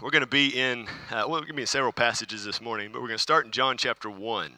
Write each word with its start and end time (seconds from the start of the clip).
We're 0.00 0.10
going 0.10 0.22
to 0.22 0.26
be 0.26 0.48
in, 0.48 0.86
uh, 1.10 1.26
well, 1.26 1.32
we're 1.32 1.38
going 1.40 1.48
to 1.48 1.54
be 1.54 1.62
in 1.62 1.66
several 1.66 1.92
passages 1.92 2.44
this 2.44 2.62
morning, 2.62 2.90
but 2.92 3.02
we're 3.02 3.08
going 3.08 3.18
to 3.18 3.22
start 3.22 3.44
in 3.44 3.52
John 3.52 3.76
chapter 3.76 4.08
1. 4.08 4.52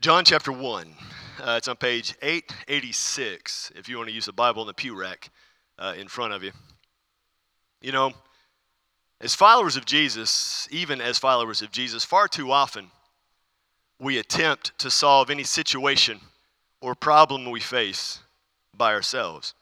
John 0.00 0.24
chapter 0.24 0.52
1. 0.52 0.94
Uh, 1.42 1.54
it's 1.58 1.66
on 1.66 1.76
page 1.76 2.14
886 2.22 3.72
if 3.74 3.88
you 3.88 3.96
want 3.96 4.08
to 4.08 4.14
use 4.14 4.26
the 4.26 4.32
Bible 4.32 4.62
in 4.62 4.68
the 4.68 4.74
pew 4.74 4.98
rack 4.98 5.30
uh, 5.80 5.94
in 5.98 6.06
front 6.06 6.32
of 6.32 6.44
you. 6.44 6.52
You 7.82 7.90
know, 7.90 8.12
as 9.20 9.34
followers 9.34 9.76
of 9.76 9.84
Jesus, 9.84 10.68
even 10.70 11.00
as 11.00 11.18
followers 11.18 11.60
of 11.60 11.72
Jesus, 11.72 12.04
far 12.04 12.28
too 12.28 12.52
often 12.52 12.92
we 13.98 14.18
attempt 14.18 14.78
to 14.78 14.90
solve 14.90 15.28
any 15.28 15.44
situation 15.44 16.20
or 16.80 16.94
problem 16.94 17.50
we 17.50 17.60
face 17.60 18.20
by 18.72 18.92
ourselves. 18.92 19.54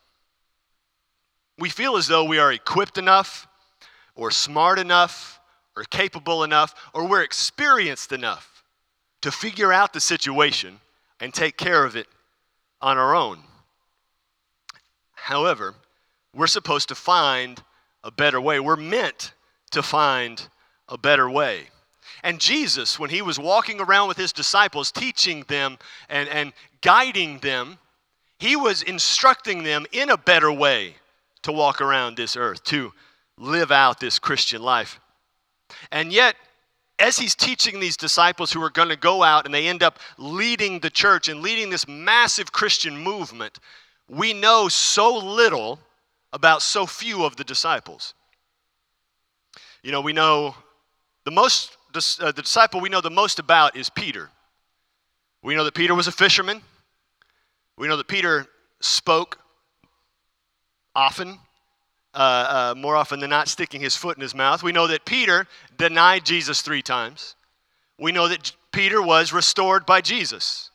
We 1.58 1.70
feel 1.70 1.96
as 1.96 2.06
though 2.06 2.24
we 2.24 2.38
are 2.38 2.52
equipped 2.52 2.98
enough, 2.98 3.48
or 4.14 4.30
smart 4.30 4.78
enough, 4.78 5.40
or 5.76 5.84
capable 5.84 6.44
enough, 6.44 6.74
or 6.92 7.06
we're 7.06 7.22
experienced 7.22 8.12
enough 8.12 8.64
to 9.22 9.30
figure 9.30 9.72
out 9.72 9.92
the 9.92 10.00
situation 10.00 10.78
and 11.20 11.32
take 11.32 11.56
care 11.56 11.84
of 11.84 11.96
it 11.96 12.06
on 12.80 12.98
our 12.98 13.14
own. 13.14 13.38
However, 15.12 15.74
we're 16.34 16.46
supposed 16.46 16.88
to 16.88 16.94
find 16.94 17.62
a 18.02 18.10
better 18.10 18.40
way. 18.40 18.60
We're 18.60 18.76
meant 18.76 19.32
to 19.70 19.82
find 19.82 20.46
a 20.88 20.98
better 20.98 21.28
way. 21.30 21.68
And 22.22 22.38
Jesus, 22.40 22.98
when 22.98 23.10
he 23.10 23.22
was 23.22 23.38
walking 23.38 23.80
around 23.80 24.08
with 24.08 24.16
his 24.16 24.32
disciples, 24.32 24.92
teaching 24.92 25.44
them 25.48 25.78
and, 26.08 26.28
and 26.28 26.52
guiding 26.82 27.38
them, 27.38 27.78
he 28.38 28.56
was 28.56 28.82
instructing 28.82 29.62
them 29.62 29.86
in 29.92 30.10
a 30.10 30.18
better 30.18 30.52
way 30.52 30.96
to 31.42 31.52
walk 31.52 31.80
around 31.80 32.16
this 32.16 32.36
earth, 32.36 32.62
to 32.64 32.92
live 33.38 33.70
out 33.70 34.00
this 34.00 34.18
Christian 34.18 34.62
life. 34.62 35.00
And 35.90 36.12
yet, 36.12 36.36
as 36.98 37.18
he's 37.18 37.34
teaching 37.34 37.80
these 37.80 37.96
disciples 37.96 38.52
who 38.52 38.62
are 38.62 38.70
going 38.70 38.88
to 38.88 38.96
go 38.96 39.22
out 39.22 39.46
and 39.46 39.54
they 39.54 39.66
end 39.66 39.82
up 39.82 39.98
leading 40.16 40.80
the 40.80 40.90
church 40.90 41.28
and 41.28 41.42
leading 41.42 41.70
this 41.70 41.88
massive 41.88 42.52
Christian 42.52 42.96
movement, 42.96 43.58
we 44.08 44.32
know 44.32 44.68
so 44.68 45.16
little 45.16 45.80
about 46.32 46.62
so 46.62 46.86
few 46.86 47.24
of 47.24 47.36
the 47.36 47.44
disciples. 47.44 48.14
You 49.82 49.92
know, 49.92 50.00
we 50.00 50.12
know 50.12 50.54
the 51.24 51.30
most, 51.30 51.76
uh, 51.94 52.32
the 52.32 52.42
disciple 52.42 52.80
we 52.80 52.88
know 52.88 53.00
the 53.00 53.10
most 53.10 53.38
about 53.38 53.76
is 53.76 53.90
Peter. 53.90 54.30
We 55.42 55.54
know 55.54 55.64
that 55.64 55.74
Peter 55.74 55.94
was 55.94 56.06
a 56.06 56.12
fisherman. 56.12 56.62
We 57.76 57.88
know 57.88 57.96
that 57.96 58.08
Peter 58.08 58.46
spoke 58.80 59.38
often, 60.94 61.38
uh, 62.14 62.18
uh, 62.18 62.74
more 62.76 62.96
often 62.96 63.20
than 63.20 63.30
not, 63.30 63.48
sticking 63.48 63.80
his 63.80 63.96
foot 63.96 64.16
in 64.16 64.22
his 64.22 64.34
mouth. 64.34 64.62
We 64.62 64.72
know 64.72 64.86
that 64.86 65.04
Peter 65.04 65.46
denied 65.76 66.24
Jesus 66.24 66.62
three 66.62 66.82
times. 66.82 67.36
We 67.98 68.12
know 68.12 68.28
that 68.28 68.52
Peter 68.72 69.02
was 69.02 69.32
restored 69.32 69.86
by 69.86 70.00
Jesus. 70.00 70.70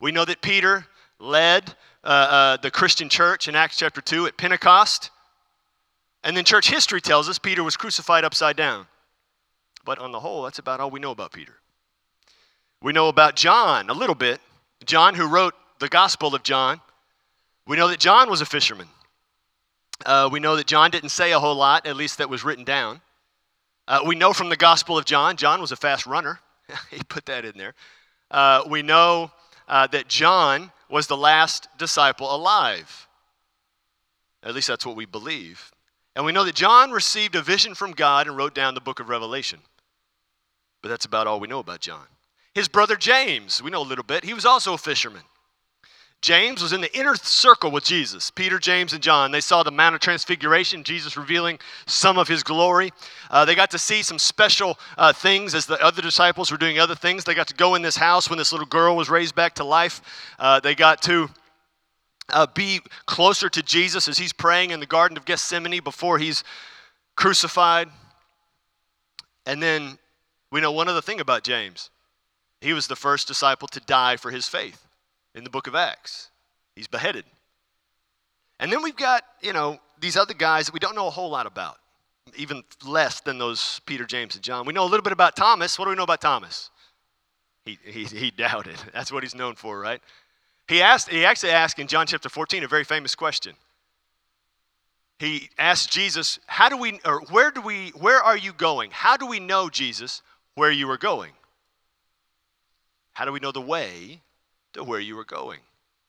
We 0.00 0.12
know 0.12 0.24
that 0.24 0.42
Peter 0.42 0.86
led 1.18 1.74
uh, 2.04 2.06
uh 2.06 2.56
the 2.58 2.70
Christian 2.70 3.08
church 3.08 3.48
in 3.48 3.56
Acts 3.56 3.78
chapter 3.78 4.00
2 4.00 4.26
at 4.26 4.36
Pentecost. 4.36 5.10
And 6.22 6.36
then 6.36 6.44
church 6.44 6.68
history 6.68 7.00
tells 7.00 7.28
us 7.28 7.38
Peter 7.38 7.62
was 7.62 7.76
crucified 7.76 8.24
upside 8.24 8.56
down. 8.56 8.86
But 9.84 9.98
on 9.98 10.12
the 10.12 10.20
whole, 10.20 10.42
that's 10.42 10.58
about 10.58 10.80
all 10.80 10.90
we 10.90 11.00
know 11.00 11.12
about 11.12 11.32
Peter. 11.32 11.54
We 12.82 12.92
know 12.92 13.08
about 13.08 13.36
John 13.36 13.88
a 13.88 13.94
little 13.94 14.14
bit. 14.14 14.40
John, 14.84 15.14
who 15.14 15.26
wrote 15.26 15.54
the 15.78 15.88
Gospel 15.88 16.34
of 16.34 16.42
John. 16.42 16.80
We 17.66 17.76
know 17.76 17.88
that 17.88 18.00
John 18.00 18.30
was 18.30 18.40
a 18.40 18.46
fisherman. 18.46 18.88
Uh, 20.04 20.28
we 20.30 20.40
know 20.40 20.56
that 20.56 20.66
John 20.66 20.90
didn't 20.90 21.08
say 21.10 21.32
a 21.32 21.40
whole 21.40 21.54
lot, 21.54 21.86
at 21.86 21.96
least 21.96 22.18
that 22.18 22.28
was 22.28 22.44
written 22.44 22.64
down. 22.64 23.00
Uh, 23.88 24.00
we 24.06 24.14
know 24.14 24.32
from 24.32 24.48
the 24.48 24.56
Gospel 24.56 24.98
of 24.98 25.04
John, 25.04 25.36
John 25.36 25.60
was 25.60 25.72
a 25.72 25.76
fast 25.76 26.06
runner. 26.06 26.40
he 26.90 27.00
put 27.08 27.26
that 27.26 27.44
in 27.44 27.56
there. 27.56 27.74
Uh, 28.30 28.64
we 28.68 28.82
know 28.82 29.30
uh, 29.68 29.86
that 29.88 30.08
John 30.08 30.72
was 30.90 31.06
the 31.06 31.16
last 31.16 31.68
disciple 31.78 32.34
alive. 32.34 33.08
At 34.42 34.54
least 34.54 34.68
that's 34.68 34.84
what 34.84 34.96
we 34.96 35.06
believe. 35.06 35.72
And 36.14 36.24
we 36.24 36.32
know 36.32 36.44
that 36.44 36.54
John 36.54 36.90
received 36.90 37.34
a 37.34 37.42
vision 37.42 37.74
from 37.74 37.92
God 37.92 38.26
and 38.26 38.36
wrote 38.36 38.54
down 38.54 38.74
the 38.74 38.80
book 38.80 39.00
of 39.00 39.08
Revelation. 39.08 39.60
But 40.82 40.88
that's 40.88 41.04
about 41.04 41.26
all 41.26 41.40
we 41.40 41.48
know 41.48 41.58
about 41.58 41.80
John. 41.80 42.06
His 42.54 42.68
brother 42.68 42.96
James, 42.96 43.62
we 43.62 43.70
know 43.70 43.82
a 43.82 43.84
little 43.84 44.04
bit, 44.04 44.24
he 44.24 44.34
was 44.34 44.46
also 44.46 44.74
a 44.74 44.78
fisherman. 44.78 45.22
James 46.22 46.62
was 46.62 46.72
in 46.72 46.80
the 46.80 46.98
inner 46.98 47.14
circle 47.14 47.70
with 47.70 47.84
Jesus. 47.84 48.30
Peter, 48.30 48.58
James, 48.58 48.92
and 48.92 49.02
John. 49.02 49.30
They 49.30 49.40
saw 49.40 49.62
the 49.62 49.70
Mount 49.70 49.94
of 49.94 50.00
Transfiguration, 50.00 50.82
Jesus 50.82 51.16
revealing 51.16 51.58
some 51.86 52.18
of 52.18 52.26
his 52.26 52.42
glory. 52.42 52.92
Uh, 53.30 53.44
they 53.44 53.54
got 53.54 53.70
to 53.72 53.78
see 53.78 54.02
some 54.02 54.18
special 54.18 54.78
uh, 54.96 55.12
things 55.12 55.54
as 55.54 55.66
the 55.66 55.80
other 55.82 56.02
disciples 56.02 56.50
were 56.50 56.56
doing 56.56 56.78
other 56.78 56.94
things. 56.94 57.24
They 57.24 57.34
got 57.34 57.48
to 57.48 57.54
go 57.54 57.74
in 57.74 57.82
this 57.82 57.96
house 57.96 58.28
when 58.28 58.38
this 58.38 58.50
little 58.50 58.66
girl 58.66 58.96
was 58.96 59.08
raised 59.08 59.34
back 59.34 59.54
to 59.56 59.64
life. 59.64 60.00
Uh, 60.38 60.58
they 60.58 60.74
got 60.74 61.02
to 61.02 61.28
uh, 62.30 62.46
be 62.54 62.80
closer 63.04 63.48
to 63.48 63.62
Jesus 63.62 64.08
as 64.08 64.18
he's 64.18 64.32
praying 64.32 64.70
in 64.70 64.80
the 64.80 64.86
Garden 64.86 65.16
of 65.16 65.24
Gethsemane 65.26 65.82
before 65.84 66.18
he's 66.18 66.42
crucified. 67.14 67.88
And 69.44 69.62
then 69.62 69.98
we 70.50 70.60
know 70.60 70.72
one 70.72 70.88
other 70.88 71.02
thing 71.02 71.20
about 71.20 71.44
James 71.44 71.90
he 72.62 72.72
was 72.72 72.88
the 72.88 72.96
first 72.96 73.28
disciple 73.28 73.68
to 73.68 73.80
die 73.80 74.16
for 74.16 74.30
his 74.30 74.48
faith 74.48 74.85
in 75.36 75.44
the 75.44 75.50
book 75.50 75.66
of 75.68 75.74
Acts. 75.74 76.30
He's 76.74 76.88
beheaded. 76.88 77.24
And 78.58 78.72
then 78.72 78.82
we've 78.82 78.96
got, 78.96 79.22
you 79.42 79.52
know, 79.52 79.78
these 80.00 80.16
other 80.16 80.34
guys 80.34 80.66
that 80.66 80.72
we 80.72 80.80
don't 80.80 80.96
know 80.96 81.06
a 81.06 81.10
whole 81.10 81.30
lot 81.30 81.46
about, 81.46 81.76
even 82.36 82.64
less 82.84 83.20
than 83.20 83.38
those 83.38 83.80
Peter, 83.86 84.06
James, 84.06 84.34
and 84.34 84.42
John. 84.42 84.66
We 84.66 84.72
know 84.72 84.84
a 84.84 84.88
little 84.88 85.04
bit 85.04 85.12
about 85.12 85.36
Thomas. 85.36 85.78
What 85.78 85.84
do 85.84 85.90
we 85.90 85.96
know 85.96 86.02
about 86.02 86.22
Thomas? 86.22 86.70
He, 87.64 87.78
he, 87.84 88.04
he 88.04 88.30
doubted. 88.30 88.76
That's 88.94 89.12
what 89.12 89.22
he's 89.22 89.34
known 89.34 89.54
for, 89.54 89.78
right? 89.78 90.00
He, 90.68 90.82
asked, 90.82 91.10
he 91.10 91.24
actually 91.24 91.52
asked 91.52 91.78
in 91.78 91.86
John 91.86 92.06
chapter 92.06 92.28
14 92.28 92.64
a 92.64 92.68
very 92.68 92.84
famous 92.84 93.14
question. 93.14 93.54
He 95.18 95.50
asked 95.58 95.92
Jesus, 95.92 96.38
How 96.46 96.68
do 96.68 96.76
we, 96.76 97.00
or 97.04 97.20
where 97.30 97.50
do 97.50 97.60
we, 97.60 97.90
where 97.90 98.20
are 98.20 98.36
you 98.36 98.52
going? 98.52 98.90
How 98.90 99.16
do 99.16 99.26
we 99.26 99.38
know, 99.38 99.68
Jesus, 99.68 100.22
where 100.54 100.70
you 100.70 100.90
are 100.90 100.98
going? 100.98 101.32
How 103.12 103.24
do 103.24 103.32
we 103.32 103.40
know 103.40 103.52
the 103.52 103.60
way 103.60 104.22
to 104.76 104.84
where 104.84 105.00
you 105.00 105.16
were 105.16 105.24
going? 105.24 105.60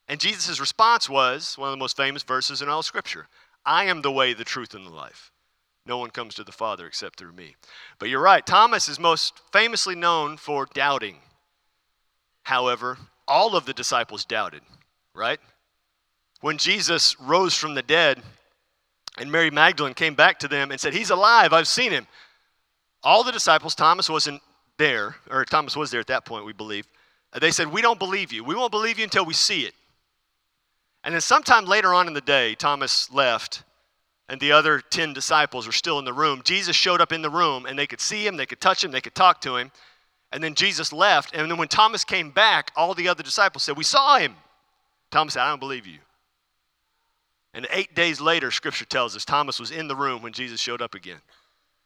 And 0.08 0.20
Jesus' 0.20 0.60
response 0.60 1.10
was 1.10 1.58
one 1.58 1.70
of 1.70 1.74
the 1.74 1.78
most 1.78 1.98
famous 1.98 2.24
verses 2.24 2.62
in 2.62 2.70
all 2.70 2.84
Scripture 2.84 3.28
I 3.66 3.86
am 3.86 4.02
the 4.02 4.12
way, 4.12 4.34
the 4.34 4.46
truth, 4.46 4.74
and 4.74 4.86
the 4.86 4.92
life. 4.92 5.32
No 5.86 5.98
one 5.98 6.10
comes 6.10 6.36
to 6.36 6.44
the 6.44 6.52
Father 6.52 6.86
except 6.86 7.18
through 7.18 7.34
me. 7.34 7.56
But 8.00 8.10
you're 8.10 8.22
right, 8.22 8.46
Thomas 8.46 8.88
is 8.90 9.00
most 9.00 9.40
famously 9.52 9.96
known 9.96 10.38
for 10.38 10.68
doubting. 10.74 11.18
However, 12.44 12.98
all 13.28 13.56
of 13.56 13.66
the 13.66 13.74
disciples 13.74 14.24
doubted, 14.24 14.62
right? 15.14 15.40
When 16.42 16.58
Jesus 16.58 17.20
rose 17.20 17.56
from 17.56 17.74
the 17.74 17.82
dead 17.82 18.22
and 19.18 19.32
Mary 19.32 19.50
Magdalene 19.50 19.94
came 19.94 20.14
back 20.14 20.40
to 20.40 20.48
them 20.48 20.72
and 20.72 20.80
said, 20.80 20.94
He's 20.94 21.10
alive, 21.10 21.52
I've 21.52 21.68
seen 21.68 21.92
him. 21.92 22.08
All 23.04 23.24
the 23.24 23.32
disciples, 23.32 23.76
Thomas 23.76 24.10
wasn't 24.10 24.42
there, 24.78 25.16
or 25.30 25.44
Thomas 25.46 25.76
was 25.76 25.92
there 25.92 26.00
at 26.00 26.08
that 26.08 26.26
point, 26.26 26.46
we 26.46 26.54
believe. 26.54 26.88
They 27.40 27.52
said, 27.52 27.68
We 27.68 27.82
don't 27.82 28.00
believe 28.00 28.32
you. 28.32 28.44
We 28.44 28.56
won't 28.56 28.72
believe 28.72 28.98
you 28.98 29.04
until 29.04 29.26
we 29.26 29.34
see 29.34 29.62
it. 29.62 29.74
And 31.04 31.14
then 31.14 31.22
sometime 31.22 31.66
later 31.66 31.94
on 31.94 32.08
in 32.08 32.14
the 32.14 32.22
day, 32.22 32.56
Thomas 32.56 33.12
left, 33.12 33.64
and 34.30 34.42
the 34.42 34.52
other 34.52 34.82
10 34.82 35.14
disciples 35.14 35.66
were 35.66 35.72
still 35.72 36.00
in 36.00 36.06
the 36.06 36.14
room. 36.14 36.42
Jesus 36.44 36.76
showed 36.76 37.00
up 37.00 37.14
in 37.14 37.22
the 37.22 37.30
room, 37.30 37.66
and 37.66 37.80
they 37.80 37.88
could 37.88 38.02
see 38.02 38.28
him, 38.28 38.36
they 38.36 38.46
could 38.46 38.60
touch 38.60 38.84
him, 38.84 38.92
they 38.92 39.02
could 39.02 39.16
talk 39.16 39.40
to 39.42 39.56
him. 39.56 39.72
And 40.32 40.44
then 40.44 40.54
Jesus 40.54 40.92
left. 40.92 41.34
And 41.34 41.50
then 41.50 41.58
when 41.58 41.70
Thomas 41.70 42.04
came 42.04 42.32
back, 42.32 42.72
all 42.76 42.94
the 42.94 43.08
other 43.08 43.24
disciples 43.24 43.64
said, 43.64 43.78
We 43.78 43.84
saw 43.84 44.18
him. 44.18 44.36
Thomas 45.12 45.36
said, 45.36 45.44
I 45.44 45.50
don't 45.50 45.60
believe 45.60 45.88
you. 45.88 46.00
And 47.54 47.66
eight 47.72 47.96
days 47.96 48.20
later, 48.20 48.52
scripture 48.52 48.86
tells 48.86 49.16
us 49.16 49.24
Thomas 49.24 49.60
was 49.60 49.72
in 49.72 49.88
the 49.88 49.96
room 49.96 50.22
when 50.22 50.34
Jesus 50.34 50.60
showed 50.60 50.82
up 50.82 50.94
again. 50.94 51.22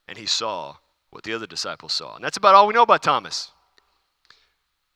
And 0.07 0.17
he 0.17 0.25
saw 0.25 0.75
what 1.11 1.23
the 1.23 1.33
other 1.33 1.45
disciples 1.45 1.93
saw. 1.93 2.15
And 2.15 2.23
that's 2.23 2.37
about 2.37 2.55
all 2.55 2.67
we 2.67 2.73
know 2.73 2.81
about 2.81 3.03
Thomas. 3.03 3.51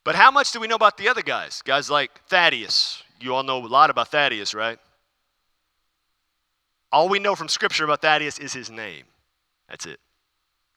But 0.06 0.16
how 0.16 0.32
much 0.32 0.52
do 0.52 0.60
we 0.60 0.68
know 0.68 0.76
about 0.76 0.98
the 0.98 1.10
other 1.10 1.24
guys? 1.24 1.62
Guys 1.64 1.90
like 1.90 2.22
Thaddeus. 2.30 3.04
You 3.20 3.34
all 3.34 3.44
know 3.44 3.58
a 3.58 3.66
lot 3.66 3.90
about 3.90 4.10
Thaddeus, 4.10 4.54
right? 4.54 4.78
All 6.92 7.10
we 7.10 7.20
know 7.20 7.36
from 7.36 7.50
scripture 7.50 7.84
about 7.84 8.02
Thaddeus 8.02 8.38
is 8.38 8.54
his 8.54 8.70
name. 8.70 9.06
That's 9.68 9.88
it. 9.88 10.00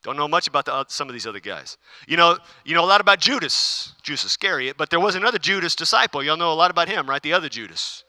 Don't 0.02 0.16
know 0.16 0.28
much 0.28 0.46
about 0.46 0.64
the, 0.64 0.86
some 0.88 1.08
of 1.08 1.12
these 1.12 1.26
other 1.26 1.40
guys. 1.40 1.76
You 2.06 2.16
know, 2.16 2.38
you 2.64 2.74
know 2.74 2.82
a 2.82 2.86
lot 2.86 3.02
about 3.02 3.20
Judas, 3.20 3.92
Judas 4.02 4.24
Iscariot, 4.24 4.76
but 4.78 4.88
there 4.88 5.00
was 5.00 5.14
another 5.14 5.38
Judas 5.38 5.74
disciple. 5.74 6.22
Y'all 6.22 6.36
know 6.36 6.52
a 6.52 6.54
lot 6.54 6.70
about 6.70 6.88
him, 6.88 7.08
right? 7.08 7.22
The 7.22 7.34
other 7.34 7.50
Judas. 7.50 8.04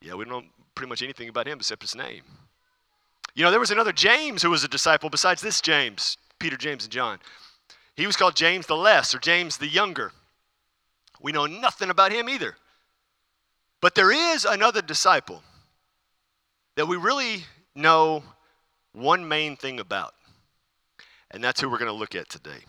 Yeah, 0.00 0.14
we 0.14 0.24
don't 0.24 0.32
know 0.32 0.48
pretty 0.76 0.88
much 0.88 1.02
anything 1.02 1.28
about 1.28 1.48
him 1.48 1.58
except 1.58 1.82
his 1.82 1.96
name. 1.96 2.22
You 3.34 3.42
know, 3.42 3.50
there 3.50 3.58
was 3.58 3.72
another 3.72 3.92
James 3.92 4.42
who 4.42 4.50
was 4.50 4.62
a 4.62 4.68
disciple 4.68 5.10
besides 5.10 5.42
this 5.42 5.60
James, 5.60 6.16
Peter, 6.38 6.56
James, 6.56 6.84
and 6.84 6.92
John. 6.92 7.18
He 7.96 8.06
was 8.06 8.16
called 8.16 8.36
James 8.36 8.66
the 8.66 8.76
Less 8.76 9.12
or 9.12 9.18
James 9.18 9.56
the 9.56 9.66
Younger. 9.66 10.12
We 11.20 11.32
know 11.32 11.46
nothing 11.46 11.90
about 11.90 12.12
him 12.12 12.28
either. 12.28 12.56
But 13.80 13.94
there 13.94 14.10
is 14.10 14.44
another 14.44 14.82
disciple 14.82 15.42
that 16.76 16.86
we 16.86 16.96
really 16.96 17.44
know 17.74 18.22
one 18.92 19.26
main 19.28 19.56
thing 19.56 19.80
about. 19.80 20.14
And 21.30 21.42
that's 21.42 21.60
who 21.60 21.68
we're 21.68 21.78
going 21.78 21.90
to 21.90 21.96
look 21.96 22.14
at 22.14 22.28
today. 22.28 22.64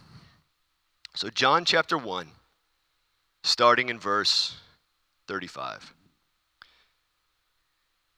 So, 1.15 1.29
John 1.29 1.65
chapter 1.65 1.97
1, 1.97 2.27
starting 3.43 3.89
in 3.89 3.99
verse 3.99 4.55
35. 5.27 5.93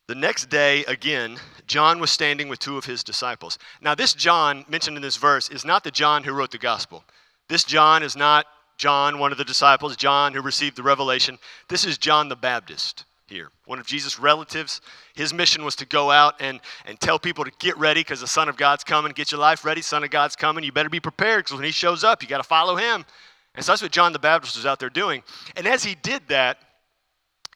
The 0.07 0.15
next 0.15 0.49
day, 0.49 0.83
again, 0.85 1.37
John 1.67 1.99
was 1.99 2.11
standing 2.11 2.49
with 2.49 2.59
two 2.59 2.77
of 2.77 2.85
his 2.85 3.03
disciples. 3.03 3.57
Now, 3.81 3.95
this 3.95 4.13
John 4.13 4.65
mentioned 4.67 4.97
in 4.97 5.01
this 5.01 5.15
verse 5.15 5.47
is 5.49 5.63
not 5.63 5.83
the 5.83 5.91
John 5.91 6.23
who 6.23 6.33
wrote 6.33 6.51
the 6.51 6.57
gospel. 6.57 7.05
This 7.47 7.63
John 7.63 8.03
is 8.03 8.17
not 8.17 8.45
John, 8.81 9.19
one 9.19 9.31
of 9.31 9.37
the 9.37 9.45
disciples, 9.45 9.95
John 9.95 10.33
who 10.33 10.41
received 10.41 10.75
the 10.75 10.81
revelation. 10.81 11.37
This 11.69 11.85
is 11.85 11.99
John 11.99 12.29
the 12.29 12.35
Baptist 12.35 13.05
here, 13.27 13.49
one 13.65 13.77
of 13.77 13.85
Jesus' 13.85 14.17
relatives. 14.17 14.81
His 15.13 15.35
mission 15.35 15.63
was 15.63 15.75
to 15.75 15.85
go 15.85 16.09
out 16.09 16.33
and, 16.39 16.59
and 16.87 16.99
tell 16.99 17.19
people 17.19 17.45
to 17.45 17.51
get 17.59 17.77
ready 17.77 17.99
because 17.99 18.21
the 18.21 18.27
Son 18.27 18.49
of 18.49 18.57
God's 18.57 18.83
coming. 18.83 19.11
Get 19.11 19.31
your 19.31 19.39
life 19.39 19.63
ready. 19.65 19.83
Son 19.83 20.03
of 20.03 20.09
God's 20.09 20.35
coming. 20.35 20.63
You 20.63 20.71
better 20.71 20.89
be 20.89 20.99
prepared 20.99 21.45
because 21.45 21.55
when 21.55 21.63
he 21.63 21.71
shows 21.71 22.03
up, 22.03 22.23
you 22.23 22.27
got 22.27 22.39
to 22.39 22.43
follow 22.43 22.75
him. 22.75 23.05
And 23.53 23.63
so 23.63 23.71
that's 23.71 23.83
what 23.83 23.91
John 23.91 24.13
the 24.13 24.19
Baptist 24.19 24.55
was 24.55 24.65
out 24.65 24.79
there 24.79 24.89
doing. 24.89 25.21
And 25.55 25.67
as 25.67 25.83
he 25.83 25.93
did 25.93 26.23
that, 26.29 26.57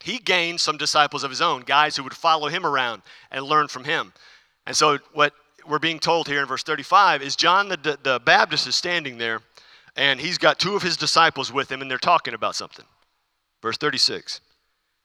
he 0.03 0.19
gained 0.19 0.61
some 0.61 0.77
disciples 0.77 1.23
of 1.23 1.31
his 1.31 1.41
own, 1.41 1.63
guys 1.63 1.97
who 1.97 2.03
would 2.03 2.13
follow 2.13 2.49
him 2.49 2.67
around 2.67 3.01
and 3.31 3.43
learn 3.43 3.67
from 3.67 3.83
him. 3.83 4.13
And 4.67 4.77
so, 4.77 4.99
what 5.13 5.33
we're 5.67 5.79
being 5.79 5.97
told 5.97 6.27
here 6.27 6.41
in 6.41 6.45
verse 6.45 6.61
35 6.61 7.23
is 7.23 7.35
John 7.35 7.67
the, 7.67 7.97
the 8.03 8.21
Baptist 8.23 8.67
is 8.67 8.75
standing 8.75 9.17
there, 9.17 9.41
and 9.95 10.19
he's 10.19 10.37
got 10.37 10.59
two 10.59 10.75
of 10.75 10.81
his 10.81 10.97
disciples 10.97 11.51
with 11.51 11.71
him, 11.71 11.81
and 11.81 11.89
they're 11.89 11.97
talking 11.97 12.33
about 12.33 12.55
something. 12.55 12.85
Verse 13.61 13.77
36 13.77 14.41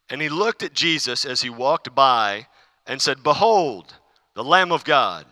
And 0.09 0.21
he 0.21 0.29
looked 0.29 0.63
at 0.63 0.75
Jesus 0.75 1.25
as 1.25 1.43
he 1.43 1.51
walked 1.51 1.95
by 1.95 2.47
and 2.87 3.01
said, 3.01 3.23
Behold, 3.23 3.95
the 4.35 4.45
Lamb 4.45 4.73
of 4.73 4.85
God. 4.85 5.27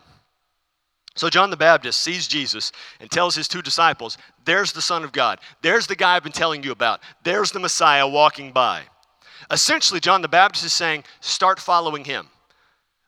So 1.15 1.29
John 1.29 1.49
the 1.49 1.57
Baptist 1.57 2.01
sees 2.01 2.27
Jesus 2.27 2.71
and 3.01 3.11
tells 3.11 3.35
his 3.35 3.47
two 3.47 3.61
disciples, 3.61 4.17
There's 4.45 4.71
the 4.71 4.81
Son 4.81 5.03
of 5.03 5.11
God. 5.11 5.39
There's 5.61 5.87
the 5.87 5.95
guy 5.95 6.15
I've 6.15 6.23
been 6.23 6.31
telling 6.31 6.63
you 6.63 6.71
about. 6.71 7.01
There's 7.23 7.51
the 7.51 7.59
Messiah 7.59 8.07
walking 8.07 8.53
by. 8.53 8.83
Essentially, 9.51 9.99
John 9.99 10.21
the 10.21 10.27
Baptist 10.27 10.65
is 10.65 10.73
saying, 10.73 11.03
Start 11.19 11.59
following 11.59 12.05
him. 12.05 12.29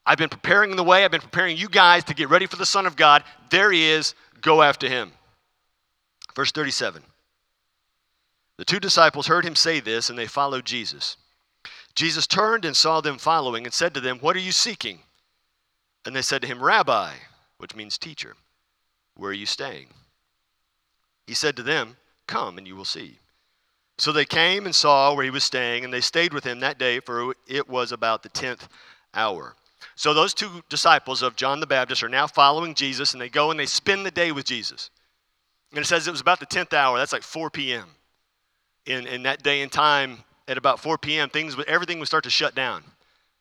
I've 0.06 0.18
been 0.18 0.30
preparing 0.30 0.76
the 0.76 0.84
way. 0.84 1.06
I've 1.06 1.12
been 1.12 1.22
preparing 1.22 1.56
you 1.56 1.70
guys 1.70 2.04
to 2.06 2.14
get 2.14 2.30
ready 2.30 2.48
for 2.48 2.58
the 2.58 2.66
Son 2.66 2.86
of 2.86 2.96
God. 2.96 3.24
There 3.50 3.72
he 3.72 3.90
is. 3.90 4.16
Go 4.42 4.62
after 4.62 4.90
him. 4.90 5.12
Verse 6.36 6.52
37. 6.52 7.04
The 8.58 8.66
two 8.66 8.80
disciples 8.80 9.28
heard 9.28 9.46
him 9.46 9.56
say 9.56 9.80
this, 9.80 10.10
and 10.10 10.18
they 10.18 10.28
followed 10.28 10.66
Jesus. 10.66 11.18
Jesus 11.96 12.28
turned 12.28 12.66
and 12.66 12.76
saw 12.76 13.02
them 13.02 13.18
following 13.18 13.66
and 13.66 13.74
said 13.74 13.94
to 13.94 14.00
them, 14.00 14.20
What 14.20 14.36
are 14.36 14.40
you 14.40 14.52
seeking? 14.52 15.00
And 16.06 16.16
they 16.16 16.22
said 16.22 16.42
to 16.42 16.48
him, 16.48 16.64
Rabbi, 16.64 17.12
which 17.58 17.76
means 17.76 17.98
teacher, 17.98 18.36
where 19.16 19.32
are 19.32 19.34
you 19.34 19.46
staying? 19.46 19.88
He 21.28 21.34
said 21.34 21.56
to 21.58 21.64
them, 21.64 21.98
Come 22.28 22.58
and 22.58 22.68
you 22.68 22.76
will 22.76 22.86
see. 22.86 23.20
So 23.98 24.12
they 24.12 24.26
came 24.26 24.66
and 24.66 24.74
saw 24.74 25.14
where 25.14 25.24
he 25.24 25.30
was 25.30 25.44
staying, 25.44 25.84
and 25.84 25.94
they 25.94 26.02
stayed 26.02 26.34
with 26.34 26.44
him 26.44 26.60
that 26.60 26.80
day, 26.80 27.00
for 27.00 27.36
it 27.48 27.70
was 27.70 27.92
about 27.92 28.24
the 28.24 28.30
tenth 28.30 28.68
hour. 29.14 29.56
So 29.96 30.14
those 30.14 30.34
two 30.34 30.64
disciples 30.70 31.22
of 31.22 31.36
John 31.36 31.60
the 31.60 31.68
Baptist 31.68 32.02
are 32.02 32.10
now 32.10 32.26
following 32.26 32.74
Jesus, 32.74 33.14
and 33.14 33.22
they 33.22 33.30
go 33.30 33.52
and 33.52 33.60
they 33.60 33.66
spend 33.66 34.06
the 34.06 34.12
day 34.12 34.32
with 34.32 34.46
Jesus. 34.46 34.90
And 35.72 35.80
it 35.80 35.86
says 35.86 36.08
it 36.08 36.12
was 36.12 36.22
about 36.22 36.40
the 36.40 36.46
10th 36.46 36.74
hour. 36.74 36.98
That's 36.98 37.14
like 37.14 37.24
4 37.24 37.50
p.m. 37.50 37.86
In, 38.86 39.08
in 39.08 39.24
that 39.24 39.44
day 39.44 39.62
and 39.62 39.72
time, 39.72 40.24
at 40.48 40.58
about 40.58 40.80
4 40.80 40.98
p.m., 40.98 41.30
things 41.30 41.56
everything 41.68 42.00
would 42.00 42.08
start 42.08 42.24
to 42.26 42.30
shut 42.30 42.56
down 42.56 42.84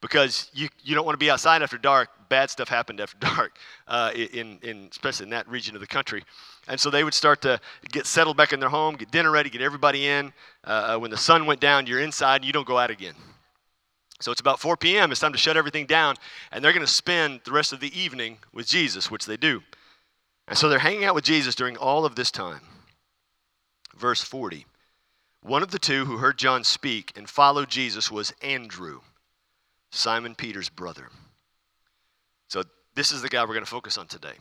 because 0.00 0.50
you, 0.55 0.69
you 0.82 0.94
don't 0.94 1.05
want 1.05 1.15
to 1.15 1.25
be 1.25 1.31
outside 1.31 1.62
after 1.62 1.79
dark. 1.79 2.09
Bad 2.29 2.50
stuff 2.50 2.69
happened 2.69 3.00
after 3.00 3.19
dark, 3.21 3.56
uh, 3.88 4.12
in, 4.15 4.59
in, 4.62 4.88
especially 4.91 5.25
in 5.25 5.31
that 5.31 5.49
region 5.49 5.75
of 5.75 5.81
the 5.81 5.87
country. 5.87 6.23
And 6.69 6.79
so 6.79 6.91
they 6.91 7.03
would 7.03 7.15
start 7.15 7.43
to 7.43 7.61
get 7.91 8.06
settled 8.06 8.37
back 8.37 8.53
in 8.53 8.61
their 8.61 8.69
home, 8.69 8.97
get 8.97 9.11
dinner 9.11 9.31
ready, 9.31 9.50
get 9.50 9.62
everybody 9.62 10.06
in. 10.06 10.33
Uh, 10.65 10.94
uh 10.94 10.99
when 10.99 11.11
the 11.11 11.17
sun 11.17 11.47
went 11.47 11.61
down, 11.61 11.87
you're 11.87 12.00
inside, 12.00 12.37
and 12.37 12.44
you 12.44 12.53
don't 12.53 12.67
go 12.67 12.79
out 12.79 12.91
again. 12.91 13.15
So 14.21 14.31
it's 14.31 14.41
about 14.41 14.61
4 14.61 14.76
p.m. 14.76 15.11
It's 15.11 15.21
time 15.21 15.33
to 15.33 15.38
shut 15.38 15.56
everything 15.56 15.87
down, 15.87 16.17
and 16.53 16.62
they're 16.62 16.75
going 16.75 16.85
to 16.85 16.93
spend 16.93 17.41
the 17.44 17.53
rest 17.53 17.73
of 17.73 17.81
the 17.81 17.99
evening 17.99 18.38
with 18.53 18.67
Jesus, 18.67 19.11
which 19.11 19.25
they 19.25 19.38
do. 19.38 19.62
And 20.50 20.58
so 20.58 20.69
they're 20.69 20.81
hanging 20.81 21.05
out 21.05 21.14
with 21.14 21.25
Jesus 21.25 21.55
during 21.55 21.76
all 21.76 22.05
of 22.05 22.17
this 22.17 22.32
time. 22.32 22.61
Verse 23.97 24.20
40 24.20 24.67
One 25.43 25.62
of 25.62 25.70
the 25.70 25.79
two 25.79 26.05
who 26.05 26.17
heard 26.17 26.38
John 26.38 26.64
speak 26.64 27.12
and 27.17 27.31
followed 27.31 27.70
Jesus 27.70 28.11
was 28.11 28.35
Andrew, 28.43 29.00
Simon 29.91 30.35
Peter's 30.35 30.69
brother. 30.69 31.08
So 32.49 32.64
this 32.97 33.12
is 33.12 33.23
the 33.23 33.29
guy 33.29 33.43
we're 33.43 33.55
going 33.55 33.64
to 33.64 33.70
focus 33.70 33.97
on 33.97 34.08
today. 34.08 34.35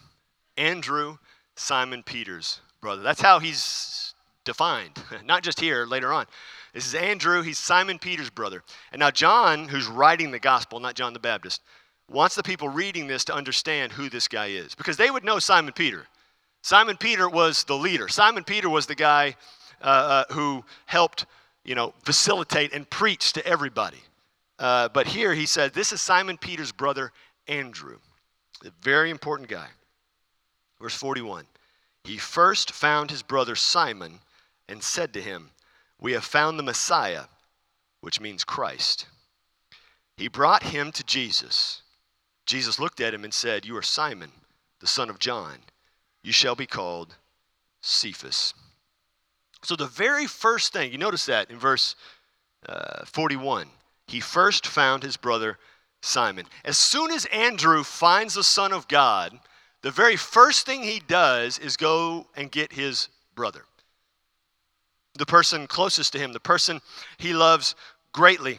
Andrew, 0.57 1.19
Simon 1.55 2.01
Peter's 2.01 2.59
brother. 2.81 3.03
That's 3.03 3.21
how 3.21 3.37
he's 3.37 4.15
defined, 4.45 4.97
not 5.25 5.43
just 5.43 5.59
here, 5.59 5.85
later 5.85 6.11
on. 6.11 6.25
This 6.73 6.87
is 6.87 6.95
Andrew, 6.95 7.43
he's 7.43 7.59
Simon 7.59 7.99
Peter's 7.99 8.31
brother. 8.31 8.63
And 8.91 8.99
now, 8.99 9.11
John, 9.11 9.67
who's 9.67 9.85
writing 9.85 10.31
the 10.31 10.39
gospel, 10.39 10.79
not 10.79 10.95
John 10.95 11.13
the 11.13 11.19
Baptist, 11.19 11.61
wants 12.09 12.35
the 12.35 12.43
people 12.43 12.69
reading 12.69 13.07
this 13.07 13.23
to 13.25 13.33
understand 13.33 13.91
who 13.91 14.09
this 14.09 14.27
guy 14.27 14.47
is 14.47 14.75
because 14.75 14.97
they 14.97 15.11
would 15.11 15.23
know 15.23 15.39
Simon 15.39 15.73
Peter. 15.73 16.05
Simon 16.61 16.97
Peter 16.97 17.29
was 17.29 17.63
the 17.63 17.75
leader. 17.75 18.07
Simon 18.07 18.43
Peter 18.43 18.69
was 18.69 18.85
the 18.85 18.95
guy 18.95 19.35
uh, 19.81 19.85
uh, 20.29 20.33
who 20.33 20.63
helped, 20.85 21.25
you 21.63 21.75
know, 21.75 21.93
facilitate 22.03 22.73
and 22.73 22.89
preach 22.89 23.33
to 23.33 23.45
everybody. 23.45 24.01
Uh, 24.57 24.89
but 24.89 25.07
here 25.07 25.33
he 25.33 25.45
said, 25.45 25.73
This 25.73 25.93
is 25.93 26.01
Simon 26.01 26.37
Peter's 26.37 26.71
brother, 26.71 27.11
Andrew. 27.47 27.97
A 28.65 28.71
very 28.81 29.09
important 29.09 29.47
guy. 29.47 29.67
Verse 30.81 30.95
41 30.95 31.45
He 32.03 32.17
first 32.17 32.71
found 32.71 33.09
his 33.09 33.23
brother 33.23 33.55
Simon 33.55 34.19
and 34.67 34.83
said 34.83 35.13
to 35.13 35.21
him, 35.21 35.51
We 36.01 36.11
have 36.11 36.25
found 36.25 36.59
the 36.59 36.63
Messiah, 36.63 37.25
which 38.01 38.19
means 38.19 38.43
Christ. 38.43 39.07
He 40.17 40.27
brought 40.27 40.63
him 40.63 40.91
to 40.91 41.03
Jesus. 41.05 41.81
Jesus 42.49 42.79
looked 42.79 42.99
at 42.99 43.13
him 43.13 43.23
and 43.23 43.31
said, 43.31 43.63
You 43.63 43.77
are 43.77 43.83
Simon, 43.83 44.31
the 44.79 44.87
son 44.87 45.11
of 45.11 45.19
John. 45.19 45.59
You 46.23 46.31
shall 46.31 46.55
be 46.55 46.65
called 46.65 47.15
Cephas. 47.79 48.55
So, 49.63 49.75
the 49.75 49.85
very 49.85 50.25
first 50.25 50.73
thing, 50.73 50.91
you 50.91 50.97
notice 50.97 51.27
that 51.27 51.51
in 51.51 51.59
verse 51.59 51.95
uh, 52.67 53.05
41, 53.05 53.67
he 54.07 54.19
first 54.19 54.65
found 54.65 55.03
his 55.03 55.15
brother 55.15 55.59
Simon. 56.01 56.45
As 56.65 56.79
soon 56.79 57.11
as 57.11 57.25
Andrew 57.25 57.83
finds 57.83 58.33
the 58.33 58.43
Son 58.43 58.73
of 58.73 58.87
God, 58.87 59.39
the 59.83 59.91
very 59.91 60.15
first 60.15 60.65
thing 60.65 60.81
he 60.81 61.03
does 61.07 61.59
is 61.59 61.77
go 61.77 62.25
and 62.35 62.51
get 62.51 62.73
his 62.73 63.09
brother. 63.35 63.65
The 65.19 65.27
person 65.27 65.67
closest 65.67 66.13
to 66.13 66.19
him, 66.19 66.33
the 66.33 66.39
person 66.39 66.81
he 67.19 67.31
loves 67.31 67.75
greatly. 68.11 68.57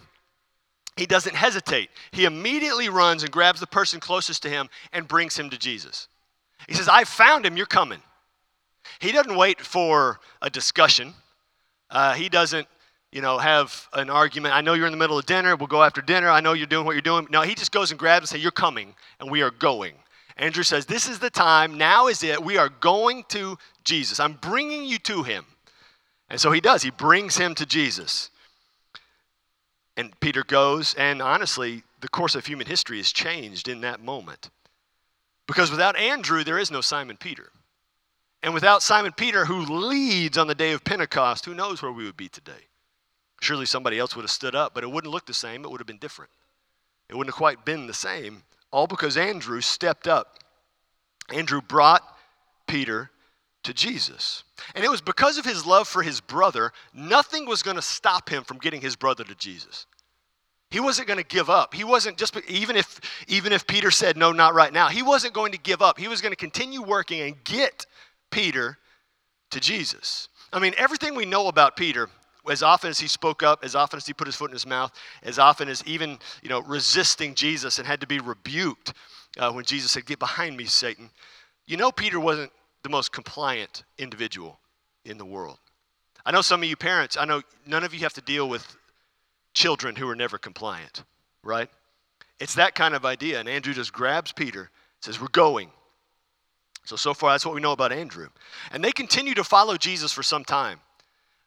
He 1.00 1.06
doesn't 1.06 1.34
hesitate. 1.34 1.88
He 2.12 2.26
immediately 2.26 2.90
runs 2.90 3.22
and 3.22 3.32
grabs 3.32 3.58
the 3.58 3.66
person 3.66 4.00
closest 4.00 4.42
to 4.42 4.50
him 4.50 4.68
and 4.92 5.08
brings 5.08 5.34
him 5.34 5.48
to 5.48 5.56
Jesus. 5.56 6.08
He 6.68 6.74
says, 6.74 6.88
I 6.88 7.04
found 7.04 7.46
him, 7.46 7.56
you're 7.56 7.64
coming. 7.64 8.02
He 8.98 9.10
doesn't 9.10 9.34
wait 9.34 9.62
for 9.62 10.20
a 10.42 10.50
discussion. 10.50 11.14
Uh, 11.88 12.12
he 12.12 12.28
doesn't, 12.28 12.68
you 13.12 13.22
know, 13.22 13.38
have 13.38 13.88
an 13.94 14.10
argument. 14.10 14.54
I 14.54 14.60
know 14.60 14.74
you're 14.74 14.84
in 14.84 14.92
the 14.92 14.98
middle 14.98 15.18
of 15.18 15.24
dinner. 15.24 15.56
We'll 15.56 15.68
go 15.68 15.82
after 15.82 16.02
dinner. 16.02 16.28
I 16.28 16.42
know 16.42 16.52
you're 16.52 16.66
doing 16.66 16.84
what 16.84 16.92
you're 16.92 17.00
doing. 17.00 17.26
No, 17.30 17.40
he 17.40 17.54
just 17.54 17.72
goes 17.72 17.90
and 17.90 17.98
grabs 17.98 18.24
and 18.24 18.28
says, 18.28 18.42
You're 18.42 18.52
coming, 18.52 18.94
and 19.20 19.30
we 19.30 19.40
are 19.40 19.50
going. 19.50 19.94
Andrew 20.36 20.64
says, 20.64 20.84
This 20.84 21.08
is 21.08 21.18
the 21.18 21.30
time. 21.30 21.78
Now 21.78 22.08
is 22.08 22.22
it. 22.22 22.44
We 22.44 22.58
are 22.58 22.68
going 22.68 23.24
to 23.28 23.56
Jesus. 23.84 24.20
I'm 24.20 24.34
bringing 24.34 24.84
you 24.84 24.98
to 24.98 25.22
him. 25.22 25.46
And 26.28 26.38
so 26.38 26.52
he 26.52 26.60
does. 26.60 26.82
He 26.82 26.90
brings 26.90 27.38
him 27.38 27.54
to 27.54 27.64
Jesus. 27.64 28.28
And 30.00 30.18
Peter 30.18 30.42
goes, 30.42 30.94
and 30.94 31.20
honestly, 31.20 31.82
the 32.00 32.08
course 32.08 32.34
of 32.34 32.46
human 32.46 32.66
history 32.66 32.98
is 32.98 33.12
changed 33.12 33.68
in 33.68 33.82
that 33.82 34.02
moment. 34.02 34.48
Because 35.46 35.70
without 35.70 35.94
Andrew, 35.94 36.42
there 36.42 36.58
is 36.58 36.70
no 36.70 36.80
Simon 36.80 37.18
Peter. 37.18 37.50
And 38.42 38.54
without 38.54 38.82
Simon 38.82 39.12
Peter, 39.12 39.44
who 39.44 39.60
leads 39.60 40.38
on 40.38 40.46
the 40.46 40.54
day 40.54 40.72
of 40.72 40.84
Pentecost, 40.84 41.44
who 41.44 41.52
knows 41.52 41.82
where 41.82 41.92
we 41.92 42.04
would 42.04 42.16
be 42.16 42.30
today? 42.30 42.68
Surely 43.42 43.66
somebody 43.66 43.98
else 43.98 44.16
would 44.16 44.22
have 44.22 44.30
stood 44.30 44.54
up, 44.54 44.72
but 44.72 44.84
it 44.84 44.90
wouldn't 44.90 45.12
look 45.12 45.26
the 45.26 45.34
same. 45.34 45.66
It 45.66 45.70
would 45.70 45.80
have 45.80 45.86
been 45.86 45.98
different. 45.98 46.30
It 47.10 47.14
wouldn't 47.14 47.34
have 47.34 47.38
quite 47.38 47.66
been 47.66 47.86
the 47.86 47.92
same 47.92 48.42
all 48.72 48.86
because 48.86 49.18
Andrew 49.18 49.60
stepped 49.60 50.08
up. 50.08 50.38
Andrew 51.30 51.60
brought 51.60 52.02
Peter 52.66 53.10
to 53.64 53.74
Jesus. 53.74 54.44
And 54.74 54.84
it 54.84 54.90
was 54.90 55.00
because 55.00 55.38
of 55.38 55.44
his 55.44 55.66
love 55.66 55.86
for 55.88 56.02
his 56.02 56.20
brother, 56.20 56.72
nothing 56.94 57.46
was 57.46 57.62
going 57.62 57.76
to 57.76 57.82
stop 57.82 58.28
him 58.28 58.44
from 58.44 58.58
getting 58.58 58.80
his 58.80 58.96
brother 58.96 59.24
to 59.24 59.34
Jesus. 59.34 59.86
He 60.70 60.78
wasn't 60.80 61.08
going 61.08 61.18
to 61.18 61.24
give 61.24 61.50
up. 61.50 61.74
He 61.74 61.82
wasn't 61.82 62.16
just 62.16 62.36
even 62.48 62.76
if 62.76 63.00
even 63.26 63.52
if 63.52 63.66
Peter 63.66 63.90
said 63.90 64.16
no 64.16 64.32
not 64.32 64.54
right 64.54 64.72
now, 64.72 64.88
he 64.88 65.02
wasn't 65.02 65.34
going 65.34 65.52
to 65.52 65.58
give 65.58 65.82
up. 65.82 65.98
He 65.98 66.08
was 66.08 66.20
going 66.20 66.32
to 66.32 66.36
continue 66.36 66.82
working 66.82 67.20
and 67.22 67.42
get 67.44 67.86
Peter 68.30 68.78
to 69.50 69.60
Jesus. 69.60 70.28
I 70.52 70.60
mean, 70.60 70.74
everything 70.76 71.14
we 71.14 71.26
know 71.26 71.48
about 71.48 71.76
Peter 71.76 72.08
as 72.48 72.62
often 72.62 72.90
as 72.90 72.98
he 72.98 73.06
spoke 73.06 73.42
up, 73.42 73.64
as 73.64 73.74
often 73.74 73.98
as 73.98 74.06
he 74.06 74.12
put 74.12 74.26
his 74.26 74.36
foot 74.36 74.50
in 74.50 74.54
his 74.54 74.66
mouth, 74.66 74.92
as 75.22 75.38
often 75.38 75.68
as 75.68 75.84
even, 75.86 76.18
you 76.42 76.48
know, 76.48 76.62
resisting 76.62 77.34
Jesus 77.34 77.78
and 77.78 77.86
had 77.86 78.00
to 78.00 78.06
be 78.06 78.18
rebuked, 78.18 78.94
uh, 79.38 79.52
when 79.52 79.64
Jesus 79.64 79.92
said, 79.92 80.06
Get 80.06 80.18
behind 80.18 80.56
me, 80.56 80.64
Satan. 80.64 81.10
You 81.66 81.76
know, 81.76 81.92
Peter 81.92 82.18
wasn't 82.18 82.50
the 82.82 82.88
most 82.88 83.12
compliant 83.12 83.84
individual 83.98 84.58
in 85.04 85.18
the 85.18 85.24
world. 85.24 85.58
I 86.24 86.32
know 86.32 86.42
some 86.42 86.62
of 86.62 86.68
you 86.68 86.76
parents, 86.76 87.16
I 87.16 87.24
know 87.24 87.42
none 87.66 87.84
of 87.84 87.94
you 87.94 88.00
have 88.00 88.14
to 88.14 88.20
deal 88.20 88.48
with 88.48 88.76
children 89.54 89.96
who 89.96 90.08
are 90.08 90.16
never 90.16 90.38
compliant, 90.38 91.04
right? 91.42 91.68
It's 92.38 92.54
that 92.54 92.74
kind 92.74 92.94
of 92.94 93.04
idea. 93.04 93.38
And 93.38 93.48
Andrew 93.48 93.74
just 93.74 93.92
grabs 93.92 94.32
Peter, 94.32 94.70
says, 95.00 95.20
We're 95.20 95.28
going. 95.28 95.70
So, 96.84 96.96
so 96.96 97.14
far, 97.14 97.32
that's 97.32 97.44
what 97.44 97.54
we 97.54 97.60
know 97.60 97.72
about 97.72 97.92
Andrew. 97.92 98.28
And 98.72 98.82
they 98.82 98.90
continue 98.90 99.34
to 99.34 99.44
follow 99.44 99.76
Jesus 99.76 100.12
for 100.12 100.22
some 100.22 100.44
time. 100.44 100.80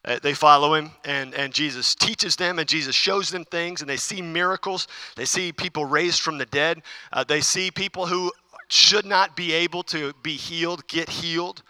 Uh, 0.04 0.18
they 0.22 0.34
follow 0.34 0.74
him, 0.74 0.90
and, 1.04 1.34
and 1.34 1.52
Jesus 1.52 1.94
teaches 1.94 2.36
them, 2.36 2.58
and 2.58 2.68
Jesus 2.68 2.94
shows 2.94 3.30
them 3.30 3.44
things, 3.44 3.80
and 3.80 3.88
they 3.88 3.96
see 3.96 4.20
miracles. 4.20 4.86
They 5.16 5.24
see 5.24 5.50
people 5.50 5.86
raised 5.86 6.20
from 6.20 6.38
the 6.38 6.46
dead. 6.46 6.82
Uh, 7.12 7.24
they 7.24 7.40
see 7.40 7.70
people 7.70 8.06
who 8.06 8.30
should 8.68 9.06
not 9.06 9.34
be 9.34 9.52
able 9.52 9.82
to 9.84 10.12
be 10.22 10.36
healed 10.36 10.86
get 10.88 11.08
healed. 11.08 11.62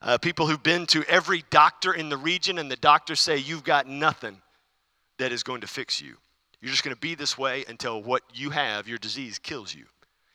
Uh, 0.00 0.18
people 0.18 0.46
who've 0.46 0.62
been 0.62 0.86
to 0.86 1.04
every 1.04 1.44
doctor 1.50 1.92
in 1.92 2.08
the 2.08 2.16
region, 2.16 2.58
and 2.58 2.70
the 2.70 2.76
doctors 2.76 3.20
say, 3.20 3.36
You've 3.36 3.64
got 3.64 3.86
nothing 3.86 4.40
that 5.18 5.32
is 5.32 5.42
going 5.42 5.60
to 5.60 5.66
fix 5.66 6.00
you. 6.00 6.16
You're 6.60 6.70
just 6.70 6.84
going 6.84 6.94
to 6.94 7.00
be 7.00 7.14
this 7.14 7.36
way 7.36 7.64
until 7.68 8.02
what 8.02 8.22
you 8.32 8.50
have, 8.50 8.88
your 8.88 8.98
disease, 8.98 9.38
kills 9.38 9.74
you. 9.74 9.84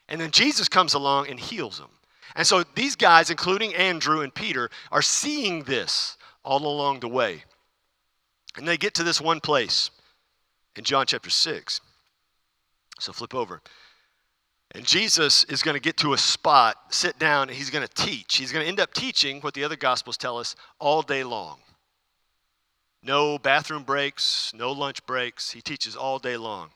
And 0.07 0.19
then 0.19 0.31
Jesus 0.31 0.67
comes 0.67 0.93
along 0.93 1.27
and 1.27 1.39
heals 1.39 1.79
them. 1.79 1.89
And 2.36 2.45
so 2.45 2.63
these 2.75 2.95
guys, 2.95 3.29
including 3.29 3.74
Andrew 3.75 4.21
and 4.21 4.33
Peter, 4.33 4.69
are 4.91 5.01
seeing 5.01 5.63
this 5.63 6.17
all 6.43 6.65
along 6.65 7.00
the 7.00 7.07
way. 7.07 7.43
And 8.57 8.67
they 8.67 8.77
get 8.77 8.93
to 8.95 9.03
this 9.03 9.19
one 9.19 9.39
place 9.39 9.89
in 10.75 10.83
John 10.83 11.05
chapter 11.05 11.29
6. 11.29 11.81
So 13.00 13.13
flip 13.13 13.33
over. 13.33 13.62
And 14.75 14.86
Jesus 14.86 15.45
is 15.45 15.63
going 15.63 15.74
to 15.74 15.81
get 15.81 15.98
to 15.98 16.13
a 16.13 16.17
spot, 16.17 16.75
sit 16.93 17.17
down, 17.17 17.50
and 17.50 17.57
he's 17.57 17.71
going 17.71 17.88
to 17.88 17.93
teach. 17.93 18.38
He's 18.38 18.51
going 18.51 18.63
to 18.63 18.69
end 18.69 18.79
up 18.79 18.93
teaching 18.93 19.41
what 19.41 19.55
the 19.55 19.63
other 19.63 19.75
gospels 19.75 20.17
tell 20.17 20.38
us 20.38 20.55
all 20.79 21.01
day 21.01 21.24
long. 21.24 21.59
No 23.01 23.38
bathroom 23.38 23.84
breaks, 23.84 24.51
no 24.53 24.72
lunch 24.72 25.06
breaks. 25.06 25.51
He 25.51 25.62
teaches 25.62 25.96
all 25.96 26.20
day 26.20 26.38
long. 26.38 26.70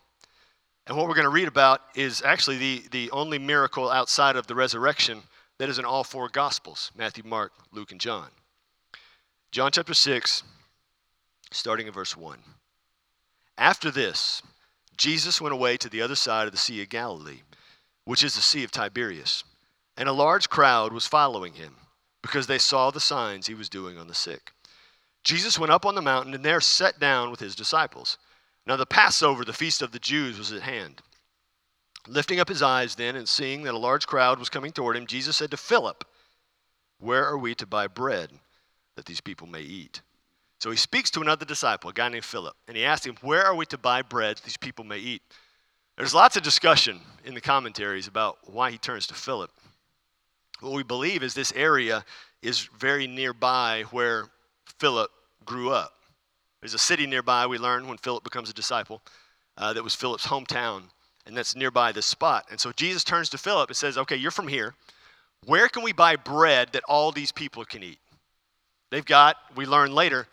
And 0.87 0.97
what 0.97 1.07
we're 1.07 1.15
going 1.15 1.23
to 1.23 1.29
read 1.29 1.47
about 1.47 1.81
is 1.95 2.21
actually 2.23 2.57
the, 2.57 2.83
the 2.91 3.11
only 3.11 3.39
miracle 3.39 3.89
outside 3.89 4.35
of 4.35 4.47
the 4.47 4.55
resurrection 4.55 5.23
that 5.57 5.69
is 5.69 5.79
in 5.79 5.85
all 5.85 6.03
four 6.03 6.29
gospels 6.29 6.91
Matthew, 6.97 7.23
Mark, 7.25 7.51
Luke, 7.71 7.91
and 7.91 8.01
John. 8.01 8.29
John 9.51 9.71
chapter 9.71 9.93
6, 9.93 10.43
starting 11.51 11.87
in 11.87 11.93
verse 11.93 12.17
1. 12.17 12.39
After 13.57 13.91
this, 13.91 14.41
Jesus 14.97 15.39
went 15.39 15.53
away 15.53 15.77
to 15.77 15.89
the 15.89 16.01
other 16.01 16.15
side 16.15 16.47
of 16.47 16.51
the 16.51 16.57
Sea 16.57 16.81
of 16.81 16.89
Galilee, 16.89 17.41
which 18.05 18.23
is 18.23 18.35
the 18.35 18.41
Sea 18.41 18.63
of 18.63 18.71
Tiberias, 18.71 19.43
and 19.95 20.09
a 20.09 20.13
large 20.13 20.49
crowd 20.49 20.91
was 20.91 21.05
following 21.05 21.53
him 21.53 21.75
because 22.21 22.47
they 22.47 22.57
saw 22.57 22.89
the 22.89 22.99
signs 22.99 23.47
he 23.47 23.53
was 23.53 23.69
doing 23.69 23.97
on 23.97 24.07
the 24.07 24.13
sick. 24.13 24.53
Jesus 25.23 25.57
went 25.57 25.71
up 25.71 25.85
on 25.85 25.95
the 25.95 26.01
mountain 26.01 26.33
and 26.33 26.43
there 26.43 26.61
sat 26.61 26.99
down 26.99 27.31
with 27.31 27.39
his 27.39 27.55
disciples. 27.55 28.17
Now 28.65 28.75
the 28.75 28.85
Passover, 28.85 29.45
the 29.45 29.53
feast 29.53 29.81
of 29.81 29.91
the 29.91 29.99
Jews, 29.99 30.37
was 30.37 30.51
at 30.51 30.61
hand. 30.61 31.01
Lifting 32.07 32.39
up 32.39 32.49
his 32.49 32.61
eyes 32.61 32.95
then 32.95 33.15
and 33.15 33.27
seeing 33.27 33.63
that 33.63 33.73
a 33.73 33.77
large 33.77 34.07
crowd 34.07 34.39
was 34.39 34.49
coming 34.49 34.71
toward 34.71 34.97
him, 34.97 35.07
Jesus 35.07 35.37
said 35.37 35.51
to 35.51 35.57
Philip, 35.57 36.03
Where 36.99 37.25
are 37.25 37.37
we 37.37 37.55
to 37.55 37.65
buy 37.65 37.87
bread? 37.87 38.29
that 38.95 39.05
these 39.05 39.21
people 39.21 39.47
may 39.47 39.61
eat. 39.61 40.01
So 40.59 40.71
he 40.71 40.77
speaks 40.77 41.11
to 41.11 41.21
another 41.21 41.45
disciple, 41.45 41.89
a 41.89 41.93
guy 41.93 42.09
named 42.09 42.23
Philip, 42.23 42.55
and 42.67 42.77
he 42.77 42.85
asks 42.85 43.05
him, 43.05 43.17
Where 43.21 43.45
are 43.45 43.55
we 43.55 43.65
to 43.67 43.77
buy 43.77 44.01
bread 44.01 44.37
that 44.37 44.43
these 44.43 44.57
people 44.57 44.85
may 44.85 44.99
eat? 44.99 45.21
There's 45.97 46.13
lots 46.13 46.37
of 46.37 46.43
discussion 46.43 47.01
in 47.25 47.33
the 47.33 47.41
commentaries 47.41 48.07
about 48.07 48.37
why 48.45 48.71
he 48.71 48.77
turns 48.77 49.07
to 49.07 49.13
Philip. 49.13 49.51
What 50.59 50.73
we 50.73 50.83
believe 50.83 51.23
is 51.23 51.33
this 51.33 51.51
area 51.53 52.05
is 52.41 52.69
very 52.79 53.07
nearby 53.07 53.83
where 53.91 54.27
Philip 54.79 55.11
grew 55.45 55.71
up. 55.71 55.93
There's 56.61 56.73
a 56.73 56.79
city 56.79 57.05
nearby, 57.05 57.45
we 57.45 57.57
learn 57.57 57.87
when 57.87 57.97
Philip 57.97 58.23
becomes 58.23 58.49
a 58.49 58.53
disciple, 58.53 59.01
uh, 59.57 59.73
that 59.73 59.83
was 59.83 59.95
Philip's 59.95 60.27
hometown, 60.27 60.83
and 61.25 61.35
that's 61.35 61.55
nearby 61.55 61.91
this 61.91 62.05
spot. 62.05 62.45
And 62.49 62.59
so 62.59 62.71
Jesus 62.71 63.03
turns 63.03 63.29
to 63.29 63.37
Philip 63.37 63.69
and 63.69 63.77
says, 63.77 63.97
Okay, 63.97 64.15
you're 64.15 64.31
from 64.31 64.47
here. 64.47 64.73
Where 65.45 65.67
can 65.67 65.83
we 65.83 65.91
buy 65.91 66.15
bread 66.15 66.69
that 66.71 66.83
all 66.87 67.11
these 67.11 67.31
people 67.31 67.65
can 67.65 67.83
eat? 67.83 67.99
They've 68.91 69.03
got, 69.03 69.35
we 69.55 69.65
learn 69.65 69.93
later, 69.93 70.27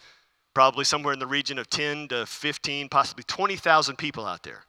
probably 0.54 0.84
somewhere 0.84 1.12
in 1.12 1.18
the 1.18 1.26
region 1.26 1.58
of 1.58 1.68
10 1.68 2.08
to 2.08 2.26
15, 2.26 2.88
possibly 2.88 3.24
20,000 3.24 3.96
people 3.96 4.26
out 4.26 4.42
there. 4.42 4.64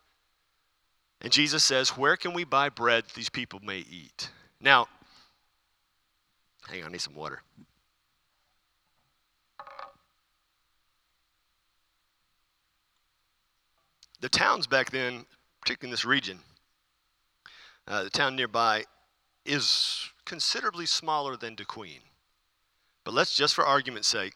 And 1.22 1.32
Jesus 1.32 1.63
says, 1.63 1.89
Where 1.89 2.18
can 2.18 2.34
we 2.34 2.44
buy 2.44 2.70
bread 2.70 3.06
that 3.06 3.13
these 3.13 3.30
people 3.30 3.60
may 3.63 3.80
eat? 3.80 4.30
Now, 4.60 4.88
hang 6.68 6.82
on, 6.82 6.89
I 6.89 6.91
need 6.91 7.01
some 7.01 7.15
water. 7.15 7.41
The 14.22 14.30
towns 14.30 14.68
back 14.68 14.92
then, 14.92 15.25
particularly 15.62 15.90
in 15.90 15.92
this 15.92 16.06
region, 16.06 16.40
uh, 17.88 18.04
the 18.04 18.10
town 18.10 18.36
nearby 18.36 18.86
is 19.46 20.10
considerably 20.25 20.86
smaller 20.86 21.36
than 21.36 21.56
DeQueen. 21.56 22.01
But 23.04 23.16
let's 23.16 23.36
just 23.36 23.56
for 23.56 23.66
argument's 23.66 24.08
sake 24.08 24.36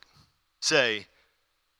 say 0.60 1.06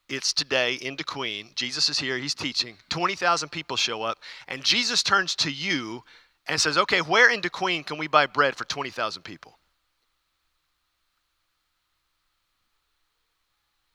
it's 0.08 0.34
today 0.34 0.76
in 0.76 0.96
DeQueen. 0.96 1.56
Jesus 1.56 1.90
is 1.90 1.98
here, 1.98 2.18
he's 2.18 2.36
teaching. 2.36 2.78
20,000 2.90 3.50
people 3.50 3.76
show 3.76 4.04
up, 4.04 4.20
and 4.48 4.64
Jesus 4.64 5.02
turns 5.02 5.36
to 5.38 5.52
you 5.52 6.04
and 6.48 6.62
says, 6.62 6.78
Okay, 6.78 7.00
where 7.00 7.32
in 7.32 7.42
DeQueen 7.42 7.86
can 7.86 7.98
we 7.98 8.08
buy 8.08 8.28
bread 8.28 8.56
for 8.56 8.66
20,000 8.66 9.24
people? 9.24 9.58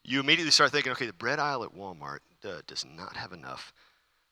You 0.03 0.19
immediately 0.19 0.51
start 0.51 0.73
thinking, 0.73 0.91
okay, 0.91 1.07
the 1.07 1.13
bread 1.13 1.39
aisle 1.39 1.63
at 1.63 1.73
Walmart 1.73 2.19
uh, 2.45 2.63
does 2.67 2.85
not 2.85 3.17
have 3.17 3.33
enough. 3.33 3.73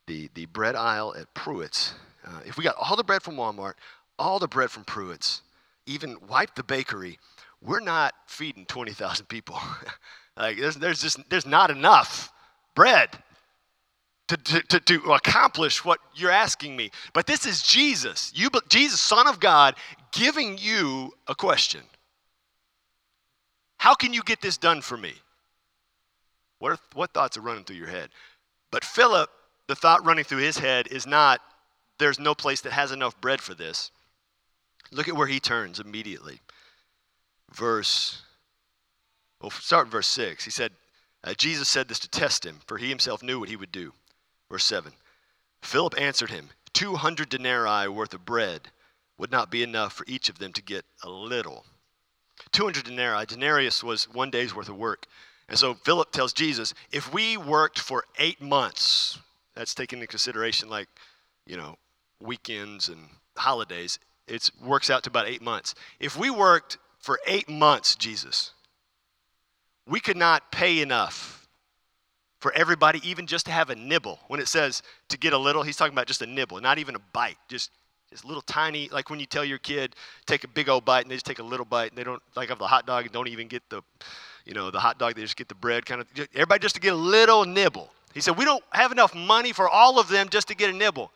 The, 0.08 0.30
the 0.32 0.46
bread 0.46 0.74
aisle 0.74 1.14
at 1.18 1.32
Pruitt's, 1.34 1.92
uh, 2.26 2.40
if 2.46 2.56
we 2.56 2.64
got 2.64 2.76
all 2.78 2.96
the 2.96 3.04
bread 3.04 3.22
from 3.22 3.36
Walmart, 3.36 3.74
all 4.18 4.38
the 4.38 4.48
bread 4.48 4.70
from 4.70 4.84
Pruitt's, 4.84 5.42
even 5.84 6.16
wipe 6.26 6.54
the 6.54 6.62
bakery, 6.64 7.18
we're 7.60 7.80
not 7.80 8.14
feeding 8.26 8.64
20,000 8.64 9.26
people. 9.26 9.58
like 10.36 10.56
there's, 10.56 10.76
there's 10.76 11.02
just 11.02 11.18
there's 11.28 11.44
not 11.44 11.70
enough 11.70 12.32
bread 12.74 13.10
to, 14.28 14.36
to, 14.38 14.62
to, 14.62 14.80
to, 14.80 15.12
accomplish 15.12 15.84
what 15.84 15.98
you're 16.14 16.30
asking 16.30 16.74
me. 16.74 16.90
But 17.12 17.26
this 17.26 17.44
is 17.44 17.62
Jesus, 17.62 18.32
you, 18.34 18.48
Jesus, 18.68 19.00
Son 19.00 19.26
of 19.26 19.40
God, 19.40 19.74
giving 20.12 20.56
you 20.58 21.12
a 21.26 21.34
question. 21.34 21.82
How 23.76 23.94
can 23.94 24.14
you 24.14 24.22
get 24.22 24.40
this 24.40 24.56
done 24.56 24.80
for 24.80 24.96
me? 24.96 25.12
What, 26.60 26.72
are, 26.72 26.78
what 26.94 27.12
thoughts 27.12 27.36
are 27.36 27.42
running 27.42 27.64
through 27.64 27.76
your 27.76 27.88
head? 27.88 28.08
But 28.70 28.84
Philip, 28.84 29.30
the 29.68 29.76
thought 29.76 30.04
running 30.04 30.25
through 30.25 30.38
his 30.38 30.58
head 30.58 30.88
is 30.88 31.06
not, 31.06 31.40
there's 31.98 32.18
no 32.18 32.34
place 32.34 32.60
that 32.62 32.72
has 32.72 32.90
enough 32.90 33.20
bread 33.20 33.40
for 33.40 33.54
this. 33.54 33.90
Look 34.90 35.08
at 35.08 35.16
where 35.16 35.26
he 35.26 35.38
turns 35.38 35.78
immediately 35.78 36.40
verse, 37.52 38.22
well, 39.40 39.50
start 39.50 39.87
in 39.87 39.90
verse 39.90 40.08
6. 40.08 40.44
He 40.44 40.50
said, 40.50 40.72
uh, 41.25 41.34
Jesus 41.34 41.68
said 41.68 41.88
this 41.88 41.98
to 42.00 42.08
test 42.08 42.44
him, 42.44 42.60
for 42.66 42.78
he 42.78 42.88
himself 42.88 43.22
knew 43.22 43.40
what 43.40 43.48
he 43.48 43.56
would 43.56 43.72
do. 43.72 43.92
Verse 44.50 44.64
7 44.64 44.92
Philip 45.62 46.00
answered 46.00 46.30
him, 46.30 46.50
200 46.72 47.28
denarii 47.28 47.88
worth 47.88 48.14
of 48.14 48.25
bread 48.25 48.68
would 49.18 49.32
not 49.32 49.50
be 49.50 49.62
enough 49.62 49.92
for 49.92 50.04
each 50.06 50.28
of 50.28 50.38
them 50.38 50.52
to 50.52 50.62
get 50.62 50.84
a 51.02 51.10
little. 51.10 51.64
200 52.52 52.84
denarii, 52.84 53.26
denarius 53.26 53.82
was 53.82 54.04
one 54.04 54.30
day's 54.30 54.54
worth 54.54 54.68
of 54.68 54.76
work. 54.76 55.06
And 55.48 55.58
so 55.58 55.75
Philip 55.75 56.12
tells 56.12 56.32
Jesus, 56.32 56.75
if 56.92 57.12
we 57.12 57.37
worked 57.37 57.80
for 57.80 58.04
eight 58.18 58.40
months, 58.40 59.18
that's 59.58 59.74
taken 59.74 59.98
into 59.98 60.06
consideration 60.06 60.68
like, 60.68 60.88
you 61.44 61.56
know, 61.56 61.76
weekends 62.20 62.88
and 62.88 63.08
holidays, 63.36 63.98
it 64.28 64.48
works 64.64 64.88
out 64.88 65.02
to 65.02 65.10
about 65.10 65.26
eight 65.26 65.42
months. 65.42 65.74
If 65.98 66.16
we 66.16 66.30
worked 66.30 66.78
for 67.00 67.18
eight 67.26 67.48
months, 67.48 67.96
Jesus. 67.96 68.52
We 69.86 69.98
could 69.98 70.16
not 70.16 70.52
pay 70.52 70.80
enough 70.80 71.48
for 72.38 72.52
everybody, 72.52 73.00
even 73.08 73.26
just 73.26 73.46
to 73.46 73.52
have 73.52 73.68
a 73.68 73.74
nibble. 73.74 74.20
When 74.28 74.38
it 74.38 74.46
says 74.46 74.82
to 75.08 75.18
get 75.18 75.32
a 75.32 75.38
little, 75.38 75.64
he's 75.64 75.76
talking 75.76 75.94
about 75.94 76.06
just 76.06 76.22
a 76.22 76.26
nibble, 76.26 76.60
not 76.60 76.78
even 76.78 76.94
a 76.94 77.00
bite, 77.12 77.38
just 77.48 77.70
just 78.10 78.24
little 78.24 78.42
tiny, 78.42 78.88
like 78.90 79.10
when 79.10 79.20
you 79.20 79.26
tell 79.26 79.44
your 79.44 79.58
kid 79.58 79.94
take 80.24 80.42
a 80.42 80.48
big 80.48 80.70
old 80.70 80.82
bite 80.82 81.02
and 81.02 81.10
they 81.10 81.16
just 81.16 81.26
take 81.26 81.40
a 81.40 81.42
little 81.42 81.66
bite 81.66 81.90
and 81.90 81.98
they 81.98 82.04
don't 82.04 82.22
like 82.36 82.48
have 82.48 82.58
the 82.58 82.66
hot 82.66 82.86
dog 82.86 83.04
and 83.04 83.12
don't 83.12 83.28
even 83.28 83.48
get 83.48 83.62
the, 83.68 83.82
you 84.46 84.54
know, 84.54 84.70
the 84.70 84.80
hot 84.80 84.98
dog. 84.98 85.14
They 85.14 85.20
just 85.20 85.36
get 85.36 85.48
the 85.48 85.54
bread, 85.54 85.84
kind 85.84 86.00
of. 86.00 86.06
Everybody 86.32 86.60
just 86.60 86.74
to 86.76 86.80
get 86.80 86.94
a 86.94 86.96
little 86.96 87.44
nibble. 87.44 87.90
He 88.14 88.20
said 88.20 88.36
we 88.36 88.44
don't 88.44 88.64
have 88.70 88.92
enough 88.92 89.14
money 89.14 89.52
for 89.52 89.68
all 89.68 89.98
of 89.98 90.08
them 90.08 90.28
just 90.28 90.48
to 90.48 90.54
get 90.54 90.70
a 90.70 90.72
nibble. 90.72 91.12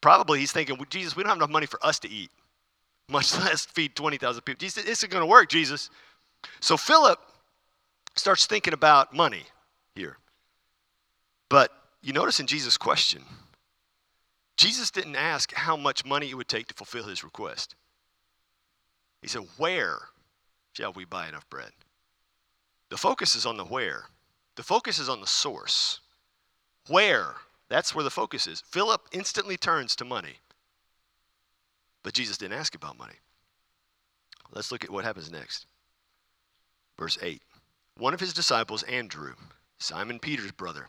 Probably 0.00 0.38
he's 0.40 0.52
thinking, 0.52 0.76
well, 0.76 0.86
Jesus, 0.88 1.14
we 1.14 1.22
don't 1.22 1.30
have 1.30 1.38
enough 1.38 1.50
money 1.50 1.66
for 1.66 1.84
us 1.84 1.98
to 2.00 2.08
eat 2.08 2.30
much 3.10 3.36
less 3.38 3.66
feed 3.66 3.94
20,000 3.94 4.42
people. 4.42 4.58
Jesus, 4.58 4.84
this 4.84 4.98
isn't 4.98 5.10
going 5.10 5.22
to 5.22 5.26
work, 5.26 5.48
Jesus. 5.48 5.90
So 6.60 6.76
Philip 6.76 7.18
starts 8.16 8.46
thinking 8.46 8.72
about 8.72 9.14
money 9.14 9.44
here. 9.94 10.16
But 11.48 11.72
you 12.02 12.12
notice 12.12 12.40
in 12.40 12.46
Jesus' 12.46 12.76
question, 12.76 13.22
Jesus 14.56 14.90
didn't 14.90 15.16
ask 15.16 15.52
how 15.54 15.76
much 15.76 16.04
money 16.04 16.30
it 16.30 16.34
would 16.34 16.48
take 16.48 16.68
to 16.68 16.74
fulfill 16.74 17.04
his 17.04 17.24
request. 17.24 17.74
He 19.22 19.28
said, 19.28 19.42
Where 19.56 19.98
shall 20.72 20.92
we 20.92 21.04
buy 21.04 21.28
enough 21.28 21.48
bread? 21.50 21.70
The 22.90 22.96
focus 22.96 23.34
is 23.34 23.46
on 23.46 23.56
the 23.56 23.64
where, 23.64 24.04
the 24.56 24.62
focus 24.62 24.98
is 24.98 25.08
on 25.08 25.20
the 25.20 25.26
source. 25.26 26.00
Where? 26.90 27.36
That's 27.68 27.94
where 27.94 28.02
the 28.02 28.10
focus 28.10 28.48
is. 28.48 28.62
Philip 28.66 29.02
instantly 29.12 29.56
turns 29.56 29.94
to 29.96 30.04
money. 30.04 30.38
But 32.02 32.14
Jesus 32.14 32.36
didn't 32.36 32.58
ask 32.58 32.74
about 32.74 32.98
money. 32.98 33.14
Let's 34.52 34.72
look 34.72 34.82
at 34.82 34.90
what 34.90 35.04
happens 35.04 35.30
next. 35.30 35.66
Verse 36.98 37.16
8 37.22 37.40
One 37.96 38.12
of 38.12 38.18
his 38.18 38.32
disciples, 38.32 38.82
Andrew, 38.82 39.34
Simon 39.78 40.18
Peter's 40.18 40.50
brother, 40.50 40.88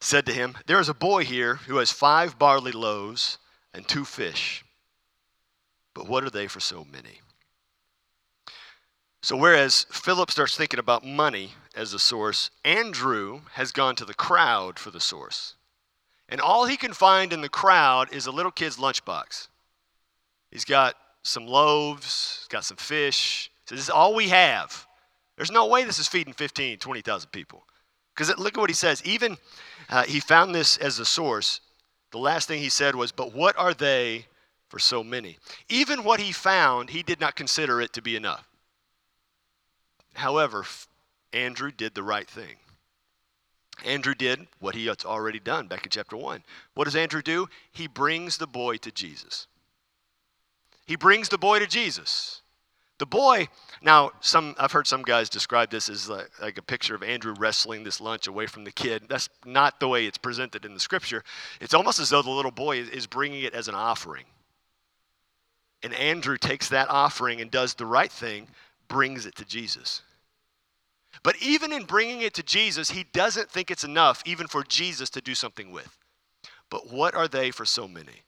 said 0.00 0.26
to 0.26 0.32
him, 0.32 0.56
There 0.66 0.80
is 0.80 0.88
a 0.88 0.94
boy 0.94 1.24
here 1.24 1.54
who 1.54 1.76
has 1.76 1.92
five 1.92 2.36
barley 2.36 2.72
loaves 2.72 3.38
and 3.72 3.86
two 3.86 4.04
fish. 4.04 4.64
But 5.94 6.08
what 6.08 6.24
are 6.24 6.30
they 6.30 6.48
for 6.48 6.58
so 6.58 6.84
many? 6.90 7.20
So, 9.24 9.38
whereas 9.38 9.86
Philip 9.90 10.30
starts 10.30 10.54
thinking 10.54 10.78
about 10.78 11.02
money 11.02 11.54
as 11.74 11.94
a 11.94 11.98
source, 11.98 12.50
Andrew 12.62 13.40
has 13.52 13.72
gone 13.72 13.96
to 13.96 14.04
the 14.04 14.12
crowd 14.12 14.78
for 14.78 14.90
the 14.90 15.00
source. 15.00 15.54
And 16.28 16.42
all 16.42 16.66
he 16.66 16.76
can 16.76 16.92
find 16.92 17.32
in 17.32 17.40
the 17.40 17.48
crowd 17.48 18.12
is 18.12 18.26
a 18.26 18.30
little 18.30 18.52
kid's 18.52 18.76
lunchbox. 18.76 19.48
He's 20.50 20.66
got 20.66 20.96
some 21.22 21.46
loaves, 21.46 22.40
he's 22.40 22.48
got 22.48 22.66
some 22.66 22.76
fish. 22.76 23.50
Says, 23.64 23.78
This 23.78 23.84
is 23.84 23.90
all 23.90 24.14
we 24.14 24.28
have. 24.28 24.86
There's 25.36 25.50
no 25.50 25.68
way 25.68 25.84
this 25.84 25.98
is 25.98 26.06
feeding 26.06 26.34
15, 26.34 26.76
20,000 26.76 27.30
people. 27.30 27.64
Because 28.14 28.28
look 28.36 28.58
at 28.58 28.60
what 28.60 28.68
he 28.68 28.74
says. 28.74 29.02
Even 29.06 29.38
uh, 29.88 30.02
he 30.02 30.20
found 30.20 30.54
this 30.54 30.76
as 30.76 30.98
a 30.98 31.06
source. 31.06 31.62
The 32.10 32.18
last 32.18 32.46
thing 32.46 32.60
he 32.60 32.68
said 32.68 32.94
was, 32.94 33.10
But 33.10 33.32
what 33.32 33.56
are 33.56 33.72
they 33.72 34.26
for 34.68 34.78
so 34.78 35.02
many? 35.02 35.38
Even 35.70 36.04
what 36.04 36.20
he 36.20 36.30
found, 36.30 36.90
he 36.90 37.02
did 37.02 37.22
not 37.22 37.36
consider 37.36 37.80
it 37.80 37.94
to 37.94 38.02
be 38.02 38.16
enough. 38.16 38.46
However, 40.14 40.64
Andrew 41.32 41.70
did 41.70 41.94
the 41.94 42.02
right 42.02 42.28
thing. 42.28 42.56
Andrew 43.84 44.14
did 44.14 44.46
what 44.60 44.74
he 44.74 44.86
had 44.86 45.04
already 45.04 45.40
done 45.40 45.66
back 45.66 45.84
in 45.84 45.90
chapter 45.90 46.16
1. 46.16 46.44
What 46.74 46.84
does 46.84 46.96
Andrew 46.96 47.22
do? 47.22 47.48
He 47.72 47.86
brings 47.86 48.36
the 48.36 48.46
boy 48.46 48.76
to 48.78 48.92
Jesus. 48.92 49.48
He 50.86 50.96
brings 50.96 51.28
the 51.28 51.38
boy 51.38 51.58
to 51.58 51.66
Jesus. 51.66 52.42
The 52.98 53.06
boy, 53.06 53.48
now 53.82 54.12
some 54.20 54.54
I've 54.56 54.70
heard 54.70 54.86
some 54.86 55.02
guys 55.02 55.28
describe 55.28 55.70
this 55.70 55.88
as 55.88 56.08
like, 56.08 56.30
like, 56.40 56.58
a 56.58 56.62
picture 56.62 56.94
of 56.94 57.02
Andrew 57.02 57.34
wrestling 57.36 57.82
this 57.82 58.00
lunch 58.00 58.28
away 58.28 58.46
from 58.46 58.62
the 58.62 58.70
kid. 58.70 59.06
That's 59.08 59.28
not 59.44 59.80
the 59.80 59.88
way 59.88 60.06
it's 60.06 60.18
presented 60.18 60.64
in 60.64 60.74
the 60.74 60.80
scripture. 60.80 61.24
It's 61.60 61.74
almost 61.74 61.98
as 61.98 62.10
though 62.10 62.22
the 62.22 62.30
little 62.30 62.52
boy 62.52 62.78
is 62.78 63.06
bringing 63.06 63.42
it 63.42 63.52
as 63.52 63.66
an 63.66 63.74
offering. 63.74 64.26
And 65.82 65.92
Andrew 65.94 66.38
takes 66.38 66.68
that 66.68 66.88
offering 66.88 67.40
and 67.40 67.50
does 67.50 67.74
the 67.74 67.84
right 67.84 68.10
thing, 68.10 68.46
brings 68.88 69.26
it 69.26 69.34
to 69.36 69.44
Jesus. 69.44 70.02
But 71.22 71.36
even 71.40 71.72
in 71.72 71.84
bringing 71.84 72.22
it 72.22 72.34
to 72.34 72.42
Jesus, 72.42 72.90
he 72.90 73.04
doesn't 73.12 73.50
think 73.50 73.70
it's 73.70 73.84
enough 73.84 74.22
even 74.26 74.46
for 74.46 74.62
Jesus 74.64 75.10
to 75.10 75.20
do 75.20 75.34
something 75.34 75.70
with. 75.70 75.96
But 76.70 76.92
what 76.92 77.14
are 77.14 77.28
they 77.28 77.50
for 77.50 77.64
so 77.64 77.86
many? 77.86 78.22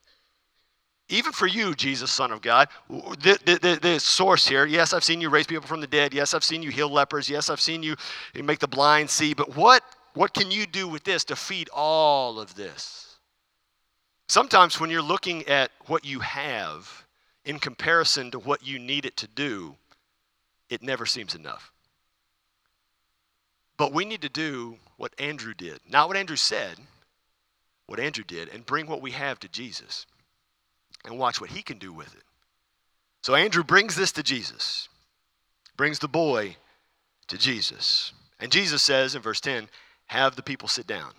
Even 1.09 1.31
for 1.31 1.47
you, 1.47 1.73
Jesus, 1.73 2.11
Son 2.11 2.31
of 2.31 2.41
God, 2.41 2.67
the, 2.89 3.39
the, 3.45 3.79
the, 3.81 3.99
source 3.99 4.45
here, 4.45 4.65
yes, 4.65 4.91
I've 4.91 5.05
seen 5.05 5.21
you 5.21 5.29
raise 5.29 5.47
people 5.47 5.65
from 5.65 5.79
the 5.79 5.87
dead. 5.87 6.13
Yes, 6.13 6.33
I've 6.33 6.43
seen 6.43 6.61
you 6.61 6.69
heal 6.69 6.89
lepers. 6.89 7.29
Yes, 7.29 7.49
I've 7.49 7.61
seen 7.61 7.81
you 7.81 7.95
make 8.35 8.59
the 8.59 8.67
blind 8.67 9.09
see. 9.09 9.33
But 9.33 9.55
what, 9.55 9.83
what 10.15 10.33
can 10.33 10.51
you 10.51 10.65
do 10.65 10.87
with 10.87 11.05
this 11.05 11.23
to 11.25 11.35
feed 11.37 11.69
all 11.73 12.39
of 12.39 12.55
this? 12.55 13.15
Sometimes 14.27 14.81
when 14.81 14.89
you're 14.89 15.01
looking 15.01 15.47
at 15.47 15.71
what 15.85 16.03
you 16.03 16.19
have 16.19 17.05
in 17.45 17.59
comparison 17.59 18.29
to 18.31 18.39
what 18.39 18.67
you 18.67 18.77
need 18.77 19.05
it 19.05 19.15
to 19.17 19.27
do, 19.27 19.77
it 20.69 20.81
never 20.81 21.05
seems 21.05 21.35
enough. 21.35 21.71
But 23.77 23.93
we 23.93 24.05
need 24.05 24.21
to 24.21 24.29
do 24.29 24.77
what 24.97 25.13
Andrew 25.19 25.53
did. 25.53 25.79
Not 25.87 26.07
what 26.07 26.17
Andrew 26.17 26.35
said, 26.35 26.77
what 27.85 27.99
Andrew 27.99 28.23
did, 28.23 28.49
and 28.49 28.65
bring 28.65 28.87
what 28.87 29.01
we 29.01 29.11
have 29.11 29.39
to 29.41 29.47
Jesus 29.47 30.05
and 31.05 31.17
watch 31.17 31.39
what 31.39 31.51
he 31.51 31.61
can 31.61 31.77
do 31.77 31.93
with 31.93 32.13
it. 32.15 32.23
So 33.21 33.35
Andrew 33.35 33.63
brings 33.63 33.95
this 33.95 34.11
to 34.13 34.23
Jesus, 34.23 34.89
brings 35.75 35.99
the 35.99 36.07
boy 36.07 36.57
to 37.27 37.37
Jesus. 37.37 38.13
And 38.39 38.51
Jesus 38.51 38.81
says 38.81 39.15
in 39.15 39.21
verse 39.21 39.41
10, 39.41 39.69
Have 40.07 40.35
the 40.35 40.43
people 40.43 40.67
sit 40.67 40.87
down. 40.87 41.11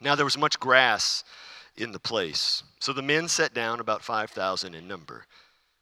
Now 0.00 0.14
there 0.14 0.24
was 0.24 0.38
much 0.38 0.60
grass 0.60 1.24
in 1.76 1.92
the 1.92 1.98
place. 1.98 2.62
So 2.80 2.92
the 2.92 3.02
men 3.02 3.28
sat 3.28 3.54
down, 3.54 3.80
about 3.80 4.02
5,000 4.02 4.74
in 4.74 4.88
number. 4.88 5.26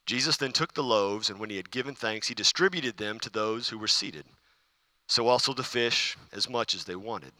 Jesus 0.06 0.36
then 0.36 0.52
took 0.52 0.74
the 0.74 0.82
loaves, 0.82 1.30
and 1.30 1.38
when 1.38 1.50
he 1.50 1.56
had 1.56 1.70
given 1.70 1.94
thanks, 1.94 2.28
he 2.28 2.34
distributed 2.34 2.96
them 2.96 3.18
to 3.20 3.30
those 3.30 3.68
who 3.68 3.78
were 3.78 3.88
seated. 3.88 4.24
So 5.06 5.28
also 5.28 5.54
the 5.54 5.62
fish, 5.62 6.16
as 6.32 6.48
much 6.48 6.74
as 6.74 6.84
they 6.84 6.96
wanted. 6.96 7.32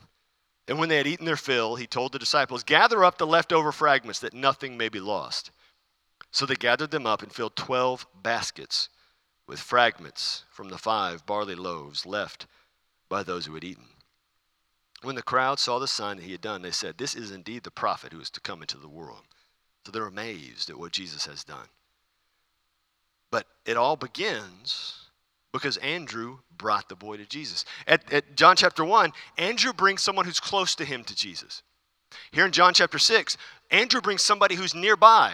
And 0.66 0.78
when 0.78 0.88
they 0.88 0.96
had 0.96 1.06
eaten 1.06 1.26
their 1.26 1.36
fill, 1.36 1.76
he 1.76 1.86
told 1.86 2.12
the 2.12 2.18
disciples, 2.18 2.62
Gather 2.62 3.04
up 3.04 3.18
the 3.18 3.26
leftover 3.26 3.70
fragments, 3.70 4.20
that 4.20 4.32
nothing 4.32 4.78
may 4.78 4.88
be 4.88 5.00
lost. 5.00 5.50
So 6.30 6.46
they 6.46 6.56
gathered 6.56 6.90
them 6.90 7.06
up 7.06 7.22
and 7.22 7.32
filled 7.32 7.54
twelve 7.54 8.06
baskets 8.22 8.88
with 9.46 9.60
fragments 9.60 10.44
from 10.50 10.70
the 10.70 10.78
five 10.78 11.26
barley 11.26 11.54
loaves 11.54 12.06
left 12.06 12.46
by 13.08 13.22
those 13.22 13.46
who 13.46 13.54
had 13.54 13.64
eaten. 13.64 13.84
When 15.02 15.16
the 15.16 15.22
crowd 15.22 15.58
saw 15.58 15.78
the 15.78 15.86
sign 15.86 16.16
that 16.16 16.24
he 16.24 16.32
had 16.32 16.40
done, 16.40 16.62
they 16.62 16.70
said, 16.70 16.96
This 16.96 17.14
is 17.14 17.30
indeed 17.30 17.62
the 17.62 17.70
prophet 17.70 18.12
who 18.12 18.20
is 18.20 18.30
to 18.30 18.40
come 18.40 18.62
into 18.62 18.78
the 18.78 18.88
world. 18.88 19.22
So 19.84 19.92
they're 19.92 20.06
amazed 20.06 20.70
at 20.70 20.78
what 20.78 20.92
Jesus 20.92 21.26
has 21.26 21.44
done. 21.44 21.68
But 23.34 23.48
it 23.66 23.76
all 23.76 23.96
begins 23.96 25.08
because 25.52 25.76
Andrew 25.78 26.38
brought 26.56 26.88
the 26.88 26.94
boy 26.94 27.16
to 27.16 27.26
Jesus. 27.26 27.64
At, 27.84 28.12
at, 28.12 28.36
John 28.36 28.54
chapter 28.54 28.84
1, 28.84 29.10
Andrew 29.38 29.72
brings 29.72 30.04
someone 30.04 30.24
who's 30.24 30.38
close 30.38 30.76
to 30.76 30.84
him 30.84 31.02
to 31.02 31.16
Jesus. 31.16 31.64
Here 32.30 32.46
in 32.46 32.52
John 32.52 32.74
chapter 32.74 32.96
6, 32.96 33.36
Andrew 33.72 34.00
brings 34.00 34.22
somebody 34.22 34.54
who's 34.54 34.72
nearby, 34.72 35.32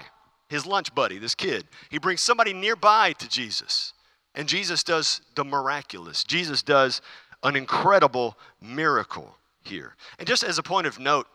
his 0.48 0.64
lunch 0.64 0.94
buddy, 0.94 1.18
this 1.18 1.34
kid. 1.34 1.66
He 1.90 1.98
brings 1.98 2.22
somebody 2.22 2.54
nearby 2.54 3.12
to 3.18 3.28
Jesus. 3.28 3.92
And 4.34 4.48
Jesus 4.48 4.82
does 4.82 5.20
the 5.34 5.44
miraculous. 5.44 6.24
Jesus 6.24 6.62
does 6.62 7.02
an 7.42 7.54
incredible 7.54 8.38
miracle 8.62 9.36
here. 9.62 9.94
And 10.18 10.26
just 10.26 10.42
as 10.42 10.56
a 10.56 10.62
point 10.62 10.86
of 10.86 10.98
note, 10.98 11.26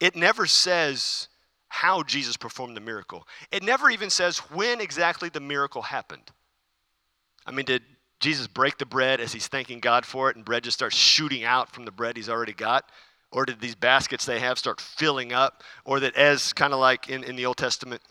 it 0.00 0.16
never 0.16 0.46
says 0.46 1.28
how 1.68 2.02
Jesus 2.02 2.36
performed 2.36 2.76
the 2.76 2.80
miracle. 2.80 3.26
It 3.52 3.62
never 3.62 3.90
even 3.90 4.10
says 4.10 4.38
when 4.38 4.80
exactly 4.80 5.28
the 5.28 5.40
miracle 5.40 5.82
happened. 5.82 6.30
I 7.46 7.50
mean, 7.50 7.66
did 7.66 7.82
Jesus 8.20 8.46
break 8.46 8.78
the 8.78 8.86
bread 8.86 9.20
as 9.20 9.32
he's 9.32 9.48
thanking 9.48 9.80
God 9.80 10.04
for 10.04 10.30
it, 10.30 10.36
and 10.36 10.44
bread 10.44 10.64
just 10.64 10.78
starts 10.78 10.96
shooting 10.96 11.44
out 11.44 11.72
from 11.72 11.84
the 11.84 11.90
bread 11.90 12.16
he's 12.16 12.28
already 12.28 12.52
got? 12.52 12.90
Or 13.30 13.44
did 13.44 13.60
these 13.60 13.74
baskets 13.74 14.24
they 14.24 14.40
have 14.40 14.58
start 14.58 14.80
filling 14.80 15.32
up? 15.32 15.62
Or 15.84 16.00
that, 16.00 16.14
as 16.14 16.52
kind 16.52 16.72
of 16.72 16.80
like 16.80 17.08
in, 17.08 17.22
in 17.24 17.36
the 17.36 17.46
Old 17.46 17.58
Testament 17.58 18.02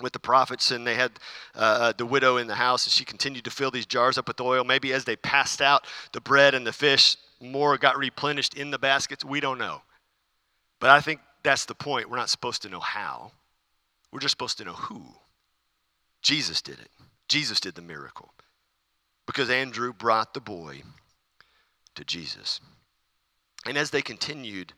with 0.00 0.12
the 0.12 0.18
prophets, 0.18 0.70
and 0.70 0.86
they 0.86 0.94
had 0.94 1.12
uh, 1.54 1.58
uh, 1.58 1.92
the 1.96 2.04
widow 2.04 2.36
in 2.36 2.46
the 2.46 2.54
house, 2.54 2.84
and 2.84 2.92
she 2.92 3.04
continued 3.04 3.44
to 3.44 3.50
fill 3.50 3.70
these 3.70 3.86
jars 3.86 4.18
up 4.18 4.28
with 4.28 4.40
oil. 4.40 4.62
Maybe 4.62 4.92
as 4.92 5.04
they 5.04 5.16
passed 5.16 5.62
out 5.62 5.86
the 6.12 6.20
bread 6.20 6.54
and 6.54 6.66
the 6.66 6.72
fish, 6.72 7.16
more 7.40 7.76
got 7.78 7.96
replenished 7.96 8.54
in 8.54 8.70
the 8.70 8.78
baskets. 8.78 9.24
We 9.24 9.40
don't 9.40 9.58
know. 9.58 9.80
But 10.80 10.90
I 10.90 11.00
think 11.00 11.20
that's 11.46 11.64
the 11.64 11.76
point. 11.76 12.10
We're 12.10 12.16
not 12.16 12.28
supposed 12.28 12.62
to 12.62 12.68
know 12.68 12.80
how, 12.80 13.30
we're 14.10 14.18
just 14.18 14.32
supposed 14.32 14.58
to 14.58 14.64
know 14.64 14.72
who. 14.72 15.04
Jesus 16.20 16.60
did 16.60 16.80
it, 16.80 16.90
Jesus 17.28 17.60
did 17.60 17.76
the 17.76 17.82
miracle 17.82 18.32
because 19.26 19.48
Andrew 19.48 19.92
brought 19.92 20.34
the 20.34 20.40
boy 20.40 20.82
to 21.94 22.04
Jesus. 22.04 22.60
And 23.64 23.78
as 23.78 23.90
they 23.90 24.02
continued 24.02 24.72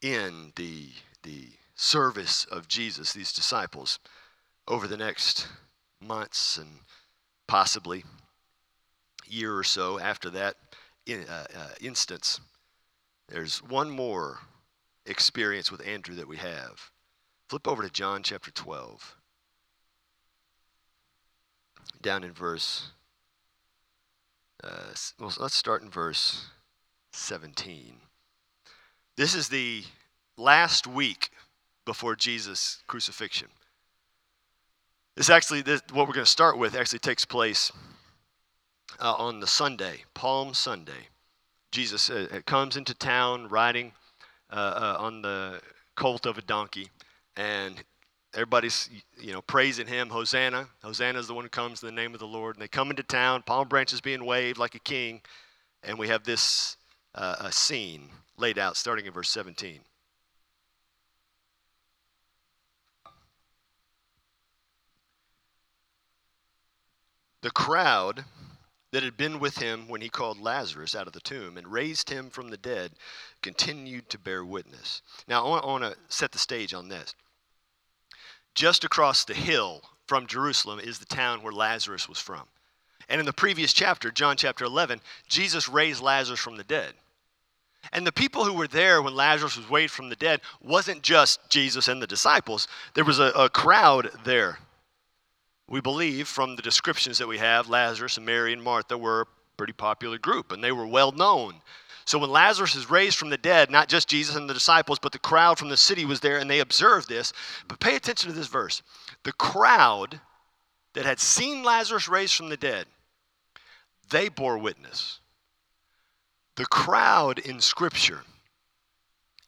in 0.00 0.52
the, 0.56 0.88
the 1.22 1.48
service 1.74 2.46
of 2.46 2.68
Jesus, 2.68 3.12
these 3.12 3.32
disciples, 3.32 3.98
over 4.66 4.88
the 4.88 4.96
next 4.96 5.46
months 6.00 6.56
and 6.56 6.68
possibly 7.46 8.02
year 9.26 9.54
or 9.54 9.64
so 9.64 9.98
after 9.98 10.30
that 10.30 10.56
in, 11.04 11.24
uh, 11.28 11.46
uh, 11.54 11.68
instance, 11.82 12.40
there's 13.28 13.62
one 13.62 13.90
more 13.90 14.38
experience 15.06 15.70
with 15.70 15.86
Andrew 15.86 16.14
that 16.16 16.28
we 16.28 16.36
have. 16.36 16.90
Flip 17.48 17.66
over 17.66 17.82
to 17.82 17.90
John 17.90 18.22
chapter 18.22 18.50
12, 18.50 19.16
down 22.02 22.24
in 22.24 22.32
verse 22.32 22.90
uh, 24.64 24.94
well, 25.20 25.32
let's 25.38 25.54
start 25.54 25.82
in 25.82 25.90
verse 25.90 26.46
17. 27.12 27.96
This 29.16 29.34
is 29.34 29.48
the 29.48 29.84
last 30.36 30.86
week 30.86 31.30
before 31.84 32.16
Jesus' 32.16 32.82
crucifixion. 32.86 33.48
This 35.14 35.30
actually, 35.30 35.62
this, 35.62 35.82
what 35.92 36.08
we're 36.08 36.14
going 36.14 36.24
to 36.24 36.30
start 36.30 36.58
with, 36.58 36.74
actually 36.74 36.98
takes 36.98 37.24
place 37.24 37.70
uh, 39.00 39.14
on 39.14 39.40
the 39.40 39.46
Sunday, 39.46 40.04
Palm 40.14 40.52
Sunday. 40.52 41.08
Jesus 41.70 42.10
uh, 42.10 42.40
comes 42.44 42.76
into 42.76 42.94
town 42.94 43.48
riding 43.48 43.88
uh, 43.88 44.05
uh, 44.50 44.96
on 44.98 45.22
the 45.22 45.60
colt 45.94 46.26
of 46.26 46.38
a 46.38 46.42
donkey, 46.42 46.88
and 47.36 47.82
everybody's 48.34 48.90
you 49.18 49.32
know 49.32 49.42
praising 49.42 49.86
him 49.86 50.08
hosanna. 50.10 50.68
Hosanna 50.82 51.18
is 51.18 51.26
the 51.26 51.34
one 51.34 51.44
who 51.44 51.50
comes 51.50 51.82
in 51.82 51.86
the 51.86 52.00
name 52.00 52.14
of 52.14 52.20
the 52.20 52.26
lord. 52.26 52.56
And 52.56 52.62
they 52.62 52.68
come 52.68 52.90
into 52.90 53.02
town 53.02 53.42
palm 53.42 53.68
branches 53.68 54.00
being 54.00 54.24
waved 54.24 54.58
like 54.58 54.74
a 54.74 54.80
king. 54.80 55.22
And 55.82 55.98
we 55.98 56.08
have 56.08 56.24
this 56.24 56.76
uh, 57.14 57.36
a 57.40 57.52
scene 57.52 58.10
laid 58.36 58.58
out 58.58 58.76
starting 58.76 59.06
in 59.06 59.12
verse 59.12 59.30
17 59.30 59.80
the 67.40 67.50
crowd 67.50 68.24
that 68.92 69.02
had 69.02 69.16
been 69.16 69.38
with 69.38 69.58
him 69.58 69.88
when 69.88 70.00
he 70.00 70.08
called 70.08 70.38
Lazarus 70.38 70.94
out 70.94 71.06
of 71.06 71.12
the 71.12 71.20
tomb 71.20 71.56
and 71.56 71.72
raised 71.72 72.10
him 72.10 72.30
from 72.30 72.48
the 72.48 72.56
dead 72.56 72.92
continued 73.42 74.08
to 74.10 74.18
bear 74.18 74.44
witness. 74.44 75.02
Now, 75.28 75.46
I 75.46 75.66
want 75.66 75.84
to 75.84 75.96
set 76.08 76.32
the 76.32 76.38
stage 76.38 76.72
on 76.72 76.88
this. 76.88 77.14
Just 78.54 78.84
across 78.84 79.24
the 79.24 79.34
hill 79.34 79.82
from 80.06 80.26
Jerusalem 80.26 80.80
is 80.80 80.98
the 80.98 81.04
town 81.04 81.42
where 81.42 81.52
Lazarus 81.52 82.08
was 82.08 82.18
from. 82.18 82.44
And 83.08 83.20
in 83.20 83.26
the 83.26 83.32
previous 83.32 83.72
chapter, 83.72 84.10
John 84.10 84.36
chapter 84.36 84.64
11, 84.64 85.00
Jesus 85.28 85.68
raised 85.68 86.02
Lazarus 86.02 86.40
from 86.40 86.56
the 86.56 86.64
dead. 86.64 86.94
And 87.92 88.06
the 88.06 88.12
people 88.12 88.44
who 88.44 88.54
were 88.54 88.66
there 88.66 89.00
when 89.00 89.14
Lazarus 89.14 89.56
was 89.56 89.70
raised 89.70 89.94
from 89.94 90.08
the 90.08 90.16
dead 90.16 90.40
wasn't 90.60 91.02
just 91.02 91.38
Jesus 91.50 91.86
and 91.86 92.02
the 92.02 92.06
disciples, 92.06 92.66
there 92.94 93.04
was 93.04 93.20
a, 93.20 93.30
a 93.36 93.48
crowd 93.48 94.10
there 94.24 94.58
we 95.68 95.80
believe 95.80 96.28
from 96.28 96.56
the 96.56 96.62
descriptions 96.62 97.18
that 97.18 97.26
we 97.26 97.38
have, 97.38 97.68
Lazarus 97.68 98.16
and 98.16 98.26
Mary 98.26 98.52
and 98.52 98.62
Martha 98.62 98.96
were 98.96 99.22
a 99.22 99.26
pretty 99.56 99.72
popular 99.72 100.18
group 100.18 100.52
and 100.52 100.62
they 100.62 100.72
were 100.72 100.86
well 100.86 101.12
known. 101.12 101.54
So 102.04 102.18
when 102.20 102.30
Lazarus 102.30 102.76
is 102.76 102.88
raised 102.88 103.18
from 103.18 103.30
the 103.30 103.36
dead, 103.36 103.68
not 103.68 103.88
just 103.88 104.08
Jesus 104.08 104.36
and 104.36 104.48
the 104.48 104.54
disciples, 104.54 105.00
but 105.00 105.10
the 105.10 105.18
crowd 105.18 105.58
from 105.58 105.70
the 105.70 105.76
city 105.76 106.04
was 106.04 106.20
there 106.20 106.38
and 106.38 106.48
they 106.48 106.60
observed 106.60 107.08
this. 107.08 107.32
But 107.66 107.80
pay 107.80 107.96
attention 107.96 108.30
to 108.30 108.36
this 108.36 108.46
verse. 108.46 108.82
The 109.24 109.32
crowd 109.32 110.20
that 110.94 111.04
had 111.04 111.18
seen 111.18 111.64
Lazarus 111.64 112.08
raised 112.08 112.34
from 112.34 112.48
the 112.48 112.56
dead, 112.56 112.86
they 114.10 114.28
bore 114.28 114.56
witness. 114.56 115.18
The 116.54 116.66
crowd 116.66 117.40
in 117.40 117.60
Scripture 117.60 118.22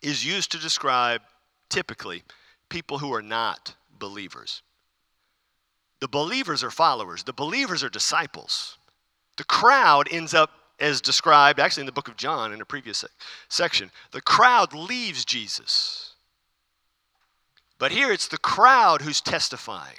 is 0.03 0.27
used 0.27 0.51
to 0.53 0.59
describe 0.59 1.23
typically 1.71 2.25
people 2.69 2.99
who 2.99 3.15
are 3.15 3.23
not 3.23 3.75
believers. 3.99 4.63
The 6.01 6.09
believers 6.09 6.63
are 6.63 6.71
followers, 6.71 7.25
the 7.25 7.33
believers 7.33 7.83
are 7.83 7.89
disciples. 7.89 8.79
The 9.37 9.45
crowd 9.45 10.09
ends 10.11 10.35
up, 10.35 10.51
as 10.81 11.01
described 11.01 11.59
actually 11.59 11.83
in 11.83 11.87
the 11.87 11.93
book 11.93 12.09
of 12.09 12.17
John 12.17 12.53
in 12.53 12.61
a 12.61 12.65
previous 12.65 13.05
section, 13.49 13.91
the 14.13 14.21
crowd 14.21 14.73
leaves 14.73 15.25
Jesus. 15.25 16.15
But 17.79 17.93
here 17.93 18.13
it's 18.13 18.29
the 18.29 18.39
crowd 18.39 19.03
who's 19.03 19.21
testifying. 19.21 19.97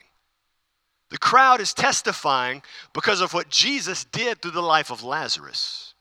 The 1.09 1.17
crowd 1.17 1.59
is 1.59 1.73
testifying 1.73 2.61
because 2.93 3.21
of 3.21 3.33
what 3.33 3.49
Jesus 3.49 4.03
did 4.05 4.41
through 4.41 4.51
the 4.51 4.61
life 4.61 4.91
of 4.91 5.03
Lazarus. 5.03 5.93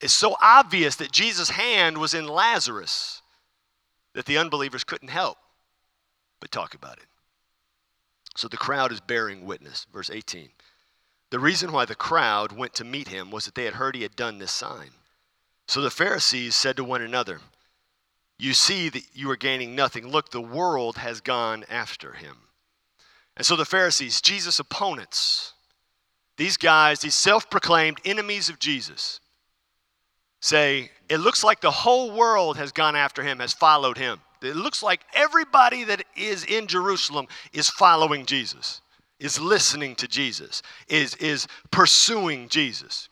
It's 0.00 0.12
so 0.12 0.36
obvious 0.40 0.96
that 0.96 1.12
Jesus' 1.12 1.50
hand 1.50 1.96
was 1.98 2.12
in 2.12 2.26
Lazarus 2.26 3.22
that 4.14 4.26
the 4.26 4.38
unbelievers 4.38 4.84
couldn't 4.84 5.08
help 5.08 5.38
but 6.40 6.50
talk 6.50 6.74
about 6.74 6.98
it. 6.98 7.06
So 8.36 8.48
the 8.48 8.56
crowd 8.56 8.92
is 8.92 9.00
bearing 9.00 9.44
witness. 9.44 9.86
Verse 9.92 10.10
18. 10.10 10.48
The 11.30 11.38
reason 11.38 11.72
why 11.72 11.84
the 11.84 11.94
crowd 11.94 12.52
went 12.52 12.74
to 12.74 12.84
meet 12.84 13.08
him 13.08 13.30
was 13.30 13.46
that 13.46 13.54
they 13.54 13.64
had 13.64 13.74
heard 13.74 13.94
he 13.94 14.02
had 14.02 14.16
done 14.16 14.38
this 14.38 14.52
sign. 14.52 14.90
So 15.66 15.80
the 15.80 15.90
Pharisees 15.90 16.54
said 16.54 16.76
to 16.76 16.84
one 16.84 17.02
another, 17.02 17.40
You 18.38 18.52
see 18.52 18.88
that 18.90 19.04
you 19.14 19.30
are 19.30 19.36
gaining 19.36 19.74
nothing. 19.74 20.06
Look, 20.06 20.30
the 20.30 20.40
world 20.40 20.98
has 20.98 21.20
gone 21.20 21.64
after 21.70 22.12
him. 22.12 22.36
And 23.36 23.46
so 23.46 23.56
the 23.56 23.64
Pharisees, 23.64 24.20
Jesus' 24.20 24.58
opponents, 24.58 25.54
these 26.36 26.56
guys, 26.56 27.00
these 27.00 27.14
self 27.14 27.48
proclaimed 27.48 28.00
enemies 28.04 28.48
of 28.48 28.58
Jesus, 28.58 29.20
say, 30.40 30.90
It 31.08 31.18
looks 31.18 31.42
like 31.42 31.60
the 31.60 31.70
whole 31.70 32.10
world 32.10 32.56
has 32.56 32.72
gone 32.72 32.96
after 32.96 33.22
him, 33.22 33.38
has 33.38 33.54
followed 33.54 33.96
him. 33.96 34.20
It 34.42 34.56
looks 34.56 34.82
like 34.82 35.04
everybody 35.14 35.84
that 35.84 36.04
is 36.16 36.44
in 36.44 36.66
Jerusalem 36.66 37.26
is 37.52 37.68
following 37.68 38.26
Jesus, 38.26 38.80
is 39.18 39.40
listening 39.40 39.94
to 39.96 40.08
Jesus, 40.08 40.62
is, 40.88 41.14
is 41.16 41.46
pursuing 41.70 42.48
Jesus. 42.48 43.08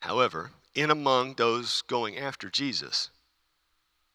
However, 0.00 0.50
in 0.74 0.90
among 0.90 1.34
those 1.34 1.82
going 1.82 2.18
after 2.18 2.48
Jesus 2.50 3.10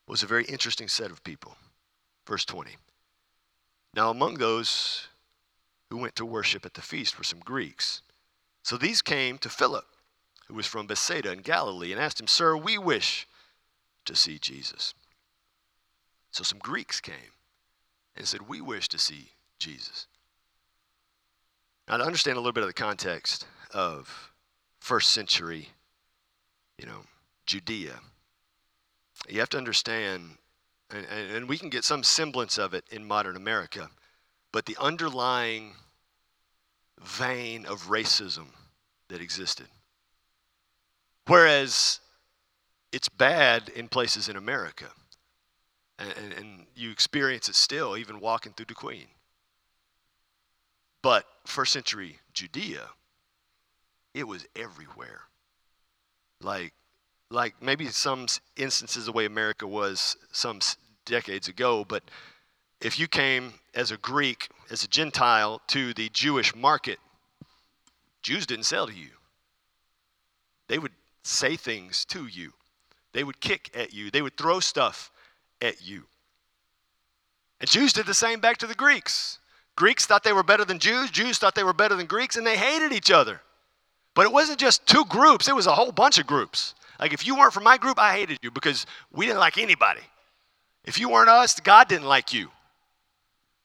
was 0.08 0.24
a 0.24 0.28
very 0.28 0.46
interesting 0.46 0.88
set 0.88 1.12
of 1.12 1.24
people. 1.24 1.56
Verse 2.28 2.46
20. 2.46 2.72
Now, 3.94 4.10
among 4.10 4.36
those 4.36 5.08
who 5.90 5.98
went 5.98 6.16
to 6.16 6.26
worship 6.26 6.66
at 6.66 6.74
the 6.76 6.82
feast 6.82 7.18
were 7.18 7.24
some 7.24 7.40
Greeks. 7.40 8.02
So 8.64 8.78
these 8.78 9.02
came 9.02 9.38
to 9.40 9.50
Philip, 9.50 9.86
who 10.48 10.54
was 10.54 10.66
from 10.66 10.88
Bethsaida 10.88 11.32
in 11.32 11.40
Galilee, 11.40 11.92
and 11.92 12.00
asked 12.00 12.20
him, 12.22 12.28
Sir, 12.28 12.56
we 12.56 12.78
wish 12.78 13.28
to 14.06 14.16
see 14.16 14.40
Jesus. 14.40 14.94
So 16.32 16.44
some 16.44 16.60
Greeks 16.60 17.02
came 17.02 17.36
and 18.16 18.26
said, 18.26 18.48
We 18.48 18.62
wish 18.62 18.88
to 18.90 18.98
see 18.98 19.32
Jesus. 19.60 20.08
Now, 21.88 21.98
to 21.98 22.06
understand 22.06 22.38
a 22.38 22.40
little 22.40 22.54
bit 22.54 22.64
of 22.64 22.70
the 22.70 22.74
context 22.74 23.46
of 23.74 24.32
first 24.80 25.10
century, 25.10 25.70
you 26.78 26.86
know, 26.86 27.02
Judea, 27.46 28.00
you 29.30 29.40
have 29.40 29.50
to 29.50 29.58
understand, 29.58 30.38
and, 30.90 31.06
and 31.06 31.50
we 31.50 31.58
can 31.58 31.70
get 31.70 31.84
some 31.84 32.04
semblance 32.04 32.58
of 32.58 32.74
it 32.74 32.86
in 32.92 33.06
modern 33.06 33.36
America, 33.36 33.90
but 34.54 34.66
the 34.66 34.78
underlying 34.80 35.74
vein 37.04 37.66
of 37.66 37.88
racism 37.88 38.48
that 39.10 39.22
existed. 39.22 39.68
Whereas 41.28 42.00
it's 42.92 43.10
bad 43.10 43.70
in 43.70 43.90
places 43.90 44.30
in 44.30 44.38
America 44.38 44.88
and, 46.02 46.34
and 46.34 46.66
you 46.76 46.92
experience 46.92 47.50
it 47.50 47.56
still, 47.56 47.98
even 47.98 48.20
walking 48.20 48.54
through 48.54 48.66
DeQueen. 48.68 49.08
But 51.02 51.26
first 51.46 51.74
century 51.74 52.20
Judea, 52.34 52.90
it 54.14 54.28
was 54.28 54.46
everywhere. 54.56 55.22
Like, 56.42 56.74
like 57.30 57.56
maybe 57.62 57.88
some 57.88 58.28
instances 58.58 59.06
the 59.06 59.12
way 59.12 59.26
America 59.26 59.66
was 59.66 60.18
some 60.32 60.60
decades 61.06 61.48
ago, 61.48 61.86
but 61.86 62.04
if 62.82 63.00
you 63.00 63.08
came 63.08 63.54
as 63.76 63.92
a 63.92 63.98
Greek, 63.98 64.50
as 64.70 64.84
a 64.84 64.88
Gentile 64.88 65.62
to 65.68 65.94
the 65.94 66.10
Jewish 66.10 66.56
market, 66.56 67.00
Jews 68.22 68.46
didn't 68.46 68.66
sell 68.66 68.88
to 68.88 68.94
you. 68.94 69.10
They 70.68 70.80
would 70.80 70.94
say 71.24 71.56
things 71.56 72.06
to 72.06 72.26
you. 72.26 72.54
They 73.14 73.24
would 73.24 73.40
kick 73.40 73.72
at 73.76 73.94
you. 73.94 74.10
They 74.10 74.22
would 74.22 74.38
throw 74.38 74.60
stuff 74.60 75.12
at 75.62 75.86
you. 75.86 76.04
And 77.60 77.70
Jews 77.70 77.94
did 77.94 78.06
the 78.06 78.14
same 78.14 78.40
back 78.40 78.58
to 78.58 78.68
the 78.68 78.74
Greeks. 78.74 79.40
Greeks 79.76 80.06
thought 80.06 80.24
they 80.24 80.34
were 80.34 80.44
better 80.44 80.66
than 80.66 80.80
Jews, 80.80 81.12
Jews 81.12 81.38
thought 81.38 81.56
they 81.56 81.64
were 81.64 81.74
better 81.74 81.96
than 81.96 82.08
Greeks, 82.08 82.36
and 82.36 82.46
they 82.46 82.58
hated 82.58 82.92
each 82.92 83.12
other. 83.12 83.42
But 84.14 84.26
it 84.26 84.32
wasn't 84.32 84.60
just 84.60 84.86
two 84.86 85.06
groups, 85.06 85.48
it 85.48 85.56
was 85.56 85.68
a 85.68 85.76
whole 85.76 85.92
bunch 85.92 86.18
of 86.18 86.28
groups. 86.28 86.76
Like 87.00 87.14
if 87.14 87.26
you 87.26 87.36
weren't 87.36 87.54
from 87.54 87.64
my 87.64 87.78
group, 87.78 87.98
I 87.98 88.14
hated 88.14 88.40
you 88.42 88.52
because 88.52 88.86
we 89.12 89.26
didn't 89.26 89.40
like 89.40 89.58
anybody. 89.58 90.02
If 90.84 91.00
you 91.00 91.10
weren't 91.10 91.30
us, 91.30 91.60
God 91.60 91.88
didn't 91.88 92.08
like 92.08 92.34
you. 92.34 92.50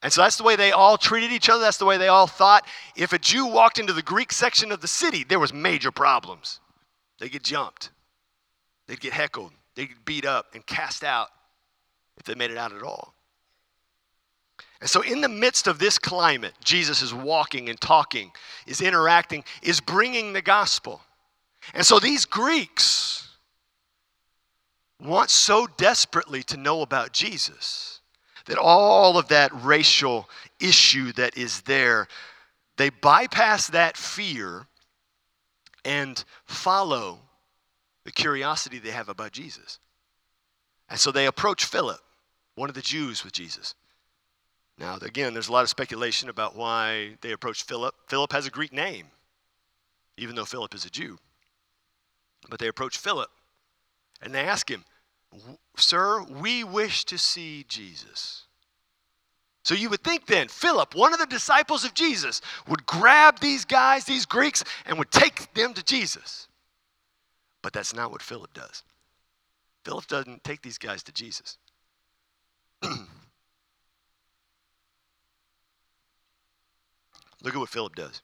And 0.02 0.12
so 0.12 0.22
that's 0.22 0.36
the 0.36 0.44
way 0.44 0.56
they 0.56 0.72
all 0.72 0.96
treated 0.96 1.32
each 1.32 1.48
other. 1.48 1.62
That's 1.62 1.78
the 1.78 1.84
way 1.84 1.96
they 1.96 2.08
all 2.08 2.26
thought. 2.26 2.66
If 2.94 3.12
a 3.12 3.18
Jew 3.18 3.46
walked 3.46 3.78
into 3.78 3.92
the 3.92 4.02
Greek 4.02 4.32
section 4.32 4.70
of 4.70 4.80
the 4.80 4.88
city, 4.88 5.24
there 5.24 5.40
was 5.40 5.52
major 5.52 5.90
problems. 5.90 6.60
They'd 7.18 7.32
get 7.32 7.42
jumped. 7.42 7.90
They'd 8.86 9.00
get 9.00 9.12
heckled. 9.12 9.52
They'd 9.74 9.88
get 9.88 10.04
beat 10.04 10.24
up 10.24 10.54
and 10.54 10.64
cast 10.64 11.02
out 11.02 11.28
if 12.16 12.24
they 12.24 12.34
made 12.34 12.50
it 12.50 12.56
out 12.56 12.72
at 12.72 12.82
all. 12.82 13.14
And 14.80 14.90
so, 14.90 15.00
in 15.00 15.22
the 15.22 15.28
midst 15.28 15.66
of 15.66 15.78
this 15.78 15.98
climate, 15.98 16.52
Jesus 16.62 17.00
is 17.00 17.14
walking 17.14 17.68
and 17.68 17.80
talking, 17.80 18.30
is 18.66 18.80
interacting, 18.80 19.44
is 19.62 19.80
bringing 19.80 20.32
the 20.32 20.42
gospel. 20.42 21.00
And 21.72 21.84
so, 21.84 21.98
these 21.98 22.26
Greeks 22.26 23.28
want 25.00 25.30
so 25.30 25.66
desperately 25.76 26.42
to 26.44 26.56
know 26.56 26.82
about 26.82 27.12
Jesus 27.12 28.00
that 28.46 28.58
all 28.58 29.18
of 29.18 29.28
that 29.28 29.50
racial 29.52 30.28
issue 30.60 31.12
that 31.12 31.36
is 31.36 31.62
there, 31.62 32.06
they 32.76 32.90
bypass 32.90 33.68
that 33.68 33.96
fear 33.96 34.66
and 35.84 36.24
follow 36.44 37.18
the 38.04 38.12
curiosity 38.12 38.78
they 38.78 38.90
have 38.90 39.08
about 39.08 39.32
Jesus. 39.32 39.78
And 40.88 40.98
so 40.98 41.10
they 41.10 41.26
approach 41.26 41.64
Philip 41.64 42.00
one 42.56 42.68
of 42.68 42.74
the 42.74 42.82
Jews 42.82 43.22
with 43.22 43.32
Jesus. 43.32 43.74
Now, 44.78 44.98
again, 45.00 45.32
there's 45.32 45.48
a 45.48 45.52
lot 45.52 45.62
of 45.62 45.70
speculation 45.70 46.28
about 46.28 46.56
why 46.56 47.16
they 47.20 47.32
approached 47.32 47.68
Philip. 47.68 47.94
Philip 48.08 48.32
has 48.32 48.46
a 48.46 48.50
Greek 48.50 48.72
name, 48.72 49.06
even 50.18 50.34
though 50.34 50.44
Philip 50.44 50.74
is 50.74 50.84
a 50.84 50.90
Jew. 50.90 51.18
But 52.50 52.58
they 52.58 52.68
approach 52.68 52.98
Philip 52.98 53.30
and 54.20 54.34
they 54.34 54.40
ask 54.40 54.70
him, 54.70 54.84
Sir, 55.76 56.22
we 56.22 56.64
wish 56.64 57.04
to 57.06 57.18
see 57.18 57.64
Jesus. 57.68 58.44
So 59.64 59.74
you 59.74 59.90
would 59.90 60.04
think 60.04 60.26
then, 60.26 60.48
Philip, 60.48 60.94
one 60.94 61.12
of 61.12 61.18
the 61.18 61.26
disciples 61.26 61.84
of 61.84 61.92
Jesus, 61.92 62.40
would 62.68 62.86
grab 62.86 63.40
these 63.40 63.64
guys, 63.64 64.04
these 64.04 64.24
Greeks, 64.24 64.62
and 64.86 64.96
would 64.98 65.10
take 65.10 65.52
them 65.54 65.74
to 65.74 65.82
Jesus. 65.82 66.48
But 67.62 67.72
that's 67.72 67.92
not 67.92 68.12
what 68.12 68.22
Philip 68.22 68.52
does. 68.54 68.84
Philip 69.84 70.06
doesn't 70.06 70.44
take 70.44 70.62
these 70.62 70.78
guys 70.78 71.02
to 71.04 71.12
Jesus. 71.12 71.58
Look 77.42 77.54
at 77.54 77.58
what 77.58 77.68
Philip 77.68 77.94
does. 77.94 78.22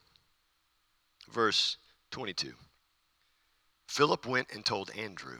Verse 1.30 1.76
22. 2.10 2.52
Philip 3.88 4.26
went 4.26 4.48
and 4.52 4.64
told 4.64 4.90
Andrew. 4.96 5.38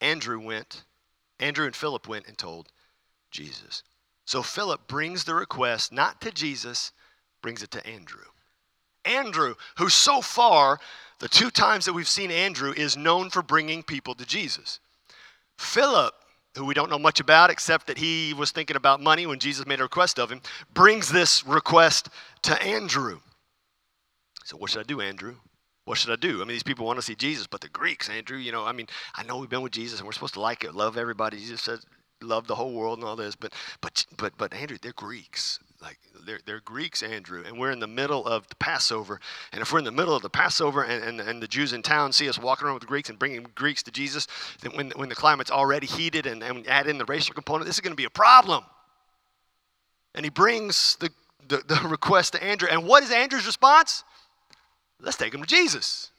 Andrew 0.00 0.40
went, 0.40 0.84
Andrew 1.38 1.66
and 1.66 1.76
Philip 1.76 2.08
went 2.08 2.26
and 2.26 2.36
told 2.36 2.68
Jesus. 3.30 3.82
So 4.24 4.42
Philip 4.42 4.88
brings 4.88 5.24
the 5.24 5.34
request 5.34 5.92
not 5.92 6.20
to 6.22 6.32
Jesus, 6.32 6.92
brings 7.42 7.62
it 7.62 7.70
to 7.72 7.86
Andrew. 7.86 8.24
Andrew, 9.04 9.54
who 9.78 9.88
so 9.88 10.20
far, 10.20 10.80
the 11.20 11.28
two 11.28 11.50
times 11.50 11.84
that 11.84 11.92
we've 11.92 12.08
seen 12.08 12.30
Andrew, 12.30 12.72
is 12.76 12.96
known 12.96 13.30
for 13.30 13.42
bringing 13.42 13.82
people 13.82 14.14
to 14.16 14.26
Jesus. 14.26 14.80
Philip, 15.58 16.14
who 16.56 16.64
we 16.64 16.74
don't 16.74 16.90
know 16.90 16.98
much 16.98 17.20
about 17.20 17.50
except 17.50 17.86
that 17.86 17.98
he 17.98 18.34
was 18.34 18.50
thinking 18.50 18.76
about 18.76 19.00
money 19.00 19.26
when 19.26 19.38
Jesus 19.38 19.66
made 19.66 19.80
a 19.80 19.84
request 19.84 20.18
of 20.18 20.30
him, 20.30 20.40
brings 20.72 21.10
this 21.10 21.46
request 21.46 22.08
to 22.42 22.60
Andrew. 22.62 23.20
So, 24.44 24.56
what 24.56 24.70
should 24.70 24.80
I 24.80 24.84
do, 24.84 25.00
Andrew? 25.00 25.36
What 25.84 25.98
should 25.98 26.10
I 26.10 26.16
do? 26.16 26.36
I 26.36 26.38
mean, 26.38 26.48
these 26.48 26.62
people 26.64 26.84
want 26.84 26.98
to 26.98 27.02
see 27.02 27.14
Jesus, 27.14 27.46
but 27.46 27.60
the 27.60 27.68
Greeks, 27.68 28.08
Andrew, 28.08 28.38
you 28.38 28.50
know, 28.50 28.64
I 28.64 28.72
mean, 28.72 28.88
I 29.14 29.22
know 29.22 29.38
we've 29.38 29.48
been 29.48 29.62
with 29.62 29.72
Jesus 29.72 30.00
and 30.00 30.06
we're 30.06 30.12
supposed 30.12 30.34
to 30.34 30.40
like 30.40 30.64
it, 30.64 30.74
love 30.74 30.96
everybody. 30.96 31.38
Jesus 31.38 31.62
says, 31.62 31.86
love 32.22 32.46
the 32.46 32.54
whole 32.54 32.72
world 32.72 32.98
and 32.98 33.06
all 33.06 33.16
this, 33.16 33.36
but 33.36 33.52
but 33.80 34.04
but 34.16 34.32
but 34.36 34.54
Andrew, 34.54 34.78
they're 34.80 34.92
Greeks. 34.92 35.60
Like 35.82 35.98
they're 36.24 36.40
they're 36.46 36.60
Greeks, 36.60 37.02
Andrew, 37.02 37.42
and 37.46 37.58
we're 37.58 37.70
in 37.70 37.80
the 37.80 37.86
middle 37.86 38.26
of 38.26 38.48
the 38.48 38.54
Passover. 38.56 39.20
And 39.52 39.60
if 39.60 39.72
we're 39.72 39.78
in 39.78 39.84
the 39.84 39.92
middle 39.92 40.14
of 40.14 40.22
the 40.22 40.30
Passover 40.30 40.82
and, 40.82 41.04
and, 41.04 41.28
and 41.28 41.42
the 41.42 41.48
Jews 41.48 41.72
in 41.72 41.82
town 41.82 42.12
see 42.12 42.28
us 42.28 42.38
walking 42.38 42.66
around 42.66 42.74
with 42.74 42.86
Greeks 42.86 43.10
and 43.10 43.18
bringing 43.18 43.46
Greeks 43.54 43.82
to 43.84 43.90
Jesus, 43.90 44.26
then 44.62 44.72
when 44.72 44.90
when 44.96 45.08
the 45.08 45.14
climate's 45.14 45.50
already 45.50 45.86
heated 45.86 46.26
and, 46.26 46.42
and 46.42 46.66
add 46.66 46.86
in 46.86 46.98
the 46.98 47.04
racial 47.04 47.34
component, 47.34 47.66
this 47.66 47.76
is 47.76 47.80
going 47.80 47.92
to 47.92 47.96
be 47.96 48.04
a 48.04 48.10
problem. 48.10 48.64
And 50.16 50.24
he 50.24 50.30
brings 50.30 50.96
the, 50.96 51.10
the, 51.46 51.58
the 51.58 51.88
request 51.88 52.32
to 52.32 52.42
Andrew. 52.42 52.68
And 52.70 52.86
what 52.86 53.02
is 53.02 53.12
Andrew's 53.12 53.46
response? 53.46 54.02
Let's 55.00 55.18
take 55.18 55.34
him 55.34 55.42
to 55.42 55.46
Jesus. 55.46 56.10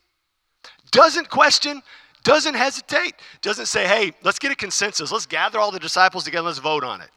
Doesn't 0.91 1.30
question, 1.30 1.82
doesn't 2.24 2.54
hesitate, 2.54 3.15
doesn't 3.41 3.65
say, 3.65 3.88
hey, 3.88 4.13
let's 4.24 4.39
get 4.39 4.52
a 4.52 4.56
consensus. 4.56 5.12
Let's 5.12 5.26
gather 5.26 5.60
all 5.60 5.72
the 5.72 5.80
disciples 5.80 6.24
together, 6.24 6.46
let's 6.46 6.60
vote 6.60 6.84
on 6.84 7.02
it. 7.02 7.10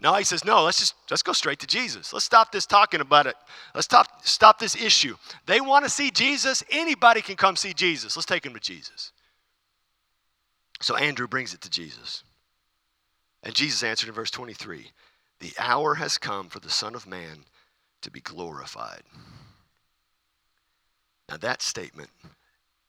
No, 0.00 0.14
he 0.14 0.24
says, 0.24 0.44
no, 0.44 0.62
let's 0.62 0.78
just 0.78 0.94
let's 1.10 1.24
go 1.24 1.32
straight 1.32 1.58
to 1.58 1.66
Jesus. 1.66 2.12
Let's 2.12 2.24
stop 2.24 2.52
this 2.52 2.66
talking 2.66 3.00
about 3.00 3.26
it. 3.26 3.34
Let's 3.74 3.86
stop, 3.86 4.24
stop 4.24 4.60
this 4.60 4.76
issue. 4.76 5.16
They 5.46 5.60
want 5.60 5.84
to 5.84 5.90
see 5.90 6.10
Jesus. 6.10 6.62
Anybody 6.70 7.20
can 7.20 7.34
come 7.34 7.56
see 7.56 7.72
Jesus. 7.72 8.16
Let's 8.16 8.26
take 8.26 8.46
him 8.46 8.54
to 8.54 8.60
Jesus. 8.60 9.12
So 10.80 10.94
Andrew 10.96 11.26
brings 11.26 11.52
it 11.52 11.60
to 11.62 11.70
Jesus. 11.70 12.22
And 13.42 13.54
Jesus 13.54 13.82
answered 13.82 14.08
in 14.08 14.14
verse 14.14 14.30
23 14.30 14.92
The 15.40 15.52
hour 15.58 15.94
has 15.96 16.16
come 16.16 16.48
for 16.48 16.60
the 16.60 16.70
Son 16.70 16.94
of 16.94 17.06
Man 17.06 17.44
to 18.02 18.10
be 18.10 18.20
glorified. 18.20 19.02
Now, 21.28 21.36
that 21.38 21.60
statement 21.60 22.10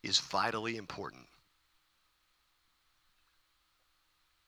is 0.03 0.19
vitally 0.19 0.77
important. 0.77 1.23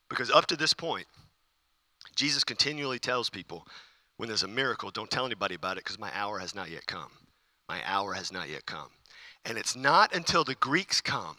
Because 0.10 0.32
up 0.32 0.45
to 0.47 0.56
this 0.56 0.74
point, 0.74 1.08
Jesus 2.22 2.44
continually 2.44 3.00
tells 3.00 3.32
people 3.32 3.66
when 4.18 4.30
there's 4.30 4.44
a 4.44 4.48
miracle, 4.48 4.92
don't 4.92 5.10
tell 5.10 5.26
anybody 5.26 5.56
about 5.56 5.78
it 5.78 5.84
because 5.84 5.98
my 5.98 6.12
hour 6.14 6.38
has 6.38 6.54
not 6.54 6.70
yet 6.70 6.86
come. 6.86 7.10
My 7.68 7.82
hour 7.84 8.14
has 8.14 8.32
not 8.32 8.48
yet 8.48 8.68
come. 8.68 8.90
And 9.44 9.58
it's 9.58 9.76
not 9.76 10.14
until 10.14 10.44
the 10.44 10.54
Greeks 10.54 11.02
come 11.02 11.36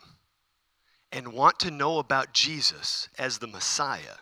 and 1.13 1.35
want 1.35 1.61
to 1.61 1.71
know 1.71 2.01
about 2.01 2.33
Jesus 2.33 3.09
as 3.17 3.39
the 3.39 3.47
Messiah 3.47 4.17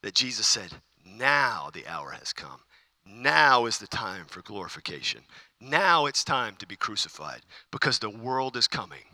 that 0.00 0.14
Jesus 0.14 0.46
said, 0.46 0.70
Now 1.04 1.68
the 1.70 1.86
hour 1.86 2.12
has 2.12 2.32
come. 2.32 2.62
Now 3.04 3.66
is 3.66 3.76
the 3.76 3.86
time 3.86 4.24
for 4.26 4.40
glorification. 4.40 5.20
Now 5.60 6.06
it's 6.06 6.24
time 6.24 6.56
to 6.60 6.66
be 6.66 6.76
crucified 6.76 7.42
because 7.70 7.98
the 7.98 8.08
world 8.08 8.56
is 8.56 8.68
coming 8.68 9.04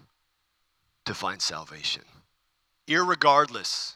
to 1.04 1.14
find 1.14 1.42
salvation. 1.42 2.04
Irregardless 2.86 3.95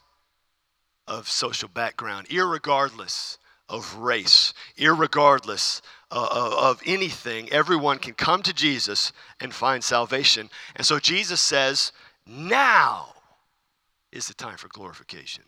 of 1.10 1.28
social 1.28 1.68
background, 1.68 2.28
irregardless 2.28 3.36
of 3.68 3.96
race, 3.96 4.54
irregardless 4.78 5.82
uh, 6.10 6.28
uh, 6.30 6.70
of 6.70 6.80
anything, 6.86 7.50
everyone 7.50 7.98
can 7.98 8.14
come 8.14 8.42
to 8.42 8.52
Jesus 8.52 9.12
and 9.40 9.52
find 9.52 9.82
salvation. 9.82 10.48
And 10.76 10.86
so 10.86 10.98
Jesus 11.00 11.42
says, 11.42 11.92
now 12.26 13.14
is 14.12 14.28
the 14.28 14.34
time 14.34 14.56
for 14.56 14.68
glorification. 14.68 15.44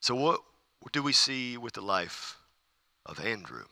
So, 0.00 0.14
what 0.14 0.40
do 0.92 1.02
we 1.02 1.12
see 1.12 1.56
with 1.56 1.72
the 1.72 1.80
life 1.80 2.36
of 3.04 3.24
Andrew? 3.24 3.64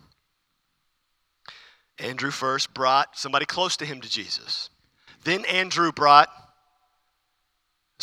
Andrew 1.98 2.32
first 2.32 2.74
brought 2.74 3.16
somebody 3.16 3.46
close 3.46 3.76
to 3.76 3.84
him 3.84 4.00
to 4.00 4.10
Jesus. 4.10 4.68
Then 5.22 5.44
Andrew 5.44 5.92
brought 5.92 6.28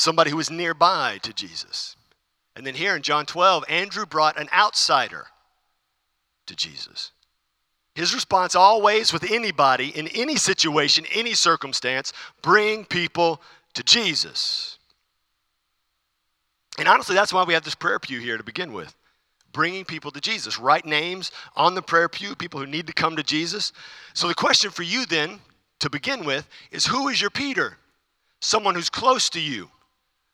somebody 0.02 0.32
who 0.32 0.38
was 0.38 0.50
nearby 0.50 1.20
to 1.22 1.32
Jesus. 1.34 1.96
And 2.56 2.66
then 2.66 2.76
here 2.76 2.96
in 2.96 3.02
John 3.02 3.26
12, 3.26 3.64
Andrew 3.70 4.06
brought 4.06 4.40
an 4.40 4.50
outsider 4.52 5.28
to 6.48 6.56
Jesus. 6.56 7.12
His 7.94 8.14
response 8.14 8.56
always 8.56 9.14
with 9.14 9.30
anybody, 9.30 9.90
in 9.90 10.08
any 10.10 10.38
situation, 10.38 11.06
any 11.14 11.34
circumstance, 11.34 12.14
bring 12.42 12.86
people 12.86 13.42
to 13.74 13.84
Jesus. 13.84 14.80
And 16.78 16.88
honestly, 16.88 17.16
that's 17.16 17.34
why 17.34 17.44
we 17.44 17.54
have 17.54 17.64
this 17.64 17.76
prayer 17.76 18.00
pew 18.00 18.20
here 18.20 18.38
to 18.38 18.44
begin 18.44 18.74
with 18.74 18.96
bringing 19.54 19.84
people 19.84 20.12
to 20.12 20.22
Jesus. 20.22 20.58
Write 20.58 20.86
names 20.86 21.30
on 21.56 21.76
the 21.76 21.82
prayer 21.82 22.08
pew, 22.08 22.36
people 22.36 22.60
who 22.60 22.66
need 22.66 22.88
to 22.88 22.94
come 22.94 23.18
to 23.18 23.24
Jesus. 23.24 23.74
So 24.14 24.30
the 24.30 24.34
question 24.34 24.72
for 24.72 24.84
you 24.84 25.06
then, 25.06 25.40
to 25.80 25.90
begin 25.90 26.26
with, 26.26 26.48
is 26.72 26.86
who 26.86 27.10
is 27.10 27.20
your 27.20 27.30
Peter? 27.30 27.78
Someone 28.40 28.76
who's 28.76 28.90
close 28.90 29.30
to 29.32 29.42
you 29.42 29.70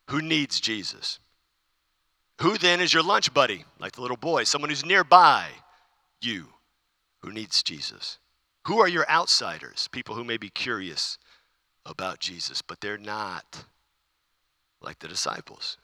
who 0.09 0.21
needs 0.21 0.59
Jesus. 0.59 1.19
Who 2.41 2.57
then 2.57 2.81
is 2.81 2.93
your 2.93 3.03
lunch 3.03 3.33
buddy, 3.33 3.65
like 3.79 3.93
the 3.93 4.01
little 4.01 4.17
boy? 4.17 4.43
Someone 4.43 4.69
who's 4.69 4.85
nearby 4.85 5.47
you 6.21 6.47
who 7.19 7.31
needs 7.31 7.63
Jesus. 7.63 8.19
Who 8.67 8.79
are 8.79 8.87
your 8.87 9.09
outsiders? 9.09 9.87
People 9.91 10.15
who 10.15 10.23
may 10.23 10.37
be 10.37 10.49
curious 10.49 11.17
about 11.85 12.19
Jesus, 12.19 12.61
but 12.61 12.81
they're 12.81 12.97
not 12.97 13.65
like 14.81 14.99
the 14.99 15.07
disciples. 15.07 15.77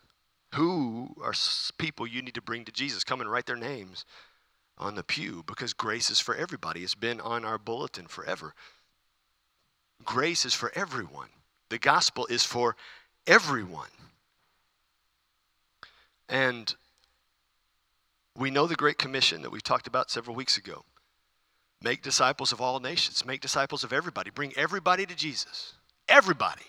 Who 0.53 1.15
are 1.23 1.33
people 1.77 2.05
you 2.05 2.21
need 2.21 2.35
to 2.35 2.41
bring 2.41 2.65
to 2.65 2.71
Jesus? 2.71 3.03
Come 3.03 3.21
and 3.21 3.31
write 3.31 3.45
their 3.45 3.55
names 3.55 4.05
on 4.77 4.95
the 4.95 5.03
pew 5.03 5.43
because 5.47 5.73
grace 5.73 6.09
is 6.09 6.19
for 6.19 6.35
everybody. 6.35 6.81
It's 6.81 6.95
been 6.95 7.19
on 7.21 7.45
our 7.45 7.57
bulletin 7.57 8.05
forever. 8.07 8.53
Grace 10.03 10.45
is 10.45 10.53
for 10.53 10.71
everyone, 10.75 11.29
the 11.69 11.79
gospel 11.79 12.27
is 12.27 12.43
for 12.43 12.75
everyone. 13.25 13.89
And 16.33 16.73
we 18.35 18.49
know 18.49 18.65
the 18.65 18.75
Great 18.75 18.97
Commission 18.97 19.43
that 19.43 19.51
we 19.51 19.61
talked 19.61 19.85
about 19.85 20.09
several 20.09 20.35
weeks 20.35 20.57
ago 20.57 20.83
make 21.83 22.01
disciples 22.01 22.53
of 22.53 22.61
all 22.61 22.79
nations, 22.79 23.25
make 23.25 23.41
disciples 23.41 23.83
of 23.83 23.91
everybody, 23.91 24.29
bring 24.29 24.53
everybody 24.55 25.05
to 25.05 25.15
Jesus. 25.15 25.73
Everybody 26.07 26.63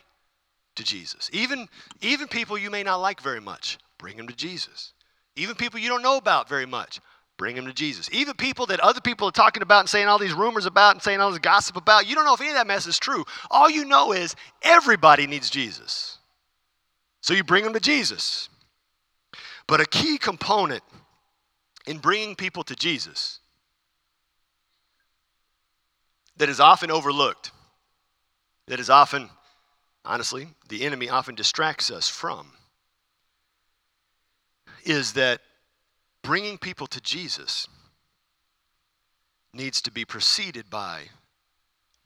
to 0.75 0.83
Jesus. 0.83 1.31
Even, 1.33 1.69
even 2.01 2.27
people 2.27 2.59
you 2.59 2.69
may 2.69 2.83
not 2.83 2.97
like 2.97 3.21
very 3.21 3.41
much, 3.41 3.79
bring 3.97 4.17
them 4.17 4.27
to 4.27 4.35
Jesus. 4.35 4.93
Even 5.37 5.55
people 5.55 5.79
you 5.79 5.89
don't 5.89 6.03
know 6.03 6.17
about 6.17 6.49
very 6.49 6.67
much, 6.67 7.01
bring 7.37 7.55
them 7.55 7.67
to 7.67 7.73
Jesus. 7.73 8.11
Even 8.13 8.35
people 8.35 8.67
that 8.67 8.81
other 8.81 9.01
people 9.01 9.29
are 9.29 9.33
talking 9.33 9.63
about 9.63 9.81
and 9.81 9.89
saying 9.89 10.09
all 10.09 10.19
these 10.19 10.35
rumors 10.35 10.67
about 10.67 10.97
and 10.97 11.03
saying 11.03 11.21
all 11.21 11.31
this 11.31 11.39
gossip 11.39 11.77
about, 11.77 12.09
you 12.09 12.17
don't 12.17 12.25
know 12.25 12.35
if 12.35 12.41
any 12.41 12.51
of 12.51 12.57
that 12.57 12.67
mess 12.67 12.89
is 12.89 12.99
true. 12.99 13.25
All 13.53 13.71
you 13.71 13.85
know 13.85 14.13
is 14.13 14.35
everybody 14.63 15.29
needs 15.29 15.49
Jesus. 15.49 16.19
So 17.21 17.35
you 17.35 17.45
bring 17.45 17.63
them 17.63 17.73
to 17.73 17.81
Jesus. 17.81 18.49
But 19.67 19.81
a 19.81 19.87
key 19.87 20.19
component 20.19 20.83
in 21.87 21.99
bringing 21.99 22.35
people 22.35 22.65
to 22.65 22.75
Jesus 22.75 23.41
that 26.37 26.49
is 26.49 26.61
often 26.61 26.91
overlooked, 26.91 27.51
that 28.67 28.81
is 28.81 28.91
often 28.91 29.31
honestly, 30.05 30.49
the 30.69 30.85
enemy 30.85 31.09
often 31.09 31.35
distracts 31.35 31.91
us 31.91 32.09
from 32.09 32.53
is 34.85 35.15
that 35.15 35.41
bringing 36.23 36.59
people 36.59 36.87
to 36.87 37.01
Jesus 37.01 37.67
needs 39.55 39.81
to 39.81 39.91
be 39.91 40.05
preceded 40.05 40.69
by 40.69 41.05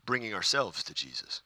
bringing 0.04 0.32
ourselves 0.32 0.84
to 0.84 0.94
Jesus. 0.94 1.42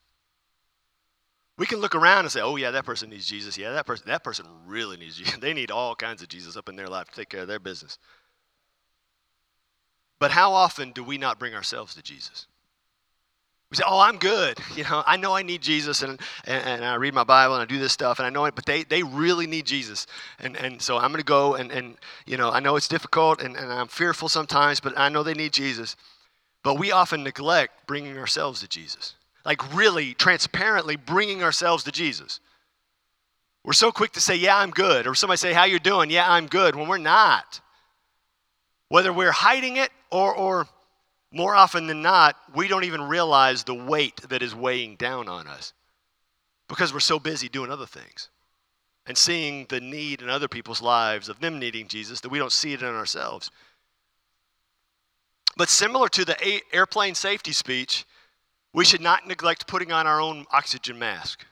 We 1.59 1.67
can 1.67 1.81
look 1.81 1.95
around 1.95 2.21
and 2.21 2.33
say, 2.33 2.41
"Oh 2.41 2.57
yeah, 2.57 2.71
that 2.71 2.85
person 2.85 3.11
needs 3.11 3.27
Jesus. 3.27 3.59
Yeah, 3.59 3.73
that 3.73 3.87
person 3.87 4.07
that 4.09 4.25
person 4.25 4.47
really 4.67 4.97
needs 4.97 5.17
Jesus. 5.17 5.37
They 5.41 5.53
need 5.53 5.71
all 5.71 5.95
kinds 5.95 6.23
of 6.23 6.29
Jesus 6.29 6.57
up 6.57 6.69
in 6.69 6.77
their 6.77 6.89
life 6.89 7.09
to 7.09 7.15
take 7.15 7.29
care 7.29 7.43
of 7.43 7.49
their 7.49 7.61
business." 7.61 7.99
But 10.19 10.31
how 10.31 10.53
often 10.53 10.93
do 10.93 11.03
we 11.03 11.19
not 11.19 11.39
bring 11.39 11.55
ourselves 11.55 11.95
to 11.97 12.03
Jesus? 12.03 12.47
We 13.71 13.77
say, 13.77 13.85
"Oh, 13.87 14.01
I'm 14.01 14.19
good. 14.19 14.59
You 14.77 14.85
know, 14.85 15.03
I 15.07 15.17
know 15.17 15.35
I 15.35 15.43
need 15.43 15.63
Jesus, 15.63 16.03
and, 16.03 16.21
and, 16.45 16.65
and, 16.65 16.85
I 16.85 16.95
read 16.95 17.13
my 17.13 17.25
Bible 17.25 17.55
and 17.55 17.63
I 17.63 17.67
do 17.67 17.79
this 17.79 17.93
stuff, 17.93 18.19
and 18.19 18.27
I 18.27 18.31
know 18.31 18.47
it. 18.47 18.55
But 18.55 18.67
they, 18.67 18.85
they 18.85 19.03
really 19.03 19.47
need 19.47 19.67
Jesus, 19.67 20.07
and 20.39 20.57
and 20.57 20.81
so 20.81 20.97
I'm 20.97 21.11
going 21.11 21.21
to 21.21 21.25
go 21.25 21.55
and 21.57 21.71
and 21.71 21.97
you 22.27 22.37
know 22.37 22.51
I 22.51 22.61
know 22.61 22.77
it's 22.77 22.89
difficult 22.89 23.43
and, 23.43 23.57
and 23.57 23.73
I'm 23.73 23.89
fearful 23.89 24.29
sometimes, 24.29 24.81
but 24.81 24.97
I 24.99 25.09
know 25.09 25.23
they 25.23 25.35
need 25.35 25.53
Jesus. 25.53 25.97
But 26.63 26.79
we 26.79 26.93
often 26.93 27.23
neglect 27.25 27.87
bringing 27.87 28.17
ourselves 28.19 28.61
to 28.61 28.69
Jesus, 28.69 29.17
like 29.45 29.75
really 29.75 30.15
transparently 30.15 30.97
bringing 30.97 31.43
ourselves 31.43 31.85
to 31.85 31.93
Jesus. 31.93 32.41
We're 33.65 33.73
so 33.73 33.93
quick 33.93 34.13
to 34.13 34.21
say, 34.21 34.37
"Yeah, 34.37 34.57
I'm 34.57 34.71
good," 34.71 35.07
or 35.07 35.15
somebody 35.15 35.39
say, 35.39 35.53
"How 35.53 35.65
you 35.65 35.79
doing?" 35.79 36.11
"Yeah, 36.11 36.31
I'm 36.31 36.47
good," 36.47 36.75
when 36.75 36.89
we're 36.89 36.99
not. 36.99 37.61
Whether 38.89 39.13
we're 39.13 39.33
hiding 39.33 39.77
it 39.77 39.91
or 40.11 40.35
or 40.35 40.69
more 41.31 41.55
often 41.55 41.87
than 41.87 42.03
not, 42.03 42.37
we 42.55 42.69
don't 42.69 42.85
even 42.85 43.03
realize 43.03 43.65
the 43.65 43.75
weight 43.75 44.29
that 44.29 44.43
is 44.43 44.55
weighing 44.55 44.97
down 44.97 45.29
on 45.29 45.47
us 45.47 45.73
because 46.69 46.93
we're 46.93 47.01
so 47.01 47.19
busy 47.19 47.49
doing 47.49 47.71
other 47.71 47.87
things 47.87 48.29
and 49.07 49.17
seeing 49.17 49.67
the 49.69 49.81
need 49.81 50.23
in 50.23 50.29
other 50.29 50.49
people's 50.49 50.83
lives 50.83 51.29
of 51.29 51.41
them 51.41 51.59
needing 51.59 51.89
Jesus 51.89 52.21
that 52.21 52.29
we 52.29 52.39
don't 52.39 52.53
see 52.53 52.73
it 52.73 52.83
in 52.83 52.89
ourselves. 52.89 53.51
But 55.57 55.69
similar 55.69 56.09
to 56.11 56.25
the 56.25 56.63
airplane 56.73 57.15
safety 57.15 57.53
speech, 57.53 58.05
we 58.73 58.85
should 58.85 59.01
not 59.01 59.27
neglect 59.27 59.67
putting 59.67 59.93
on 59.93 60.07
our 60.07 60.21
own 60.21 60.47
oxygen 60.53 60.99
mask. 60.99 61.45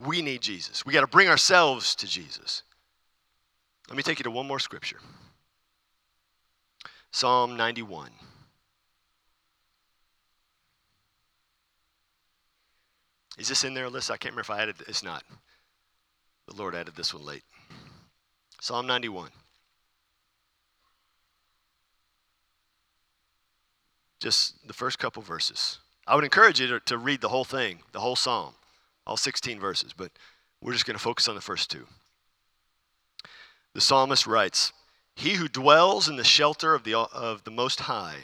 We 0.00 0.22
need 0.22 0.40
Jesus. 0.40 0.84
We 0.84 0.92
got 0.92 1.02
to 1.02 1.06
bring 1.06 1.28
ourselves 1.28 1.94
to 1.96 2.06
Jesus. 2.06 2.62
Let 3.88 3.96
me 3.96 4.02
take 4.02 4.18
you 4.18 4.24
to 4.24 4.30
one 4.30 4.46
more 4.46 4.58
scripture. 4.58 4.98
Psalm 7.12 7.56
91. 7.56 8.10
Is 13.38 13.48
this 13.48 13.64
in 13.64 13.74
there, 13.74 13.88
Alyssa? 13.88 14.12
I 14.12 14.16
can't 14.16 14.34
remember 14.34 14.40
if 14.42 14.50
I 14.50 14.60
added 14.62 14.76
it. 14.80 14.88
It's 14.88 15.02
not. 15.02 15.24
The 16.46 16.54
Lord 16.54 16.74
added 16.74 16.94
this 16.94 17.14
one 17.14 17.24
late. 17.24 17.44
Psalm 18.60 18.86
91. 18.86 19.30
Just 24.20 24.66
the 24.66 24.72
first 24.72 24.98
couple 24.98 25.22
verses. 25.22 25.78
I 26.06 26.14
would 26.14 26.24
encourage 26.24 26.60
you 26.60 26.66
to, 26.68 26.80
to 26.80 26.98
read 26.98 27.20
the 27.20 27.28
whole 27.28 27.44
thing, 27.44 27.80
the 27.92 28.00
whole 28.00 28.16
psalm, 28.16 28.54
all 29.06 29.16
16 29.16 29.58
verses, 29.58 29.92
but 29.92 30.12
we're 30.60 30.72
just 30.72 30.86
going 30.86 30.96
to 30.96 31.02
focus 31.02 31.28
on 31.28 31.34
the 31.34 31.40
first 31.40 31.70
two. 31.70 31.86
The 33.74 33.80
psalmist 33.80 34.26
writes, 34.26 34.72
he 35.14 35.34
who 35.34 35.48
dwells 35.48 36.08
in 36.08 36.16
the 36.16 36.24
shelter 36.24 36.74
of 36.74 36.84
the, 36.84 36.94
of 36.94 37.44
the 37.44 37.50
Most 37.50 37.80
High 37.80 38.20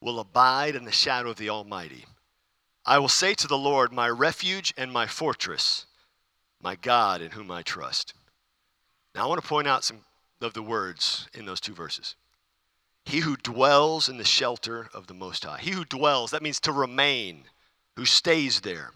will 0.00 0.20
abide 0.20 0.74
in 0.74 0.84
the 0.84 0.92
shadow 0.92 1.30
of 1.30 1.36
the 1.36 1.50
Almighty. 1.50 2.04
I 2.84 2.98
will 2.98 3.08
say 3.08 3.34
to 3.34 3.46
the 3.46 3.58
Lord, 3.58 3.92
My 3.92 4.08
refuge 4.08 4.72
and 4.76 4.92
my 4.92 5.06
fortress, 5.06 5.86
my 6.62 6.76
God 6.76 7.20
in 7.22 7.32
whom 7.32 7.50
I 7.50 7.62
trust. 7.62 8.14
Now, 9.14 9.24
I 9.24 9.28
want 9.28 9.42
to 9.42 9.48
point 9.48 9.68
out 9.68 9.84
some 9.84 10.00
of 10.40 10.54
the 10.54 10.62
words 10.62 11.28
in 11.34 11.46
those 11.46 11.60
two 11.60 11.74
verses. 11.74 12.16
He 13.04 13.20
who 13.20 13.36
dwells 13.36 14.08
in 14.08 14.18
the 14.18 14.24
shelter 14.24 14.88
of 14.94 15.06
the 15.06 15.14
Most 15.14 15.44
High. 15.44 15.58
He 15.58 15.70
who 15.70 15.84
dwells, 15.84 16.30
that 16.30 16.42
means 16.42 16.60
to 16.60 16.72
remain, 16.72 17.44
who 17.96 18.04
stays 18.04 18.60
there. 18.60 18.92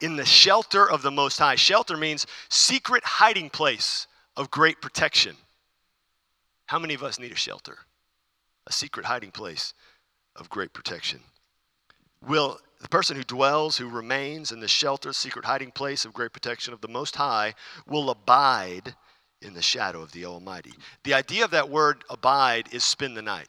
In 0.00 0.16
the 0.16 0.24
shelter 0.24 0.88
of 0.88 1.02
the 1.02 1.10
Most 1.10 1.38
High. 1.38 1.56
Shelter 1.56 1.96
means 1.96 2.26
secret 2.48 3.04
hiding 3.04 3.50
place 3.50 4.06
of 4.36 4.50
great 4.50 4.80
protection. 4.80 5.36
How 6.66 6.78
many 6.78 6.94
of 6.94 7.02
us 7.02 7.18
need 7.18 7.32
a 7.32 7.36
shelter? 7.36 7.78
A 8.66 8.72
secret 8.72 9.06
hiding 9.06 9.32
place 9.32 9.74
of 10.36 10.48
great 10.48 10.72
protection. 10.72 11.20
Will 12.26 12.60
the 12.80 12.88
person 12.88 13.16
who 13.16 13.24
dwells, 13.24 13.76
who 13.76 13.88
remains 13.88 14.52
in 14.52 14.60
the 14.60 14.68
shelter, 14.68 15.12
secret 15.12 15.44
hiding 15.44 15.70
place 15.70 16.04
of 16.04 16.14
great 16.14 16.32
protection 16.32 16.72
of 16.72 16.80
the 16.80 16.88
Most 16.88 17.16
High, 17.16 17.54
will 17.86 18.10
abide 18.10 18.94
in 19.42 19.54
the 19.54 19.62
shadow 19.62 20.02
of 20.02 20.12
the 20.12 20.24
Almighty. 20.24 20.72
The 21.04 21.14
idea 21.14 21.44
of 21.44 21.50
that 21.52 21.70
word 21.70 22.04
abide 22.10 22.68
is 22.72 22.84
spend 22.84 23.16
the 23.16 23.22
night, 23.22 23.48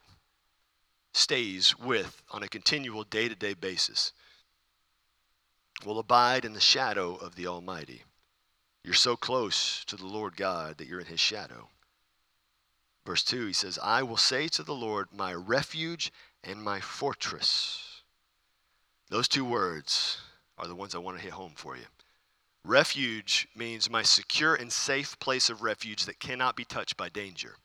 stays 1.14 1.78
with 1.78 2.22
on 2.32 2.44
a 2.44 2.48
continual 2.48 3.04
day 3.04 3.28
to 3.28 3.36
day 3.36 3.54
basis. 3.54 4.14
Will 5.86 6.00
abide 6.00 6.46
in 6.46 6.54
the 6.54 6.60
shadow 6.60 7.16
of 7.16 7.36
the 7.36 7.48
Almighty. 7.48 8.04
You're 8.84 8.94
so 8.94 9.16
close 9.16 9.84
to 9.86 9.96
the 9.96 10.06
Lord 10.06 10.36
God 10.36 10.78
that 10.78 10.88
you're 10.88 11.00
in 11.00 11.08
His 11.08 11.20
shadow. 11.20 11.70
Verse 13.06 13.24
2, 13.24 13.48
he 13.48 13.54
says, 13.54 13.80
I 13.82 14.04
will 14.04 14.18
say 14.18 14.48
to 14.50 14.64
the 14.64 14.76
Lord, 14.76 15.08
my 15.12 15.34
refuge 15.34 16.12
and 16.44 16.64
my 16.64 16.80
fortress. 16.80 18.04
Those 19.10 19.28
two 19.28 19.44
words 19.44 20.20
are 20.58 20.68
the 20.68 20.76
ones 20.76 20.94
I 20.94 21.00
want 21.00 21.18
to 21.18 21.24
hit 21.24 21.34
home 21.34 21.54
for 21.56 21.76
you. 21.76 21.86
Refuge 22.64 23.48
means 23.56 23.90
my 23.90 24.04
secure 24.04 24.56
and 24.56 24.72
safe 24.72 25.18
place 25.20 25.50
of 25.50 25.62
refuge 25.62 26.06
that 26.06 26.20
cannot 26.20 26.56
be 26.56 26.64
touched 26.64 26.96
by 26.96 27.10
danger. 27.10 27.56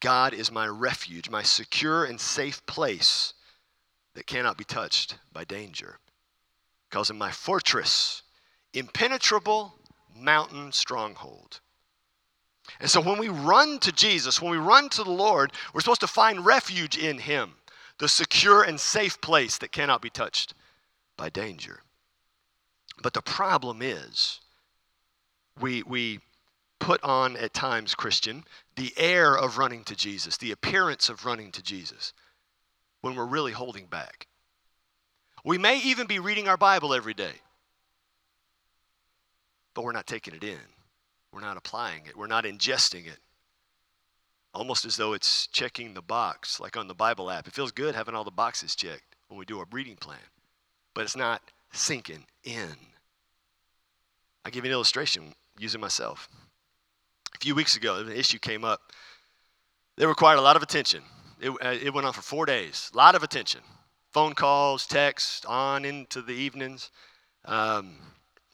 God 0.00 0.32
is 0.32 0.52
my 0.52 0.66
refuge, 0.66 1.28
my 1.28 1.42
secure 1.42 2.04
and 2.04 2.20
safe 2.20 2.64
place 2.66 3.34
that 4.14 4.26
cannot 4.26 4.56
be 4.56 4.64
touched 4.64 5.18
by 5.32 5.44
danger. 5.44 5.98
Calls 6.90 7.10
him 7.10 7.18
my 7.18 7.32
fortress, 7.32 8.22
impenetrable 8.72 9.74
mountain 10.14 10.72
stronghold. 10.72 11.60
And 12.80 12.90
so 12.90 13.00
when 13.00 13.18
we 13.18 13.28
run 13.28 13.78
to 13.80 13.92
Jesus, 13.92 14.40
when 14.40 14.50
we 14.50 14.58
run 14.58 14.88
to 14.90 15.04
the 15.04 15.10
Lord, 15.10 15.52
we're 15.72 15.80
supposed 15.80 16.00
to 16.00 16.06
find 16.06 16.44
refuge 16.44 16.96
in 16.98 17.18
Him, 17.18 17.54
the 17.98 18.08
secure 18.08 18.62
and 18.62 18.78
safe 18.78 19.20
place 19.20 19.58
that 19.58 19.72
cannot 19.72 20.02
be 20.02 20.10
touched 20.10 20.54
by 21.16 21.28
danger. 21.28 21.82
But 23.02 23.12
the 23.12 23.22
problem 23.22 23.82
is, 23.82 24.40
we, 25.60 25.82
we 25.82 26.20
put 26.78 27.02
on 27.02 27.36
at 27.36 27.54
times, 27.54 27.94
Christian, 27.94 28.44
the 28.76 28.92
air 28.96 29.36
of 29.36 29.58
running 29.58 29.84
to 29.84 29.96
Jesus, 29.96 30.36
the 30.36 30.52
appearance 30.52 31.08
of 31.08 31.24
running 31.24 31.52
to 31.52 31.62
Jesus, 31.62 32.12
when 33.00 33.14
we're 33.14 33.26
really 33.26 33.52
holding 33.52 33.86
back. 33.86 34.26
We 35.44 35.58
may 35.58 35.80
even 35.80 36.06
be 36.06 36.18
reading 36.18 36.48
our 36.48 36.56
Bible 36.56 36.92
every 36.92 37.14
day, 37.14 37.34
but 39.74 39.84
we're 39.84 39.92
not 39.92 40.06
taking 40.06 40.34
it 40.34 40.42
in. 40.42 40.58
We're 41.32 41.40
not 41.40 41.56
applying 41.56 42.06
it, 42.06 42.16
we're 42.16 42.26
not 42.26 42.44
ingesting 42.44 43.06
it. 43.06 43.18
Almost 44.54 44.86
as 44.86 44.96
though 44.96 45.12
it's 45.12 45.46
checking 45.48 45.92
the 45.92 46.00
box, 46.00 46.58
like 46.58 46.78
on 46.78 46.88
the 46.88 46.94
Bible 46.94 47.30
app. 47.30 47.46
It 47.46 47.52
feels 47.52 47.72
good 47.72 47.94
having 47.94 48.14
all 48.14 48.24
the 48.24 48.30
boxes 48.30 48.74
checked 48.74 49.16
when 49.28 49.38
we 49.38 49.44
do 49.44 49.58
our 49.58 49.66
reading 49.70 49.96
plan, 49.96 50.18
but 50.94 51.04
it's 51.04 51.16
not 51.16 51.42
sinking 51.76 52.24
in. 52.44 52.74
I'll 54.44 54.50
give 54.50 54.64
you 54.64 54.70
an 54.70 54.74
illustration 54.74 55.34
using 55.58 55.80
myself. 55.80 56.28
A 57.34 57.38
few 57.38 57.54
weeks 57.54 57.76
ago, 57.76 57.96
an 57.96 58.12
issue 58.12 58.38
came 58.38 58.64
up. 58.64 58.92
It 59.98 60.06
required 60.06 60.38
a 60.38 60.42
lot 60.42 60.56
of 60.56 60.62
attention. 60.62 61.02
It, 61.40 61.50
uh, 61.50 61.74
it 61.82 61.92
went 61.92 62.06
on 62.06 62.12
for 62.12 62.22
four 62.22 62.46
days, 62.46 62.90
a 62.94 62.96
lot 62.96 63.14
of 63.14 63.22
attention. 63.22 63.60
Phone 64.12 64.34
calls, 64.34 64.86
texts, 64.86 65.44
on 65.44 65.84
into 65.84 66.22
the 66.22 66.32
evenings. 66.32 66.90
Um, 67.44 67.96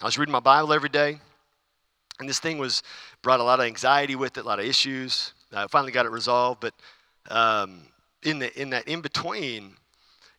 I 0.01 0.05
was 0.05 0.19
reading 0.19 0.33
my 0.33 0.41
Bible 0.41 0.73
every 0.73 0.89
day. 0.89 1.21
And 2.19 2.29
this 2.29 2.41
thing 2.41 2.59
was 2.59 2.83
brought 3.23 3.41
a 3.41 3.45
lot 3.45 3.61
of 3.61 3.67
anxiety 3.67 4.17
with 4.17 4.37
it, 4.37 4.45
a 4.45 4.47
lot 4.47 4.59
of 4.59 4.65
issues. 4.65 5.33
I 5.53 5.67
finally 5.67 5.93
got 5.93 6.07
it 6.07 6.13
resolved, 6.13 6.61
but 6.61 6.75
um, 7.31 7.83
in 8.23 8.39
the 8.39 8.61
in 8.61 8.71
that 8.71 8.89
in 8.89 9.01
between, 9.01 9.75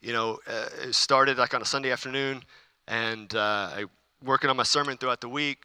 you 0.01 0.13
know, 0.13 0.39
uh, 0.47 0.69
it 0.81 0.95
started 0.95 1.37
like 1.37 1.53
on 1.53 1.61
a 1.61 1.65
Sunday 1.65 1.91
afternoon, 1.91 2.43
and 2.87 3.33
uh, 3.35 3.69
I 3.73 3.85
working 4.23 4.49
on 4.49 4.57
my 4.57 4.63
sermon 4.63 4.97
throughout 4.97 5.21
the 5.21 5.29
week, 5.29 5.59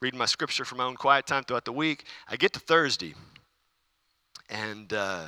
reading 0.00 0.18
my 0.18 0.26
scripture 0.26 0.64
for 0.64 0.76
my 0.76 0.84
own 0.84 0.96
quiet 0.96 1.26
time 1.26 1.44
throughout 1.44 1.64
the 1.64 1.72
week. 1.72 2.04
I 2.28 2.36
get 2.36 2.52
to 2.52 2.60
Thursday, 2.60 3.14
and 4.48 4.92
uh, 4.92 5.26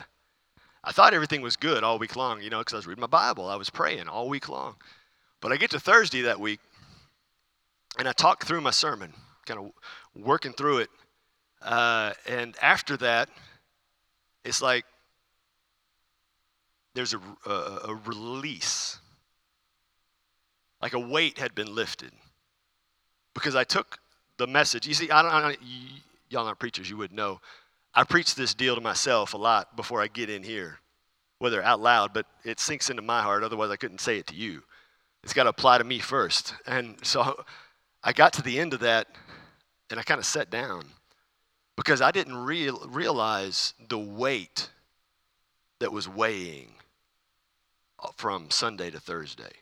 I 0.85 0.93
thought 0.93 1.15
everything 1.15 1.43
was 1.43 1.57
good 1.57 1.83
all 1.83 1.99
week 1.99 2.15
long, 2.17 2.41
you 2.41 2.51
know, 2.51 2.61
because 2.61 2.75
I 2.75 2.77
was 2.77 2.87
reading 2.87 3.01
my 3.01 3.09
Bible, 3.09 3.49
I 3.49 3.57
was 3.57 3.71
praying 3.71 4.09
all 4.09 4.29
week 4.29 4.49
long. 4.49 4.77
But 5.41 5.53
I 5.53 5.57
get 5.57 5.71
to 5.71 5.81
Thursday 5.81 6.23
that 6.23 6.41
week, 6.41 6.61
and 7.99 8.09
I 8.09 8.13
talk 8.13 8.45
through 8.45 8.61
my 8.61 8.71
sermon, 8.71 9.13
kind 9.47 9.61
of 9.61 9.73
working 10.15 10.53
through 10.53 10.79
it. 10.79 10.91
Uh, 11.63 12.13
and 12.29 12.57
after 12.63 12.97
that, 12.99 13.29
it's 14.45 14.63
like 14.63 14.85
there's 16.95 17.15
a, 17.15 17.21
a, 17.47 17.53
a 17.89 18.01
release, 18.07 18.99
like 20.81 20.95
a 20.95 20.99
weight 20.99 21.39
had 21.39 21.55
been 21.55 21.75
lifted. 21.75 22.13
Because 23.35 23.55
I 23.55 23.65
took 23.65 23.99
the 24.39 24.47
message. 24.47 24.87
You 24.87 24.95
see, 24.95 25.11
I 25.11 25.23
don't, 25.23 25.33
I 25.33 25.41
don't 25.41 25.59
y'all 26.29 26.47
aren't 26.47 26.59
preachers, 26.59 26.89
you 26.91 26.97
would 26.97 27.13
know. 27.13 27.41
I 27.95 28.05
preach 28.05 28.35
this 28.35 28.55
deal 28.55 28.75
to 28.75 28.81
myself 28.81 29.35
a 29.35 29.39
lot 29.39 29.77
before 29.77 30.03
I 30.03 30.09
get 30.09 30.29
in 30.29 30.43
here, 30.43 30.79
whether 31.39 31.63
out 31.63 31.81
loud, 31.81 32.13
but 32.13 32.27
it 32.45 32.61
sinks 32.61 32.91
into 32.91 33.03
my 33.03 33.23
heart. 33.23 33.43
Otherwise, 33.43 33.71
I 33.71 33.77
couldn't 33.77 34.01
say 34.01 34.19
it 34.19 34.27
to 34.29 34.35
you. 34.35 34.63
it's 35.23 35.33
got 35.33 35.45
to 35.45 35.51
apply 35.51 35.79
to 35.79 35.85
me 35.85 35.99
first. 35.99 36.55
And 36.67 36.97
so 37.05 37.43
I 38.03 38.13
got 38.13 38.35
to 38.35 38.43
the 38.43 38.59
end 38.59 38.75
of 38.75 38.81
that 38.81 39.09
and 39.91 40.01
I 40.01 40.03
kind 40.03 40.19
of 40.19 40.27
sat 40.27 40.51
down 40.51 40.85
because 41.77 42.01
I 42.01 42.11
didn't 42.11 42.37
real, 42.37 42.87
realize 42.89 43.75
the 43.89 43.99
weight 43.99 44.71
that 45.79 45.93
was 45.93 46.09
weighing 46.09 46.73
uh, 48.03 48.09
from 48.17 48.51
Sunday 48.51 48.91
to 48.91 49.01
Thursday. 49.01 49.53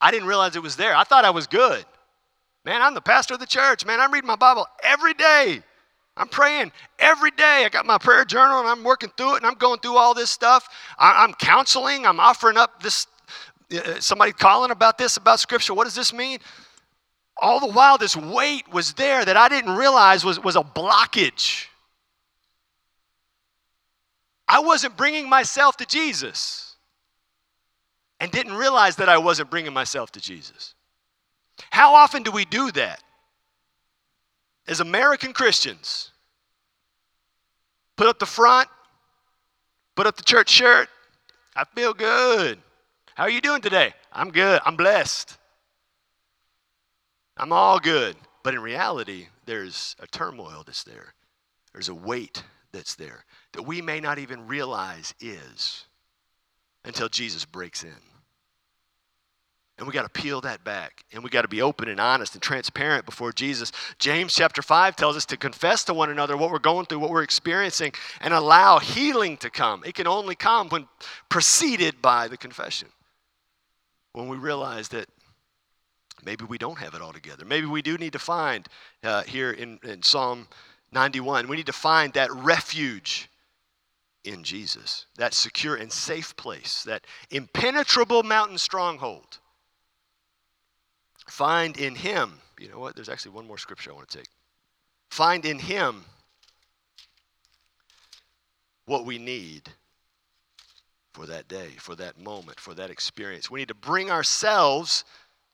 I 0.00 0.10
didn't 0.10 0.28
realize 0.28 0.56
it 0.56 0.62
was 0.62 0.76
there. 0.76 0.96
I 0.96 1.04
thought 1.04 1.24
I 1.24 1.30
was 1.30 1.46
good. 1.46 1.84
Man, 2.64 2.82
I'm 2.82 2.94
the 2.94 3.00
pastor 3.00 3.34
of 3.34 3.40
the 3.40 3.46
church. 3.46 3.84
Man, 3.84 4.00
I'm 4.00 4.12
reading 4.12 4.28
my 4.28 4.36
Bible 4.36 4.66
every 4.82 5.14
day. 5.14 5.62
I'm 6.16 6.28
praying 6.28 6.72
every 6.98 7.30
day. 7.30 7.64
I 7.64 7.68
got 7.70 7.86
my 7.86 7.98
prayer 7.98 8.24
journal 8.24 8.60
and 8.60 8.68
I'm 8.68 8.84
working 8.84 9.10
through 9.16 9.34
it 9.34 9.36
and 9.38 9.46
I'm 9.46 9.54
going 9.54 9.80
through 9.80 9.96
all 9.96 10.12
this 10.12 10.30
stuff. 10.30 10.68
I'm 10.98 11.32
counseling. 11.34 12.04
I'm 12.04 12.20
offering 12.20 12.58
up 12.58 12.82
this, 12.82 13.06
uh, 13.72 14.00
somebody 14.00 14.32
calling 14.32 14.70
about 14.70 14.98
this, 14.98 15.16
about 15.16 15.40
Scripture. 15.40 15.72
What 15.72 15.84
does 15.84 15.94
this 15.94 16.12
mean? 16.12 16.38
All 17.38 17.58
the 17.58 17.72
while, 17.72 17.96
this 17.96 18.16
weight 18.16 18.70
was 18.70 18.92
there 18.94 19.24
that 19.24 19.36
I 19.36 19.48
didn't 19.48 19.76
realize 19.76 20.24
was, 20.24 20.38
was 20.38 20.56
a 20.56 20.62
blockage. 20.62 21.66
I 24.46 24.60
wasn't 24.60 24.96
bringing 24.96 25.28
myself 25.28 25.76
to 25.78 25.86
Jesus 25.86 26.69
and 28.20 28.30
didn't 28.30 28.54
realize 28.54 28.96
that 28.96 29.08
I 29.08 29.18
wasn't 29.18 29.50
bringing 29.50 29.72
myself 29.72 30.12
to 30.12 30.20
Jesus. 30.20 30.74
How 31.70 31.94
often 31.94 32.22
do 32.22 32.30
we 32.30 32.44
do 32.44 32.70
that? 32.72 33.02
As 34.68 34.80
American 34.80 35.32
Christians, 35.32 36.10
put 37.96 38.06
up 38.06 38.18
the 38.18 38.26
front, 38.26 38.68
put 39.96 40.06
up 40.06 40.16
the 40.16 40.22
church 40.22 40.50
shirt. 40.50 40.88
I 41.56 41.64
feel 41.64 41.94
good. 41.94 42.58
How 43.14 43.24
are 43.24 43.30
you 43.30 43.40
doing 43.40 43.62
today? 43.62 43.94
I'm 44.12 44.30
good. 44.30 44.60
I'm 44.64 44.76
blessed. 44.76 45.36
I'm 47.36 47.52
all 47.52 47.78
good. 47.78 48.16
But 48.42 48.54
in 48.54 48.60
reality, 48.60 49.26
there's 49.46 49.96
a 49.98 50.06
turmoil 50.06 50.62
that's 50.64 50.84
there, 50.84 51.14
there's 51.72 51.88
a 51.88 51.94
weight 51.94 52.42
that's 52.72 52.94
there 52.94 53.24
that 53.52 53.62
we 53.62 53.82
may 53.82 53.98
not 53.98 54.18
even 54.18 54.46
realize 54.46 55.12
is 55.20 55.86
until 56.84 57.08
Jesus 57.08 57.44
breaks 57.44 57.84
in. 57.84 57.94
And 59.80 59.86
we 59.86 59.94
got 59.94 60.02
to 60.02 60.20
peel 60.20 60.42
that 60.42 60.62
back. 60.62 61.04
And 61.10 61.24
we 61.24 61.30
got 61.30 61.42
to 61.42 61.48
be 61.48 61.62
open 61.62 61.88
and 61.88 61.98
honest 61.98 62.34
and 62.34 62.42
transparent 62.42 63.06
before 63.06 63.32
Jesus. 63.32 63.72
James 63.98 64.34
chapter 64.34 64.60
5 64.60 64.94
tells 64.94 65.16
us 65.16 65.24
to 65.26 65.38
confess 65.38 65.84
to 65.84 65.94
one 65.94 66.10
another 66.10 66.36
what 66.36 66.50
we're 66.50 66.58
going 66.58 66.84
through, 66.84 66.98
what 66.98 67.08
we're 67.08 67.22
experiencing, 67.22 67.92
and 68.20 68.34
allow 68.34 68.78
healing 68.78 69.38
to 69.38 69.48
come. 69.48 69.82
It 69.86 69.94
can 69.94 70.06
only 70.06 70.34
come 70.34 70.68
when 70.68 70.86
preceded 71.30 72.02
by 72.02 72.28
the 72.28 72.36
confession. 72.36 72.88
When 74.12 74.28
we 74.28 74.36
realize 74.36 74.88
that 74.88 75.06
maybe 76.26 76.44
we 76.44 76.58
don't 76.58 76.78
have 76.78 76.94
it 76.94 77.00
all 77.00 77.14
together. 77.14 77.46
Maybe 77.46 77.66
we 77.66 77.80
do 77.80 77.96
need 77.96 78.12
to 78.12 78.18
find 78.18 78.68
uh, 79.02 79.22
here 79.22 79.50
in, 79.50 79.78
in 79.82 80.02
Psalm 80.02 80.46
91, 80.92 81.48
we 81.48 81.56
need 81.56 81.66
to 81.66 81.72
find 81.72 82.12
that 82.12 82.30
refuge 82.32 83.29
in 84.24 84.44
Jesus, 84.44 85.06
that 85.16 85.34
secure 85.34 85.76
and 85.76 85.92
safe 85.92 86.36
place, 86.36 86.82
that 86.84 87.06
impenetrable 87.30 88.22
mountain 88.22 88.58
stronghold 88.58 89.38
Find 91.30 91.76
in 91.78 91.94
him, 91.94 92.40
you 92.58 92.68
know 92.68 92.80
what? 92.80 92.96
There's 92.96 93.08
actually 93.08 93.30
one 93.30 93.46
more 93.46 93.56
scripture 93.56 93.92
I 93.92 93.94
want 93.94 94.08
to 94.08 94.18
take. 94.18 94.28
Find 95.10 95.46
in 95.46 95.60
him 95.60 96.04
what 98.84 99.06
we 99.06 99.16
need 99.16 99.68
for 101.14 101.26
that 101.26 101.46
day, 101.46 101.68
for 101.78 101.94
that 101.94 102.18
moment, 102.18 102.58
for 102.58 102.74
that 102.74 102.90
experience. 102.90 103.48
We 103.48 103.60
need 103.60 103.68
to 103.68 103.74
bring 103.74 104.10
ourselves 104.10 105.04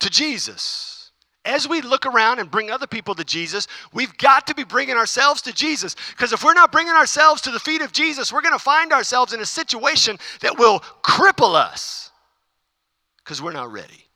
to 0.01 0.09
Jesus. 0.09 1.06
As 1.47 1.69
we 1.69 1.81
look 1.81 2.05
around 2.05 2.41
and 2.41 2.51
bring 2.51 2.71
other 2.71 2.89
people 2.89 3.15
to 3.15 3.25
Jesus, 3.25 3.69
we've 3.93 4.17
got 4.19 4.49
to 4.49 4.55
be 4.55 4.65
bringing 4.65 4.97
ourselves 4.97 5.41
to 5.43 5.53
Jesus. 5.53 5.95
Because 6.11 6.33
if 6.33 6.43
we're 6.43 6.55
not 6.55 6.73
bringing 6.73 6.93
ourselves 6.93 7.41
to 7.43 7.53
the 7.53 7.61
feet 7.61 7.83
of 7.83 7.93
Jesus, 7.93 8.33
we're 8.33 8.43
going 8.43 8.53
to 8.53 8.59
find 8.59 8.93
ourselves 8.93 9.33
in 9.33 9.41
a 9.41 9.47
situation 9.47 10.19
that 10.41 10.59
will 10.59 10.81
cripple 11.03 11.55
us 11.55 12.11
because 13.19 13.41
we're 13.41 13.53
not 13.53 13.71
ready. 13.71 14.07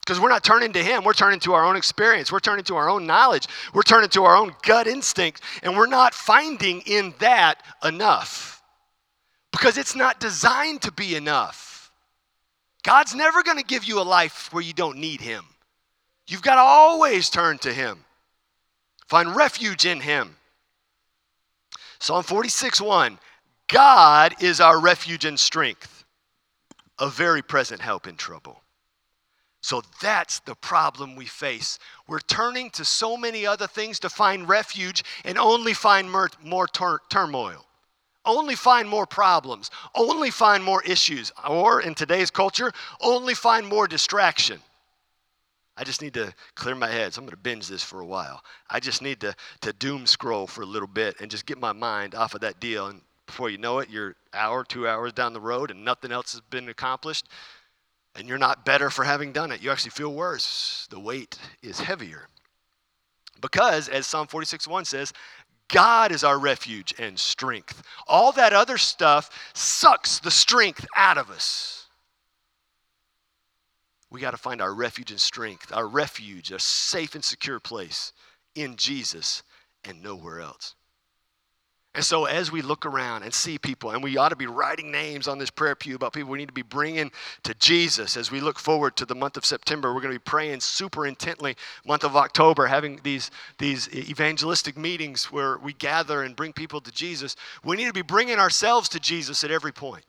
Because 0.00 0.18
we're 0.18 0.28
not 0.28 0.42
turning 0.42 0.72
to 0.72 0.82
Him, 0.82 1.04
we're 1.04 1.12
turning 1.12 1.38
to 1.40 1.52
our 1.52 1.64
own 1.64 1.76
experience, 1.76 2.32
we're 2.32 2.40
turning 2.40 2.64
to 2.64 2.74
our 2.74 2.88
own 2.88 3.06
knowledge, 3.06 3.46
we're 3.72 3.82
turning 3.82 4.08
to 4.10 4.24
our 4.24 4.36
own 4.36 4.52
gut 4.62 4.88
instinct, 4.88 5.42
and 5.62 5.76
we're 5.76 5.86
not 5.86 6.14
finding 6.14 6.80
in 6.80 7.14
that 7.20 7.62
enough. 7.84 8.60
Because 9.52 9.76
it's 9.76 9.94
not 9.94 10.18
designed 10.18 10.82
to 10.82 10.92
be 10.92 11.14
enough. 11.14 11.92
God's 12.82 13.14
never 13.14 13.42
going 13.42 13.58
to 13.58 13.64
give 13.64 13.84
you 13.84 14.00
a 14.00 14.02
life 14.02 14.52
where 14.52 14.62
you 14.62 14.72
don't 14.72 14.98
need 14.98 15.20
Him. 15.20 15.44
You've 16.30 16.42
got 16.42 16.54
to 16.54 16.60
always 16.60 17.28
turn 17.28 17.58
to 17.58 17.72
Him, 17.72 18.04
find 19.08 19.34
refuge 19.34 19.84
in 19.84 20.00
Him. 20.00 20.36
Psalm 21.98 22.22
46 22.22 22.80
1 22.80 23.18
God 23.66 24.40
is 24.40 24.60
our 24.60 24.80
refuge 24.80 25.24
and 25.24 25.38
strength, 25.38 26.04
a 27.00 27.08
very 27.08 27.42
present 27.42 27.80
help 27.80 28.06
in 28.06 28.14
trouble. 28.14 28.62
So 29.60 29.82
that's 30.00 30.38
the 30.38 30.54
problem 30.54 31.16
we 31.16 31.26
face. 31.26 31.80
We're 32.06 32.20
turning 32.20 32.70
to 32.70 32.84
so 32.84 33.16
many 33.16 33.44
other 33.44 33.66
things 33.66 33.98
to 34.00 34.08
find 34.08 34.48
refuge 34.48 35.02
and 35.24 35.36
only 35.36 35.74
find 35.74 36.08
more, 36.08 36.68
tur- 36.68 37.00
turmoil, 37.10 37.66
only 38.24 38.54
find 38.54 38.88
more 38.88 39.04
problems, 39.04 39.70
only 39.96 40.30
find 40.30 40.62
more 40.62 40.82
issues, 40.84 41.32
or 41.46 41.82
in 41.82 41.96
today's 41.96 42.30
culture, 42.30 42.72
only 43.00 43.34
find 43.34 43.66
more 43.66 43.88
distraction. 43.88 44.60
I 45.80 45.84
just 45.84 46.02
need 46.02 46.12
to 46.12 46.34
clear 46.56 46.74
my 46.74 46.88
head. 46.88 47.14
So 47.14 47.20
I'm 47.20 47.24
going 47.24 47.30
to 47.30 47.38
binge 47.38 47.66
this 47.66 47.82
for 47.82 48.00
a 48.00 48.06
while. 48.06 48.44
I 48.68 48.80
just 48.80 49.00
need 49.00 49.18
to, 49.20 49.34
to 49.62 49.72
doom 49.72 50.06
scroll 50.06 50.46
for 50.46 50.60
a 50.60 50.66
little 50.66 50.86
bit 50.86 51.16
and 51.22 51.30
just 51.30 51.46
get 51.46 51.58
my 51.58 51.72
mind 51.72 52.14
off 52.14 52.34
of 52.34 52.42
that 52.42 52.60
deal. 52.60 52.88
And 52.88 53.00
before 53.24 53.48
you 53.48 53.56
know 53.56 53.78
it, 53.78 53.88
you're 53.88 54.14
hour, 54.34 54.62
two 54.62 54.86
hours 54.86 55.14
down 55.14 55.32
the 55.32 55.40
road 55.40 55.70
and 55.70 55.82
nothing 55.82 56.12
else 56.12 56.32
has 56.32 56.42
been 56.42 56.68
accomplished 56.68 57.28
and 58.14 58.28
you're 58.28 58.36
not 58.36 58.66
better 58.66 58.90
for 58.90 59.04
having 59.04 59.32
done 59.32 59.50
it. 59.52 59.62
You 59.62 59.70
actually 59.70 59.92
feel 59.92 60.12
worse. 60.12 60.86
The 60.90 61.00
weight 61.00 61.38
is 61.62 61.80
heavier. 61.80 62.28
Because, 63.40 63.88
as 63.88 64.06
Psalm 64.06 64.26
46 64.26 64.68
1 64.68 64.84
says, 64.84 65.14
God 65.68 66.12
is 66.12 66.24
our 66.24 66.38
refuge 66.38 66.92
and 66.98 67.18
strength. 67.18 67.82
All 68.06 68.32
that 68.32 68.52
other 68.52 68.76
stuff 68.76 69.30
sucks 69.54 70.18
the 70.18 70.30
strength 70.30 70.86
out 70.94 71.16
of 71.16 71.30
us. 71.30 71.79
We 74.10 74.20
got 74.20 74.32
to 74.32 74.36
find 74.36 74.60
our 74.60 74.74
refuge 74.74 75.10
and 75.10 75.20
strength, 75.20 75.72
our 75.72 75.86
refuge, 75.86 76.50
a 76.50 76.58
safe 76.58 77.14
and 77.14 77.24
secure 77.24 77.60
place 77.60 78.12
in 78.54 78.76
Jesus 78.76 79.42
and 79.84 80.02
nowhere 80.02 80.40
else. 80.40 80.74
And 81.92 82.04
so, 82.04 82.24
as 82.24 82.52
we 82.52 82.62
look 82.62 82.86
around 82.86 83.24
and 83.24 83.34
see 83.34 83.58
people, 83.58 83.90
and 83.90 84.00
we 84.00 84.16
ought 84.16 84.28
to 84.28 84.36
be 84.36 84.46
writing 84.46 84.92
names 84.92 85.26
on 85.26 85.38
this 85.38 85.50
prayer 85.50 85.74
pew 85.74 85.96
about 85.96 86.12
people 86.12 86.30
we 86.30 86.38
need 86.38 86.46
to 86.46 86.54
be 86.54 86.62
bringing 86.62 87.10
to 87.42 87.52
Jesus 87.54 88.16
as 88.16 88.30
we 88.30 88.38
look 88.38 88.60
forward 88.60 88.94
to 88.96 89.04
the 89.04 89.16
month 89.16 89.36
of 89.36 89.44
September. 89.44 89.92
We're 89.92 90.00
going 90.00 90.14
to 90.14 90.20
be 90.20 90.24
praying 90.24 90.60
super 90.60 91.04
intently, 91.04 91.56
month 91.84 92.04
of 92.04 92.14
October, 92.14 92.68
having 92.68 93.00
these, 93.02 93.32
these 93.58 93.88
evangelistic 93.92 94.78
meetings 94.78 95.32
where 95.32 95.58
we 95.58 95.72
gather 95.72 96.22
and 96.22 96.36
bring 96.36 96.52
people 96.52 96.80
to 96.80 96.92
Jesus. 96.92 97.34
We 97.64 97.76
need 97.76 97.86
to 97.86 97.92
be 97.92 98.02
bringing 98.02 98.38
ourselves 98.38 98.88
to 98.90 99.00
Jesus 99.00 99.42
at 99.42 99.50
every 99.50 99.72
point, 99.72 100.04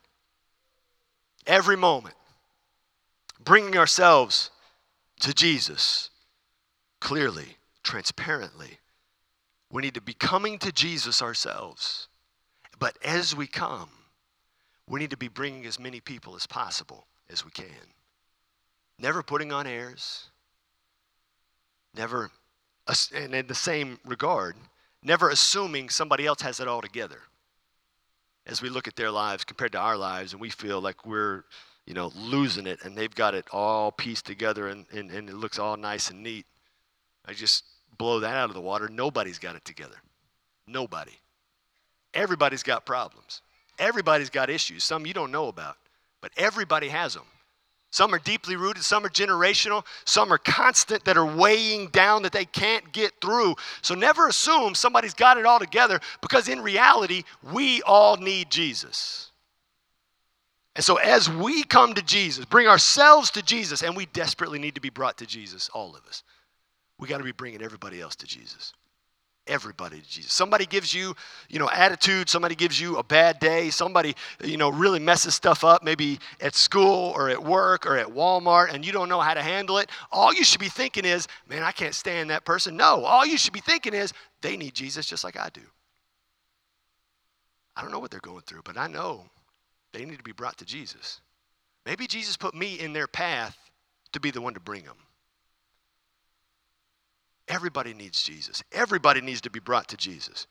every 1.47 1.77
moment, 1.77 2.13
bringing 3.43 3.77
ourselves 3.77 4.51
to 5.21 5.33
Jesus 5.33 6.09
clearly, 6.99 7.57
transparently 7.83 8.79
we 9.71 9.81
need 9.81 9.93
to 9.95 10.01
be 10.01 10.13
coming 10.13 10.59
to 10.59 10.71
Jesus 10.71 11.21
ourselves. 11.21 12.07
But 12.77 12.97
as 13.03 13.35
we 13.35 13.47
come, 13.47 13.89
we 14.87 14.99
need 14.99 15.11
to 15.11 15.17
be 15.17 15.29
bringing 15.29 15.65
as 15.65 15.79
many 15.79 15.99
people 15.99 16.35
as 16.35 16.45
possible 16.45 17.05
as 17.29 17.45
we 17.45 17.51
can. 17.51 17.65
Never 18.99 19.23
putting 19.23 19.51
on 19.51 19.65
airs. 19.65 20.27
Never, 21.95 22.31
and 23.15 23.33
in 23.33 23.47
the 23.47 23.55
same 23.55 23.99
regard, 24.05 24.55
never 25.03 25.29
assuming 25.29 25.89
somebody 25.89 26.25
else 26.25 26.41
has 26.41 26.59
it 26.59 26.67
all 26.67 26.81
together. 26.81 27.19
As 28.45 28.61
we 28.61 28.69
look 28.69 28.87
at 28.87 28.95
their 28.95 29.11
lives 29.11 29.43
compared 29.43 29.71
to 29.73 29.79
our 29.79 29.97
lives, 29.97 30.33
and 30.33 30.41
we 30.41 30.49
feel 30.49 30.81
like 30.81 31.05
we're, 31.05 31.43
you 31.85 31.93
know, 31.93 32.11
losing 32.15 32.67
it, 32.67 32.79
and 32.83 32.95
they've 32.95 33.13
got 33.13 33.35
it 33.35 33.45
all 33.51 33.91
pieced 33.91 34.25
together, 34.25 34.67
and, 34.67 34.85
and, 34.91 35.11
and 35.11 35.29
it 35.29 35.35
looks 35.35 35.59
all 35.59 35.77
nice 35.77 36.09
and 36.09 36.21
neat. 36.21 36.45
I 37.25 37.33
just 37.33 37.63
blow 37.97 38.19
that 38.19 38.35
out 38.35 38.49
of 38.49 38.55
the 38.55 38.61
water. 38.61 38.87
Nobody's 38.87 39.39
got 39.39 39.55
it 39.55 39.65
together. 39.65 39.97
Nobody. 40.67 41.17
Everybody's 42.13 42.63
got 42.63 42.85
problems. 42.85 43.41
Everybody's 43.79 44.29
got 44.29 44.49
issues. 44.49 44.83
Some 44.83 45.05
you 45.05 45.13
don't 45.13 45.31
know 45.31 45.47
about, 45.47 45.77
but 46.21 46.31
everybody 46.37 46.89
has 46.89 47.13
them. 47.13 47.23
Some 47.91 48.13
are 48.13 48.19
deeply 48.19 48.55
rooted, 48.55 48.83
some 48.83 49.05
are 49.05 49.09
generational, 49.09 49.85
some 50.05 50.31
are 50.31 50.37
constant 50.37 51.03
that 51.03 51.17
are 51.17 51.25
weighing 51.25 51.87
down 51.87 52.21
that 52.23 52.31
they 52.31 52.45
can't 52.45 52.89
get 52.93 53.11
through. 53.19 53.55
So 53.81 53.95
never 53.95 54.29
assume 54.29 54.75
somebody's 54.75 55.13
got 55.13 55.37
it 55.37 55.45
all 55.45 55.59
together 55.59 55.99
because 56.21 56.47
in 56.47 56.61
reality, 56.61 57.23
we 57.51 57.81
all 57.81 58.15
need 58.15 58.49
Jesus. 58.49 59.30
And 60.75 60.85
so, 60.85 60.95
as 60.95 61.29
we 61.29 61.63
come 61.63 61.93
to 61.95 62.01
Jesus, 62.01 62.45
bring 62.45 62.67
ourselves 62.67 63.31
to 63.31 63.41
Jesus, 63.41 63.83
and 63.83 63.95
we 63.95 64.05
desperately 64.07 64.57
need 64.57 64.75
to 64.75 64.81
be 64.81 64.89
brought 64.89 65.17
to 65.17 65.25
Jesus, 65.25 65.69
all 65.73 65.95
of 65.95 66.05
us, 66.07 66.23
we 66.97 67.07
got 67.07 67.17
to 67.17 67.23
be 67.23 67.33
bringing 67.33 67.61
everybody 67.61 67.99
else 67.99 68.15
to 68.17 68.27
Jesus 68.27 68.73
everybody 69.47 69.99
to 69.99 70.09
Jesus. 70.09 70.31
Somebody 70.31 70.65
gives 70.65 70.93
you, 70.93 71.15
you 71.49 71.59
know, 71.59 71.69
attitude, 71.69 72.29
somebody 72.29 72.55
gives 72.55 72.79
you 72.79 72.97
a 72.97 73.03
bad 73.03 73.39
day, 73.39 73.69
somebody, 73.69 74.15
you 74.43 74.57
know, 74.57 74.69
really 74.69 74.99
messes 74.99 75.35
stuff 75.35 75.63
up 75.63 75.83
maybe 75.83 76.19
at 76.39 76.55
school 76.55 77.11
or 77.15 77.29
at 77.29 77.43
work 77.43 77.85
or 77.85 77.97
at 77.97 78.07
Walmart 78.07 78.73
and 78.73 78.85
you 78.85 78.91
don't 78.91 79.09
know 79.09 79.19
how 79.19 79.33
to 79.33 79.41
handle 79.41 79.77
it. 79.77 79.89
All 80.11 80.33
you 80.33 80.43
should 80.43 80.59
be 80.59 80.69
thinking 80.69 81.05
is, 81.05 81.27
man, 81.47 81.63
I 81.63 81.71
can't 81.71 81.95
stand 81.95 82.29
that 82.29 82.45
person. 82.45 82.77
No, 82.77 83.03
all 83.03 83.25
you 83.25 83.37
should 83.37 83.53
be 83.53 83.59
thinking 83.59 83.93
is, 83.93 84.13
they 84.41 84.57
need 84.57 84.73
Jesus 84.73 85.05
just 85.05 85.23
like 85.23 85.37
I 85.37 85.49
do. 85.53 85.61
I 87.75 87.81
don't 87.81 87.91
know 87.91 87.99
what 87.99 88.11
they're 88.11 88.19
going 88.19 88.41
through, 88.41 88.61
but 88.63 88.77
I 88.77 88.87
know 88.87 89.25
they 89.93 90.05
need 90.05 90.17
to 90.17 90.23
be 90.23 90.31
brought 90.31 90.57
to 90.57 90.65
Jesus. 90.65 91.21
Maybe 91.85 92.07
Jesus 92.07 92.37
put 92.37 92.53
me 92.53 92.79
in 92.79 92.93
their 92.93 93.07
path 93.07 93.57
to 94.13 94.19
be 94.19 94.31
the 94.31 94.41
one 94.41 94.53
to 94.53 94.59
bring 94.59 94.83
them. 94.83 94.97
Everybody 97.47 97.93
needs 97.93 98.21
Jesus. 98.23 98.63
Everybody 98.71 99.21
needs 99.21 99.41
to 99.41 99.49
be 99.49 99.59
brought 99.59 99.89
to 99.89 99.97
Jesus. 99.97 100.47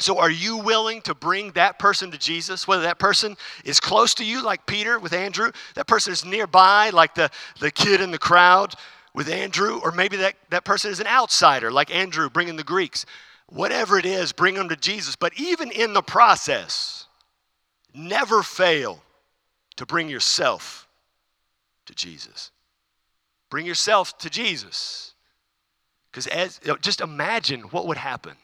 So, 0.00 0.18
are 0.18 0.30
you 0.30 0.58
willing 0.58 1.02
to 1.02 1.14
bring 1.14 1.52
that 1.52 1.78
person 1.78 2.10
to 2.10 2.18
Jesus? 2.18 2.66
Whether 2.66 2.82
that 2.82 2.98
person 2.98 3.36
is 3.64 3.78
close 3.78 4.12
to 4.14 4.24
you, 4.24 4.42
like 4.42 4.66
Peter 4.66 4.98
with 4.98 5.12
Andrew, 5.12 5.52
that 5.76 5.86
person 5.86 6.12
is 6.12 6.24
nearby, 6.24 6.90
like 6.90 7.14
the, 7.14 7.30
the 7.60 7.70
kid 7.70 8.00
in 8.00 8.10
the 8.10 8.18
crowd 8.18 8.74
with 9.14 9.28
Andrew, 9.28 9.80
or 9.82 9.92
maybe 9.92 10.16
that, 10.16 10.34
that 10.50 10.64
person 10.64 10.90
is 10.90 10.98
an 10.98 11.06
outsider, 11.06 11.70
like 11.70 11.94
Andrew 11.94 12.28
bringing 12.28 12.56
the 12.56 12.64
Greeks. 12.64 13.06
Whatever 13.46 13.96
it 13.96 14.04
is, 14.04 14.32
bring 14.32 14.54
them 14.54 14.68
to 14.68 14.76
Jesus. 14.76 15.14
But 15.14 15.32
even 15.38 15.70
in 15.70 15.92
the 15.92 16.02
process, 16.02 17.03
never 17.94 18.42
fail 18.42 19.02
to 19.76 19.86
bring 19.86 20.08
yourself 20.08 20.88
to 21.86 21.94
Jesus. 21.94 22.50
Bring 23.50 23.66
yourself 23.66 24.18
to 24.18 24.30
Jesus. 24.30 25.14
Because 26.10 26.26
as 26.26 26.60
you 26.62 26.68
know, 26.68 26.76
just 26.76 27.00
imagine 27.00 27.62
what 27.62 27.86
would 27.86 27.96
happen 27.96 28.34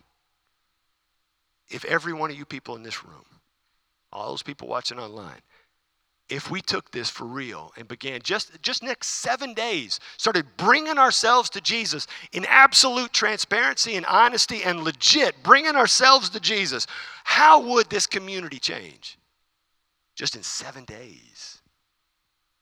if 1.69 1.85
every 1.85 2.13
one 2.13 2.31
of 2.31 2.37
you 2.37 2.45
people 2.45 2.77
in 2.77 2.83
this 2.83 3.05
room, 3.05 3.25
all 4.13 4.31
those 4.31 4.43
people 4.43 4.67
watching 4.67 4.99
online, 4.99 5.41
if 6.29 6.51
we 6.51 6.61
took 6.61 6.91
this 6.91 7.11
for 7.11 7.25
real 7.25 7.73
and 7.77 7.89
began 7.89 8.21
just 8.23 8.63
just 8.63 8.83
next 8.83 9.09
7 9.09 9.53
days 9.53 9.99
started 10.17 10.47
bringing 10.57 10.97
ourselves 10.97 11.51
to 11.51 11.61
Jesus 11.61 12.07
in 12.33 12.45
absolute 12.47 13.13
transparency 13.13 13.97
and 13.97 14.07
honesty 14.07 14.63
and 14.63 14.85
legit 14.85 15.43
bringing 15.43 15.75
ourselves 15.75 16.31
to 16.31 16.41
Jesus 16.41 16.87
how 17.25 17.61
would 17.61 17.91
this 17.91 18.07
community 18.07 18.61
change 18.61 19.19
just 20.21 20.37
in 20.37 20.43
7 20.43 20.85
days 20.85 21.63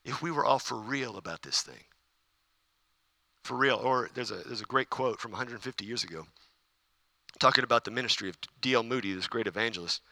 if 0.05 0.23
we 0.23 0.31
were 0.31 0.45
all 0.45 0.61
for 0.61 0.77
real 0.77 1.17
about 1.17 1.43
this 1.43 1.61
thing 1.61 1.83
for 3.43 3.57
real. 3.57 3.81
Or 3.83 4.11
there's 4.15 4.31
a, 4.31 4.37
there's 4.47 4.61
a 4.61 4.67
great 4.67 4.91
quote 4.91 5.19
from 5.19 5.33
150 5.33 5.85
years 5.85 6.05
ago 6.05 6.27
talking 7.41 7.65
about 7.65 7.85
the 7.85 7.91
ministry 7.91 8.29
of 8.29 8.39
D.L. 8.61 8.85
Moody, 8.85 9.13
this 9.13 9.27
great 9.27 9.49
evangelist. 9.49 10.03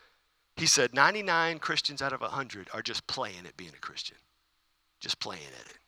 He 0.56 0.66
said 0.66 0.92
99 0.92 1.60
Christians 1.60 2.02
out 2.02 2.12
of 2.12 2.20
100 2.22 2.68
are 2.74 2.82
just 2.82 3.06
playing 3.06 3.46
at 3.46 3.56
being 3.56 3.72
a 3.76 3.80
Christian, 3.80 4.16
just 4.98 5.20
playing 5.20 5.42
at 5.60 5.70
it. 5.70 5.78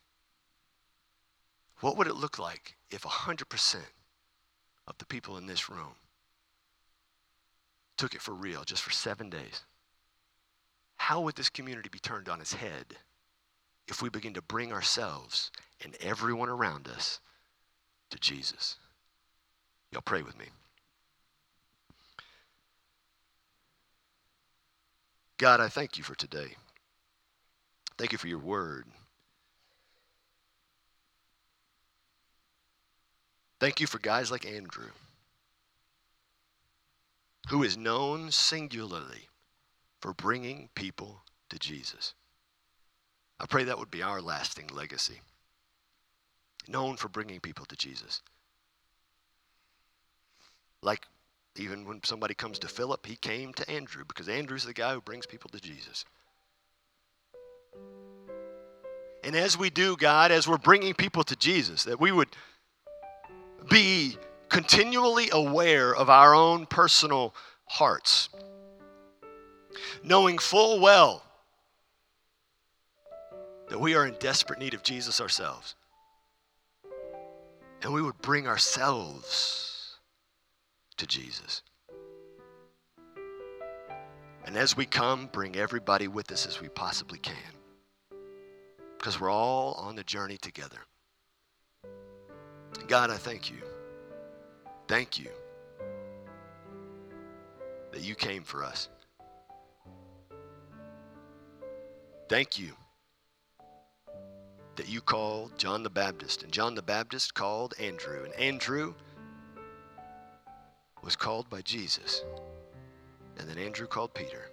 What 1.81 1.97
would 1.97 2.07
it 2.07 2.15
look 2.15 2.39
like 2.39 2.77
if 2.91 3.03
100% 3.03 3.77
of 4.87 4.99
the 4.99 5.07
people 5.07 5.37
in 5.39 5.47
this 5.47 5.69
room 5.69 5.97
took 7.97 8.15
it 8.15 8.23
for 8.23 8.33
real 8.33 8.63
just 8.63 8.83
for 8.85 8.93
seven 8.93 9.29
days? 9.29 9.65
How 11.09 11.23
would 11.23 11.37
this 11.37 11.49
community 11.49 11.89
be 11.89 11.99
turned 11.99 12.29
on 12.29 12.43
its 12.43 12.53
head 12.53 12.85
if 13.87 14.03
we 14.03 14.11
begin 14.11 14.35
to 14.35 14.43
bring 14.43 14.75
ourselves 14.75 15.51
and 15.83 15.97
everyone 16.03 16.51
around 16.51 16.87
us 16.87 17.21
to 18.11 18.19
Jesus. 18.19 18.77
Y'all 19.91 20.03
pray 20.03 20.21
with 20.21 20.39
me. 20.39 20.45
God, 25.39 25.61
I 25.63 25.69
thank 25.69 25.97
you 25.97 26.05
for 26.05 26.15
today. 26.15 26.57
Thank 27.97 28.13
you 28.13 28.19
for 28.19 28.29
your 28.29 28.39
word. 28.39 28.85
Thank 33.59 33.81
you 33.81 33.87
for 33.87 33.99
guys 33.99 34.31
like 34.31 34.45
Andrew, 34.45 34.91
who 37.49 37.63
is 37.63 37.79
known 37.79 38.31
singularly 38.31 39.29
for 40.01 40.15
bringing 40.15 40.69
people 40.75 41.23
to 41.51 41.59
Jesus. 41.59 42.15
I 43.41 43.47
pray 43.47 43.65
that 43.65 43.79
would 43.79 43.91
be 43.91 44.03
our 44.03 44.21
lasting 44.21 44.69
legacy 44.69 45.21
known 46.69 46.97
for 46.97 47.09
bringing 47.09 47.41
people 47.41 47.65
to 47.67 47.77
Jesus. 47.77 48.23
Like 50.83 51.07
even 51.57 51.87
when 51.87 52.03
somebody 52.05 52.35
comes 52.35 52.59
to 52.61 52.69
Philip, 52.69 53.05
he 53.07 53.17
came 53.17 53.53
to 53.55 53.69
Andrew 53.71 54.05
because 54.07 54.29
Andrew's 54.29 54.65
the 54.65 54.73
guy 54.73 54.95
who 54.95 55.01
brings 55.01 55.27
people 55.27 55.51
to 55.51 55.61
Jesus. 55.61 56.05
And 59.25 59.35
as 59.35 59.59
we 59.59 59.71
do, 59.71 59.97
God, 59.97 60.31
as 60.31 60.47
we're 60.47 60.59
bringing 60.59 60.95
people 60.95 61.25
to 61.25 61.37
Jesus, 61.37 61.85
that 61.85 62.01
we 62.01 62.13
would 62.13 62.29
be 63.69 64.17
continually 64.49 65.29
aware 65.33 65.95
of 65.95 66.09
our 66.09 66.35
own 66.35 66.67
personal 66.67 67.35
hearts, 67.67 68.29
knowing 70.03 70.39
full 70.39 70.81
well 70.81 71.23
that 73.69 73.79
we 73.79 73.95
are 73.95 74.07
in 74.07 74.15
desperate 74.19 74.59
need 74.59 74.75
of 74.75 74.83
Jesus 74.83 75.21
ourselves 75.21 75.75
and 77.83 77.93
we 77.93 78.03
would 78.03 78.19
bring 78.19 78.47
ourselves 78.47 79.99
to 80.97 81.07
Jesus. 81.07 81.63
And 84.45 84.57
as 84.57 84.77
we 84.77 84.87
come, 84.87 85.29
bring 85.33 85.57
everybody 85.57 86.09
with 86.09 86.33
us 86.33 86.47
as 86.47 86.61
we 86.61 86.69
possibly 86.69 87.19
can. 87.19 87.35
Because 88.97 89.21
we're 89.21 89.31
all 89.31 89.75
on 89.75 89.95
the 89.95 90.03
journey 90.03 90.39
together. 90.39 90.79
God, 92.89 93.11
I 93.11 93.17
thank 93.17 93.51
you. 93.51 93.59
Thank 94.89 95.19
you 95.19 95.29
that 97.93 98.01
you 98.03 98.15
came 98.15 98.43
for 98.43 98.65
us. 98.65 98.89
Thank 102.29 102.59
you 102.59 102.73
that 104.77 104.87
you 104.87 105.01
called 105.01 105.59
John 105.59 105.83
the 105.83 105.91
Baptist, 105.91 106.43
and 106.43 106.53
John 106.53 106.75
the 106.75 106.83
Baptist 106.83 107.35
called 107.35 107.75
Andrew, 107.81 108.25
and 108.25 108.35
Andrew 108.35 108.95
was 111.03 111.17
called 111.17 111.49
by 111.49 111.63
Jesus, 111.63 112.23
and 113.39 113.49
then 113.49 113.57
Andrew 113.57 113.87
called 113.87 114.13
Peter. 114.13 114.51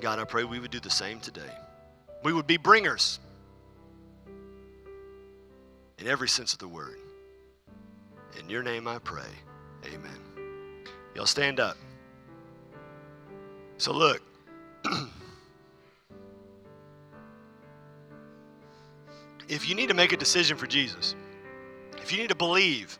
God, 0.00 0.18
I 0.18 0.24
pray 0.24 0.44
we 0.44 0.60
would 0.60 0.70
do 0.70 0.78
the 0.78 0.90
same 0.90 1.20
today. 1.20 1.50
We 2.22 2.32
would 2.34 2.46
be 2.46 2.58
bringers 2.58 3.18
in 5.98 6.06
every 6.06 6.28
sense 6.28 6.52
of 6.52 6.58
the 6.58 6.68
word. 6.68 6.98
In 8.38 8.48
your 8.50 8.62
name 8.62 8.86
I 8.86 8.98
pray. 8.98 9.22
Amen. 9.86 10.20
Y'all 11.14 11.26
stand 11.26 11.60
up. 11.60 11.76
So, 13.78 13.92
look. 13.92 14.20
if 19.48 19.68
you 19.68 19.74
need 19.74 19.88
to 19.88 19.94
make 19.94 20.12
a 20.12 20.16
decision 20.16 20.56
for 20.56 20.66
Jesus, 20.66 21.16
if 22.02 22.12
you 22.12 22.18
need 22.18 22.28
to 22.28 22.36
believe 22.36 22.98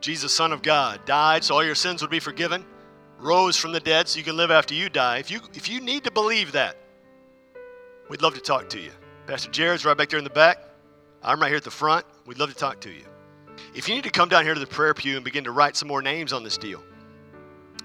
Jesus, 0.00 0.34
Son 0.34 0.52
of 0.52 0.62
God, 0.62 1.04
died 1.04 1.44
so 1.44 1.54
all 1.54 1.64
your 1.64 1.74
sins 1.74 2.02
would 2.02 2.10
be 2.10 2.20
forgiven, 2.20 2.64
rose 3.18 3.56
from 3.56 3.72
the 3.72 3.80
dead 3.80 4.08
so 4.08 4.18
you 4.18 4.24
can 4.24 4.36
live 4.36 4.50
after 4.50 4.74
you 4.74 4.88
die, 4.88 5.18
if 5.18 5.30
you, 5.30 5.40
if 5.54 5.68
you 5.68 5.80
need 5.80 6.04
to 6.04 6.10
believe 6.10 6.52
that, 6.52 6.76
we'd 8.08 8.22
love 8.22 8.34
to 8.34 8.40
talk 8.40 8.68
to 8.70 8.80
you. 8.80 8.90
Pastor 9.26 9.50
Jared's 9.50 9.84
right 9.84 9.96
back 9.96 10.08
there 10.08 10.18
in 10.18 10.24
the 10.24 10.30
back. 10.30 10.64
I'm 11.22 11.40
right 11.40 11.48
here 11.48 11.58
at 11.58 11.64
the 11.64 11.70
front. 11.70 12.06
We'd 12.26 12.38
love 12.38 12.48
to 12.48 12.56
talk 12.56 12.80
to 12.80 12.90
you. 12.90 13.04
If 13.74 13.88
you 13.88 13.94
need 13.94 14.04
to 14.04 14.10
come 14.10 14.28
down 14.28 14.44
here 14.44 14.54
to 14.54 14.60
the 14.60 14.66
prayer 14.66 14.94
pew 14.94 15.16
and 15.16 15.24
begin 15.24 15.44
to 15.44 15.52
write 15.52 15.76
some 15.76 15.86
more 15.86 16.00
names 16.00 16.32
on 16.32 16.42
this 16.42 16.56
deal, 16.56 16.82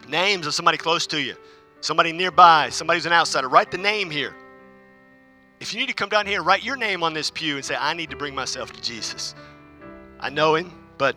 names 0.08 0.48
of 0.48 0.54
somebody 0.54 0.78
close 0.78 1.06
to 1.08 1.22
you, 1.22 1.36
somebody 1.86 2.12
nearby, 2.12 2.70
somebody 2.70 2.98
who's 2.98 3.06
an 3.06 3.14
outsider, 3.14 3.48
write 3.48 3.70
the 3.72 3.78
name 3.78 4.10
here. 4.10 4.36
If 5.60 5.74
you 5.74 5.80
need 5.80 5.88
to 5.88 5.94
come 5.94 6.10
down 6.10 6.26
here 6.26 6.40
and 6.40 6.46
write 6.46 6.64
your 6.64 6.76
name 6.76 7.04
on 7.04 7.14
this 7.14 7.30
pew 7.30 7.56
and 7.56 7.64
say, 7.64 7.76
I 7.80 7.94
need 7.94 8.10
to 8.10 8.16
bring 8.16 8.34
myself 8.34 8.74
to 8.74 8.82
Jesus. 8.82 9.36
I 10.20 10.30
know 10.30 10.56
him, 10.56 10.74
but 10.98 11.16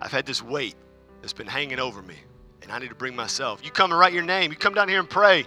I've 0.00 0.12
had 0.12 0.26
this 0.26 0.42
weight 0.42 0.76
that's 1.20 1.32
been 1.32 1.46
hanging 1.46 1.80
over 1.80 2.02
me, 2.02 2.16
and 2.62 2.70
I 2.70 2.78
need 2.78 2.90
to 2.90 2.94
bring 2.94 3.16
myself. 3.16 3.64
You 3.64 3.70
come 3.70 3.90
and 3.90 3.98
write 3.98 4.12
your 4.12 4.22
name. 4.22 4.50
You 4.50 4.56
come 4.56 4.74
down 4.74 4.88
here 4.88 5.00
and 5.00 5.08
pray. 5.08 5.46